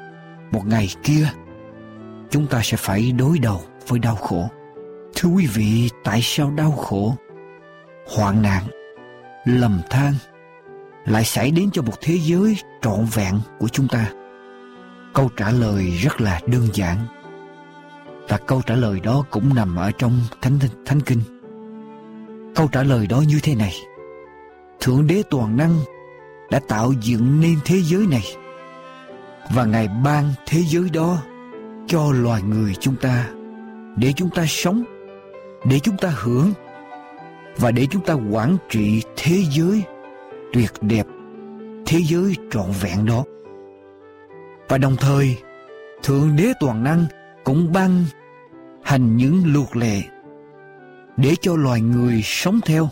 một 0.50 0.66
ngày 0.66 0.88
kia 1.02 1.28
chúng 2.30 2.46
ta 2.46 2.60
sẽ 2.62 2.76
phải 2.76 3.12
đối 3.12 3.38
đầu 3.38 3.60
với 3.88 3.98
đau 3.98 4.14
khổ. 4.14 4.48
Thưa 5.16 5.28
quý 5.28 5.46
vị, 5.46 5.90
tại 6.04 6.20
sao 6.22 6.50
đau 6.50 6.70
khổ, 6.70 7.14
hoạn 8.16 8.42
nạn, 8.42 8.62
lầm 9.44 9.80
than 9.90 10.12
lại 11.08 11.24
xảy 11.24 11.50
đến 11.50 11.70
cho 11.72 11.82
một 11.82 11.92
thế 12.00 12.18
giới 12.22 12.56
trọn 12.82 13.04
vẹn 13.14 13.40
của 13.58 13.68
chúng 13.68 13.88
ta? 13.88 14.10
Câu 15.14 15.30
trả 15.36 15.50
lời 15.50 15.90
rất 15.90 16.20
là 16.20 16.40
đơn 16.46 16.68
giản. 16.74 16.98
Và 18.28 18.38
câu 18.38 18.62
trả 18.66 18.74
lời 18.74 19.00
đó 19.00 19.24
cũng 19.30 19.54
nằm 19.54 19.76
ở 19.76 19.90
trong 19.98 20.20
Thánh 20.42 20.58
Thánh 20.86 21.00
Kinh. 21.00 21.20
Câu 22.54 22.68
trả 22.72 22.82
lời 22.82 23.06
đó 23.06 23.20
như 23.28 23.40
thế 23.42 23.54
này. 23.54 23.74
Thượng 24.80 25.06
Đế 25.06 25.22
toàn 25.30 25.56
năng 25.56 25.78
đã 26.50 26.60
tạo 26.68 26.92
dựng 27.02 27.40
nên 27.40 27.58
thế 27.64 27.80
giới 27.80 28.06
này 28.06 28.24
và 29.54 29.64
Ngài 29.64 29.88
ban 30.04 30.24
thế 30.46 30.62
giới 30.66 30.90
đó 30.92 31.22
cho 31.86 32.12
loài 32.12 32.42
người 32.42 32.74
chúng 32.80 32.96
ta 32.96 33.28
để 33.96 34.12
chúng 34.16 34.30
ta 34.30 34.44
sống, 34.48 34.84
để 35.64 35.78
chúng 35.78 35.96
ta 35.96 36.12
hưởng 36.14 36.52
và 37.56 37.70
để 37.70 37.86
chúng 37.90 38.04
ta 38.04 38.14
quản 38.14 38.56
trị 38.68 39.02
thế 39.16 39.42
giới 39.50 39.82
tuyệt 40.52 40.72
đẹp, 40.80 41.06
thế 41.86 42.00
giới 42.02 42.36
trọn 42.50 42.70
vẹn 42.80 43.06
đó. 43.06 43.24
Và 44.68 44.78
đồng 44.78 44.96
thời, 44.96 45.36
Thượng 46.02 46.36
Đế 46.36 46.52
Toàn 46.60 46.84
Năng 46.84 47.06
cũng 47.44 47.72
ban 47.72 48.04
hành 48.82 49.16
những 49.16 49.42
luật 49.46 49.76
lệ 49.76 50.02
để 51.16 51.34
cho 51.40 51.56
loài 51.56 51.80
người 51.80 52.20
sống 52.24 52.60
theo, 52.64 52.88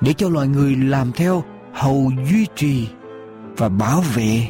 để 0.00 0.12
cho 0.12 0.28
loài 0.28 0.48
người 0.48 0.76
làm 0.76 1.12
theo 1.12 1.42
hầu 1.72 2.10
duy 2.30 2.46
trì 2.56 2.88
và 3.56 3.68
bảo 3.68 4.00
vệ 4.14 4.48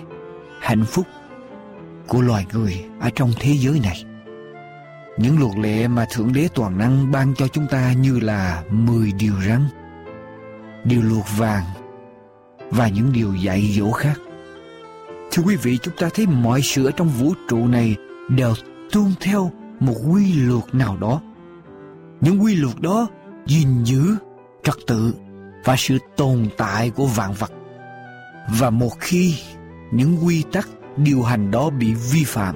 hạnh 0.61 0.85
phúc 0.85 1.07
của 2.07 2.21
loài 2.21 2.47
người 2.53 2.85
ở 3.01 3.11
trong 3.15 3.33
thế 3.41 3.53
giới 3.59 3.81
này. 3.83 4.05
Những 5.19 5.39
luật 5.39 5.59
lệ 5.59 5.89
mà 5.89 6.07
Thượng 6.11 6.33
Đế 6.33 6.49
Toàn 6.55 6.79
Năng 6.79 7.13
ban 7.13 7.35
cho 7.35 7.49
chúng 7.49 7.67
ta 7.71 7.93
như 7.93 8.21
là 8.21 8.63
10 8.71 9.13
điều 9.13 9.35
răn, 9.49 9.65
điều 10.85 11.03
luật 11.03 11.25
vàng 11.39 11.65
và 12.71 12.89
những 12.89 13.13
điều 13.13 13.35
dạy 13.35 13.75
dỗ 13.77 13.91
khác. 13.91 14.21
Thưa 15.33 15.43
quý 15.43 15.57
vị, 15.57 15.79
chúng 15.83 15.95
ta 15.97 16.09
thấy 16.15 16.27
mọi 16.27 16.63
sự 16.63 16.87
ở 16.87 16.91
trong 16.91 17.09
vũ 17.09 17.35
trụ 17.49 17.67
này 17.67 17.97
đều 18.31 18.55
tuân 18.93 19.05
theo 19.21 19.51
một 19.81 19.95
quy 20.11 20.33
luật 20.33 20.75
nào 20.75 20.97
đó. 21.01 21.21
Những 22.21 22.43
quy 22.43 22.55
luật 22.55 22.81
đó 22.81 23.09
gìn 23.47 23.85
giữ 23.85 24.17
trật 24.63 24.75
tự 24.87 25.15
và 25.65 25.75
sự 25.79 25.99
tồn 26.17 26.49
tại 26.57 26.91
của 26.91 27.07
vạn 27.07 27.33
vật. 27.33 27.53
Và 28.59 28.71
một 28.71 29.01
khi 29.01 29.35
những 29.93 30.17
quy 30.27 30.45
tắc 30.53 30.69
điều 30.97 31.23
hành 31.23 31.51
đó 31.51 31.71
bị 31.71 31.95
vi 31.95 32.25
phạm 32.25 32.55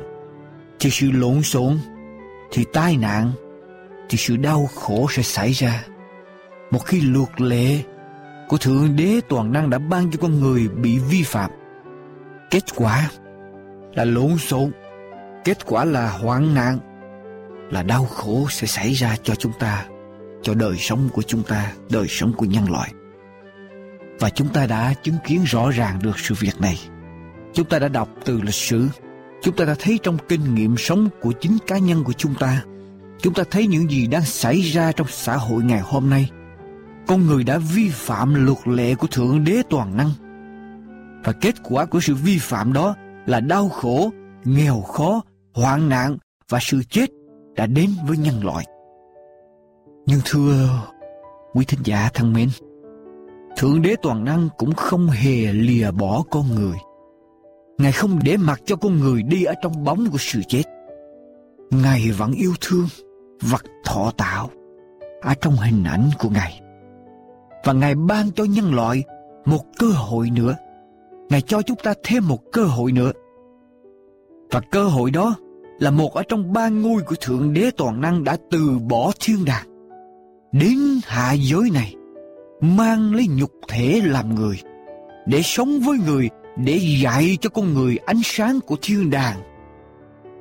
thì 0.81 0.91
sự 0.91 1.11
lộn 1.11 1.43
xộn 1.43 1.79
thì 2.51 2.65
tai 2.73 2.97
nạn 2.97 3.33
thì 4.09 4.19
sự 4.19 4.37
đau 4.37 4.69
khổ 4.75 5.07
sẽ 5.11 5.23
xảy 5.23 5.53
ra 5.53 5.85
một 6.71 6.87
khi 6.87 7.01
luật 7.01 7.41
lệ 7.41 7.83
của 8.51 8.57
thượng 8.57 8.96
đế 8.96 9.20
toàn 9.28 9.53
năng 9.53 9.70
đã 9.70 9.78
ban 9.78 10.11
cho 10.11 10.18
con 10.22 10.40
người 10.40 10.68
bị 10.68 10.98
vi 10.98 11.22
phạm 11.22 11.51
kết 12.51 12.64
quả 12.76 13.11
là 13.94 14.05
lộn 14.05 14.38
xộn 14.38 14.70
kết 15.44 15.66
quả 15.66 15.84
là 15.84 16.11
hoạn 16.11 16.55
nạn 16.55 16.78
là 17.70 17.82
đau 17.82 18.05
khổ 18.05 18.46
sẽ 18.51 18.66
xảy 18.66 18.92
ra 18.92 19.16
cho 19.22 19.34
chúng 19.34 19.53
ta 19.59 19.86
cho 20.42 20.55
đời 20.55 20.76
sống 20.76 21.09
của 21.12 21.22
chúng 21.22 21.42
ta 21.42 21.72
đời 21.90 22.07
sống 22.09 22.32
của 22.32 22.46
nhân 22.46 22.70
loại 22.70 22.92
và 24.20 24.30
chúng 24.30 24.48
ta 24.48 24.66
đã 24.66 24.94
chứng 25.03 25.16
kiến 25.26 25.44
rõ 25.46 25.70
ràng 25.70 25.98
được 26.03 26.18
sự 26.18 26.34
việc 26.38 26.61
này 26.61 26.78
Chúng 27.53 27.66
ta 27.66 27.78
đã 27.78 27.88
đọc 27.88 28.09
từ 28.24 28.40
lịch 28.40 28.55
sử, 28.55 28.88
chúng 29.42 29.57
ta 29.57 29.64
đã 29.64 29.74
thấy 29.78 29.98
trong 30.03 30.18
kinh 30.28 30.55
nghiệm 30.55 30.76
sống 30.76 31.09
của 31.20 31.32
chính 31.40 31.59
cá 31.66 31.78
nhân 31.78 32.05
của 32.05 32.12
chúng 32.12 32.34
ta. 32.34 32.62
Chúng 33.18 33.34
ta 33.34 33.42
thấy 33.51 33.66
những 33.66 33.90
gì 33.90 34.07
đang 34.07 34.24
xảy 34.24 34.61
ra 34.61 34.92
trong 34.92 35.07
xã 35.11 35.36
hội 35.36 35.62
ngày 35.62 35.80
hôm 35.80 36.11
nay. 36.11 36.30
Con 37.11 37.27
người 37.27 37.45
đã 37.45 37.59
vi 37.59 37.89
phạm 37.93 38.47
luật 38.47 38.69
lệ 38.69 38.95
của 38.95 39.07
Thượng 39.07 39.45
Đế 39.45 39.63
Toàn 39.71 39.97
Năng. 39.97 40.11
Và 41.25 41.33
kết 41.33 41.55
quả 41.63 41.85
của 41.85 42.01
sự 42.01 42.15
vi 42.15 42.39
phạm 42.41 42.73
đó 42.73 42.95
là 43.27 43.41
đau 43.41 43.69
khổ, 43.69 44.11
nghèo 44.45 44.81
khó, 44.81 45.23
hoạn 45.55 45.89
nạn 45.89 46.17
và 46.49 46.59
sự 46.63 46.83
chết 46.91 47.11
đã 47.57 47.67
đến 47.67 47.91
với 48.07 48.17
nhân 48.17 48.45
loại. 48.45 48.67
Nhưng 50.07 50.21
thưa 50.25 50.69
quý 51.55 51.65
thính 51.65 51.81
giả 51.85 52.11
thân 52.15 52.33
mến, 52.33 52.49
Thượng 53.57 53.83
Đế 53.83 53.97
Toàn 54.03 54.25
Năng 54.25 54.49
cũng 54.59 54.75
không 54.75 55.07
hề 55.07 55.53
lìa 55.53 55.91
bỏ 55.91 56.23
con 56.31 56.55
người. 56.55 56.77
Ngài 57.79 57.93
không 57.93 58.19
để 58.25 58.37
mặc 58.37 58.61
cho 58.65 58.77
con 58.77 59.01
người 59.01 59.23
đi 59.23 59.45
ở 59.45 59.55
trong 59.63 59.85
bóng 59.85 60.11
của 60.11 60.19
sự 60.19 60.41
chết. 60.49 60.63
Ngài 61.71 62.11
vẫn 62.11 62.33
yêu 62.33 62.53
thương 62.61 62.87
vật 63.43 63.63
thọ 63.85 64.11
tạo 64.17 64.51
ở 65.23 65.35
trong 65.41 65.57
hình 65.57 65.85
ảnh 65.85 66.11
của 66.19 66.29
Ngài. 66.29 66.61
Và 67.65 67.73
Ngài 67.73 67.95
ban 67.95 68.31
cho 68.31 68.45
nhân 68.45 68.75
loại 68.75 69.03
một 69.45 69.65
cơ 69.79 69.87
hội 69.87 70.31
nữa. 70.31 70.57
Ngài 71.29 71.43
cho 71.43 71.63
chúng 71.63 71.77
ta 71.83 71.95
thêm 72.03 72.29
một 72.29 72.53
cơ 72.53 72.65
hội 72.65 72.93
nữa. 72.93 73.13
Và 74.51 74.61
cơ 74.71 74.85
hội 74.85 75.11
đó 75.11 75.37
là 75.79 75.91
một 75.91 76.15
ở 76.15 76.23
trong 76.29 76.53
ba 76.53 76.69
ngôi 76.69 77.03
của 77.03 77.15
Thượng 77.21 77.55
Đế 77.55 77.71
Toàn 77.77 78.01
Năng 78.01 78.25
đã 78.25 78.37
từ 78.51 78.79
bỏ 78.89 79.13
thiên 79.21 79.45
đàng. 79.45 79.67
Đến 80.53 80.79
hạ 81.05 81.33
giới 81.33 81.71
này, 81.75 81.95
mang 82.61 83.15
lấy 83.15 83.27
nhục 83.39 83.51
thể 83.69 84.01
làm 84.05 84.35
người, 84.35 84.61
để 85.27 85.41
sống 85.43 85.81
với 85.81 85.99
người 86.07 86.29
để 86.57 86.81
dạy 87.03 87.39
cho 87.41 87.51
con 87.51 87.75
người 87.75 87.99
ánh 88.07 88.21
sáng 88.25 88.61
của 88.61 88.77
thiên 88.83 89.11
đàng 89.11 89.41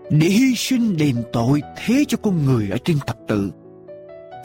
để 0.10 0.28
hy 0.28 0.56
sinh 0.56 0.98
đền 0.98 1.16
tội 1.34 1.62
thế 1.78 2.06
cho 2.08 2.18
con 2.24 2.46
người 2.46 2.70
ở 2.72 2.78
trên 2.84 2.98
thập 3.08 3.18
tự 3.28 3.52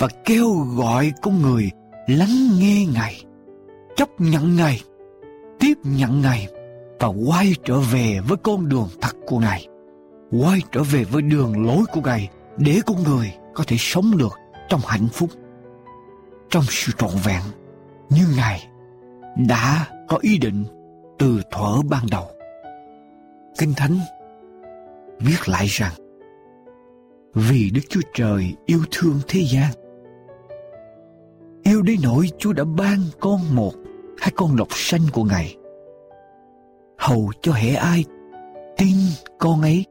và 0.01 0.09
kêu 0.25 0.51
gọi 0.77 1.13
con 1.23 1.43
người 1.43 1.71
lắng 2.07 2.59
nghe 2.59 2.87
ngài, 2.95 3.25
chấp 3.97 4.09
nhận 4.19 4.57
ngài, 4.57 4.81
tiếp 5.61 5.75
nhận 5.85 6.21
ngài 6.21 6.49
và 7.01 7.09
quay 7.27 7.55
trở 7.65 7.81
về 7.81 8.21
với 8.29 8.37
con 8.43 8.69
đường 8.69 8.89
thật 9.01 9.17
của 9.27 9.39
ngài 9.39 9.69
quay 10.43 10.61
trở 10.73 10.83
về 10.83 11.05
với 11.05 11.23
đường 11.23 11.67
lối 11.67 11.85
của 11.93 12.01
ngài 12.01 12.29
để 12.57 12.81
con 12.87 13.03
người 13.03 13.35
có 13.55 13.65
thể 13.67 13.77
sống 13.79 14.17
được 14.17 14.33
trong 14.69 14.81
hạnh 14.87 15.09
phúc, 15.13 15.31
trong 16.51 16.65
sự 16.69 16.93
trọn 16.99 17.11
vẹn 17.25 17.43
như 18.11 18.27
ngài 18.37 18.69
đã 19.49 19.87
có 20.09 20.19
ý 20.21 20.39
định 20.39 20.65
từ 21.19 21.43
thuở 21.51 21.83
ban 21.91 22.07
đầu. 22.11 22.27
Kinh 23.59 23.75
Thánh 23.77 23.99
viết 25.21 25.49
lại 25.49 25.67
rằng, 25.67 25.93
vì 27.35 27.71
Đức 27.71 27.81
Chúa 27.89 28.01
Trời 28.15 28.55
yêu 28.67 28.81
thương 28.91 29.21
thế 29.29 29.41
gian 29.53 29.71
yêu 31.65 31.83
đến 31.83 32.01
nỗi 32.03 32.29
Chúa 32.39 32.53
đã 32.53 32.65
ban 32.65 32.99
con 33.21 33.41
một 33.53 33.73
hay 34.19 34.33
con 34.37 34.57
lộc 34.57 34.69
xanh 34.71 35.01
của 35.13 35.25
Ngài 35.25 35.57
hầu 36.99 37.33
cho 37.43 37.53
hệ 37.53 37.75
ai 37.75 38.05
tin 38.77 38.97
con 39.39 39.63
ấy 39.63 39.85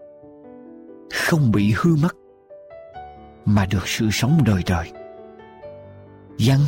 không 1.13 1.51
bị 1.51 1.73
hư 1.77 1.95
mất 1.95 2.15
mà 3.45 3.65
được 3.65 3.87
sự 3.87 4.09
sống 4.11 4.43
đời 4.45 4.63
đời. 4.67 4.91
Văn 6.39 6.59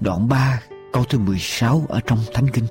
đoạn 0.00 0.28
3 0.28 0.62
câu 0.92 1.04
thứ 1.04 1.18
16 1.18 1.82
ở 1.88 2.00
trong 2.06 2.18
Thánh 2.32 2.46
Kinh. 2.52 2.64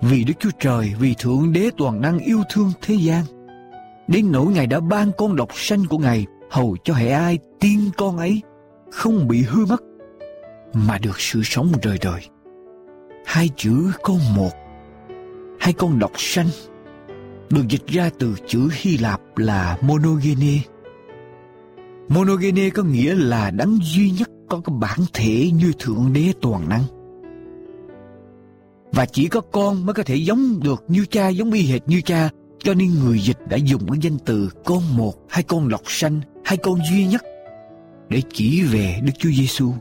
Vì 0.00 0.24
Đức 0.24 0.34
Chúa 0.38 0.50
Trời, 0.58 0.92
vì 1.00 1.14
Thượng 1.18 1.52
Đế 1.52 1.70
toàn 1.76 2.00
năng 2.00 2.18
yêu 2.18 2.42
thương 2.50 2.72
thế 2.82 2.94
gian, 2.94 3.24
đến 4.08 4.32
nỗi 4.32 4.46
Ngài 4.46 4.66
đã 4.66 4.80
ban 4.80 5.12
con 5.18 5.36
độc 5.36 5.48
sanh 5.52 5.84
của 5.90 5.98
Ngài 5.98 6.26
hầu 6.50 6.76
cho 6.84 6.94
hệ 6.94 7.08
ai 7.08 7.38
tin 7.60 7.80
con 7.96 8.16
ấy 8.16 8.42
không 8.90 9.28
bị 9.28 9.42
hư 9.42 9.66
mất 9.66 9.82
mà 10.74 10.98
được 10.98 11.20
sự 11.20 11.40
sống 11.44 11.72
đời 11.82 11.98
đời. 12.02 12.20
Hai 13.26 13.50
chữ 13.56 13.92
con 14.02 14.18
một, 14.36 14.52
hai 15.60 15.72
con 15.72 15.98
đọc 15.98 16.12
sanh 16.16 16.48
được 17.50 17.68
dịch 17.68 17.86
ra 17.86 18.10
từ 18.18 18.34
chữ 18.46 18.68
Hy 18.72 18.98
Lạp 18.98 19.20
là 19.36 19.78
monogene. 19.82 20.58
Monogene 22.08 22.70
có 22.70 22.82
nghĩa 22.82 23.14
là 23.14 23.50
đấng 23.50 23.78
duy 23.82 24.10
nhất 24.10 24.28
có 24.48 24.60
cái 24.64 24.76
bản 24.80 24.98
thể 25.12 25.50
như 25.54 25.72
Thượng 25.78 26.12
Đế 26.12 26.32
toàn 26.40 26.68
năng 26.68 26.82
và 28.92 29.06
chỉ 29.06 29.28
có 29.28 29.40
con 29.40 29.86
mới 29.86 29.94
có 29.94 30.02
thể 30.02 30.16
giống 30.16 30.60
được 30.62 30.84
như 30.88 31.06
cha 31.10 31.28
giống 31.28 31.52
y 31.52 31.62
hệt 31.62 31.88
như 31.88 32.00
cha 32.00 32.30
cho 32.58 32.74
nên 32.74 32.94
người 33.04 33.18
dịch 33.18 33.38
đã 33.48 33.56
dùng 33.56 33.88
cái 33.88 33.98
danh 34.02 34.18
từ 34.24 34.50
con 34.64 34.96
một 34.96 35.14
hai 35.28 35.42
con 35.42 35.68
lọc 35.68 35.82
sanh 35.86 36.20
hai 36.44 36.56
con 36.56 36.78
duy 36.90 37.06
nhất 37.06 37.22
để 38.08 38.22
chỉ 38.32 38.62
về 38.62 39.00
Đức 39.02 39.12
Chúa 39.18 39.30
Giêsu 39.30 39.72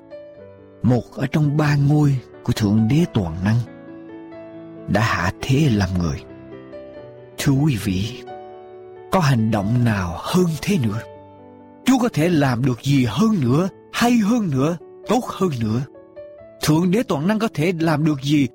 một 0.83 1.03
ở 1.15 1.27
trong 1.27 1.57
ba 1.57 1.75
ngôi 1.75 2.17
của 2.43 2.53
Thượng 2.53 2.87
Đế 2.87 3.05
Toàn 3.13 3.35
Năng 3.43 3.57
đã 4.87 5.01
hạ 5.01 5.31
thế 5.41 5.69
làm 5.69 5.89
người. 5.99 6.21
Thưa 7.37 7.53
quý 7.53 7.77
vị, 7.83 8.23
có 9.11 9.19
hành 9.19 9.51
động 9.51 9.83
nào 9.85 10.15
hơn 10.17 10.45
thế 10.61 10.77
nữa? 10.83 10.99
Chúa 11.85 11.97
có 12.01 12.09
thể 12.13 12.29
làm 12.29 12.65
được 12.65 12.81
gì 12.83 13.05
hơn 13.05 13.31
nữa, 13.41 13.69
hay 13.93 14.11
hơn 14.11 14.49
nữa, 14.49 14.77
tốt 15.07 15.23
hơn 15.25 15.51
nữa? 15.61 15.81
Thượng 16.61 16.91
Đế 16.91 17.03
Toàn 17.03 17.27
Năng 17.27 17.39
có 17.39 17.47
thể 17.53 17.73
làm 17.79 18.05
được 18.05 18.21
gì 18.23 18.47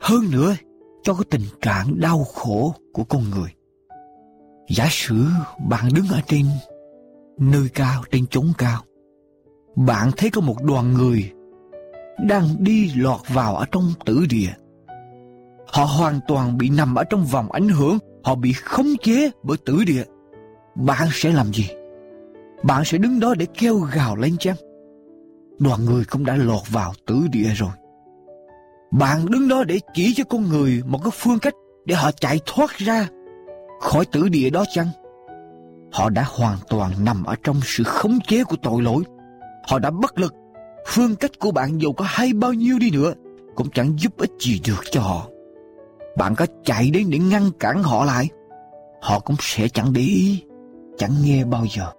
hơn 0.00 0.30
nữa 0.30 0.56
cho 1.02 1.14
cái 1.14 1.24
tình 1.30 1.42
trạng 1.60 2.00
đau 2.00 2.24
khổ 2.24 2.74
của 2.92 3.04
con 3.04 3.30
người. 3.30 3.50
Giả 4.68 4.86
sử 4.90 5.24
bạn 5.68 5.88
đứng 5.94 6.08
ở 6.08 6.20
trên 6.26 6.46
nơi 7.38 7.68
cao, 7.74 8.02
trên 8.10 8.26
chốn 8.26 8.52
cao. 8.58 8.82
Bạn 9.76 10.10
thấy 10.16 10.30
có 10.30 10.40
một 10.40 10.62
đoàn 10.62 10.94
người 10.94 11.32
đang 12.18 12.44
đi 12.58 12.92
lọt 12.96 13.20
vào 13.28 13.56
ở 13.56 13.64
trong 13.72 13.92
tử 14.04 14.26
địa. 14.30 14.52
Họ 15.66 15.84
hoàn 15.84 16.20
toàn 16.28 16.58
bị 16.58 16.68
nằm 16.68 16.94
ở 16.94 17.04
trong 17.04 17.24
vòng 17.24 17.52
ảnh 17.52 17.68
hưởng, 17.68 17.98
họ 18.24 18.34
bị 18.34 18.52
khống 18.52 18.96
chế 19.02 19.30
bởi 19.42 19.56
tử 19.66 19.84
địa. 19.86 20.04
Bạn 20.74 21.08
sẽ 21.12 21.32
làm 21.32 21.52
gì? 21.52 21.68
Bạn 22.62 22.84
sẽ 22.84 22.98
đứng 22.98 23.20
đó 23.20 23.34
để 23.34 23.46
kêu 23.58 23.78
gào 23.78 24.16
lên 24.16 24.36
chăng? 24.38 24.56
Đoàn 25.58 25.84
người 25.84 26.04
cũng 26.04 26.24
đã 26.24 26.36
lọt 26.36 26.62
vào 26.70 26.92
tử 27.06 27.20
địa 27.32 27.48
rồi. 27.56 27.70
Bạn 28.90 29.26
đứng 29.30 29.48
đó 29.48 29.64
để 29.64 29.80
chỉ 29.94 30.14
cho 30.14 30.24
con 30.24 30.48
người 30.48 30.82
một 30.86 30.98
cái 31.04 31.12
phương 31.14 31.38
cách 31.38 31.54
để 31.84 31.94
họ 31.94 32.10
chạy 32.12 32.40
thoát 32.46 32.70
ra 32.78 33.08
khỏi 33.80 34.04
tử 34.12 34.28
địa 34.28 34.50
đó 34.50 34.64
chăng? 34.74 34.88
Họ 35.92 36.10
đã 36.10 36.24
hoàn 36.26 36.58
toàn 36.68 36.90
nằm 37.04 37.24
ở 37.24 37.34
trong 37.42 37.60
sự 37.64 37.84
khống 37.84 38.18
chế 38.26 38.44
của 38.44 38.56
tội 38.62 38.82
lỗi. 38.82 39.02
Họ 39.68 39.78
đã 39.78 39.90
bất 39.90 40.18
lực. 40.18 40.34
Phương 40.86 41.16
cách 41.16 41.38
của 41.38 41.50
bạn 41.50 41.80
dù 41.80 41.92
có 41.92 42.04
hay 42.08 42.32
bao 42.32 42.52
nhiêu 42.52 42.78
đi 42.78 42.90
nữa 42.90 43.12
cũng 43.54 43.70
chẳng 43.70 43.94
giúp 43.98 44.16
ích 44.16 44.32
gì 44.38 44.60
được 44.66 44.80
cho 44.90 45.00
họ. 45.00 45.28
Bạn 46.16 46.34
có 46.34 46.46
chạy 46.64 46.90
đến 46.90 47.10
để 47.10 47.18
ngăn 47.18 47.50
cản 47.60 47.82
họ 47.82 48.04
lại, 48.04 48.28
họ 49.02 49.20
cũng 49.20 49.36
sẽ 49.40 49.68
chẳng 49.68 49.92
để 49.92 50.00
ý, 50.00 50.42
chẳng 50.98 51.12
nghe 51.24 51.44
bao 51.44 51.64
giờ. 51.76 51.92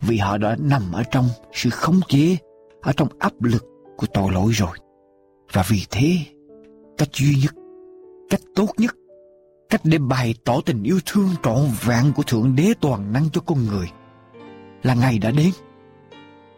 Vì 0.00 0.16
họ 0.16 0.38
đã 0.38 0.56
nằm 0.58 0.92
ở 0.92 1.02
trong 1.02 1.28
sự 1.52 1.70
khống 1.70 2.00
chế, 2.08 2.36
ở 2.82 2.92
trong 2.96 3.08
áp 3.18 3.42
lực 3.42 3.64
của 3.96 4.06
tội 4.14 4.32
lỗi 4.32 4.52
rồi. 4.52 4.78
Và 5.52 5.64
vì 5.68 5.82
thế, 5.90 6.16
cách 6.98 7.08
duy 7.12 7.36
nhất, 7.42 7.54
cách 8.30 8.40
tốt 8.54 8.68
nhất, 8.76 8.94
cách 9.70 9.80
để 9.84 9.98
bày 9.98 10.34
tỏ 10.44 10.60
tình 10.66 10.82
yêu 10.82 10.98
thương 11.06 11.28
trọn 11.42 11.58
vẹn 11.84 12.12
của 12.16 12.22
Thượng 12.22 12.56
Đế 12.56 12.72
toàn 12.80 13.12
năng 13.12 13.30
cho 13.32 13.40
con 13.40 13.66
người 13.66 13.90
là 14.82 14.94
ngày 14.94 15.18
đã 15.18 15.30
đến. 15.30 15.50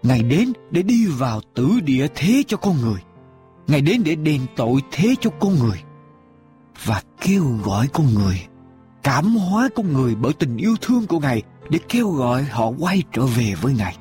Ngài 0.02 0.22
đến 0.22 0.52
để 0.70 0.82
đi 0.82 1.06
vào 1.06 1.40
tử 1.54 1.80
địa 1.84 2.06
thế 2.14 2.42
cho 2.46 2.56
con 2.56 2.80
người. 2.80 3.00
Ngài 3.66 3.80
đến 3.80 4.02
để 4.04 4.14
đền 4.14 4.40
tội 4.56 4.80
thế 4.92 5.14
cho 5.20 5.30
con 5.30 5.58
người. 5.58 5.82
Và 6.84 7.02
kêu 7.20 7.44
gọi 7.64 7.88
con 7.92 8.14
người, 8.14 8.46
cảm 9.02 9.24
hóa 9.24 9.68
con 9.76 9.92
người 9.92 10.14
bởi 10.14 10.32
tình 10.32 10.56
yêu 10.56 10.76
thương 10.80 11.06
của 11.06 11.20
Ngài 11.20 11.42
để 11.70 11.78
kêu 11.88 12.10
gọi 12.10 12.42
họ 12.42 12.72
quay 12.78 13.02
trở 13.12 13.26
về 13.26 13.54
với 13.62 13.74
Ngài. 13.74 13.96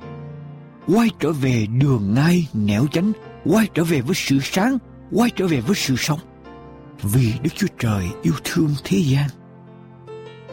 Quay 0.87 1.09
trở 1.19 1.31
về 1.31 1.65
đường 1.65 2.13
ngay 2.13 2.47
nẻo 2.53 2.87
chánh 2.87 3.11
quay 3.45 3.67
trở 3.73 3.83
về 3.83 4.01
với 4.01 4.15
sự 4.15 4.39
sáng, 4.43 4.77
quay 5.11 5.29
trở 5.35 5.47
về 5.47 5.61
với 5.61 5.75
sự 5.75 5.95
sống. 5.97 6.19
Vì 7.01 7.33
Đức 7.43 7.49
Chúa 7.55 7.67
Trời 7.79 8.07
yêu 8.21 8.33
thương 8.43 8.69
thế 8.83 8.97
gian, 8.97 9.29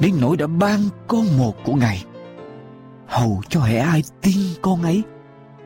đến 0.01 0.14
nỗi 0.20 0.36
đã 0.36 0.47
ban 0.47 0.80
con 1.09 1.38
một 1.38 1.57
của 1.64 1.74
Ngài, 1.74 2.05
hầu 3.07 3.43
cho 3.49 3.61
hệ 3.61 3.78
ai 3.78 4.03
tin 4.22 4.38
con 4.62 4.82
ấy 4.82 5.03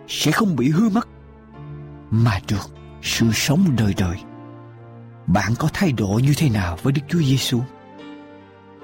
sẽ 0.08 0.32
không 0.32 0.56
bị 0.56 0.70
hư 0.70 0.88
mất, 0.88 1.08
mà 2.10 2.40
được 2.48 2.70
sự 3.02 3.26
sống 3.32 3.76
đời 3.78 3.94
đời. 3.98 4.16
Bạn 5.26 5.52
có 5.58 5.68
thái 5.72 5.92
độ 5.92 6.20
như 6.24 6.32
thế 6.36 6.50
nào 6.50 6.78
với 6.82 6.92
Đức 6.92 7.02
Chúa 7.08 7.22
Giêsu? 7.22 7.60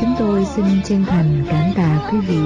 Chúng 0.00 0.14
tôi 0.18 0.44
xin 0.44 0.64
chân 0.84 1.04
thành 1.06 1.44
cảm 1.50 1.72
tạ 1.76 2.08
quý 2.12 2.18
vị 2.18 2.40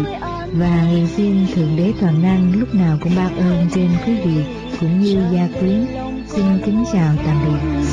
và 0.52 0.82
nguyện 0.90 1.06
xin 1.16 1.46
Thượng 1.54 1.76
Đế 1.76 1.92
Toàn 2.00 2.22
Năng 2.22 2.61
lúc 2.61 2.74
nào 2.74 2.98
cũng 3.00 3.12
ban 3.16 3.36
ơn 3.36 3.66
trên 3.74 3.88
quý 4.06 4.14
vị 4.24 4.44
cũng 4.80 5.00
như 5.00 5.22
gia 5.32 5.48
quyến. 5.61 5.86
Xin 6.26 6.44
kính 6.66 6.84
chào 6.92 7.14
tạm 7.26 7.36
biệt. 7.46 7.88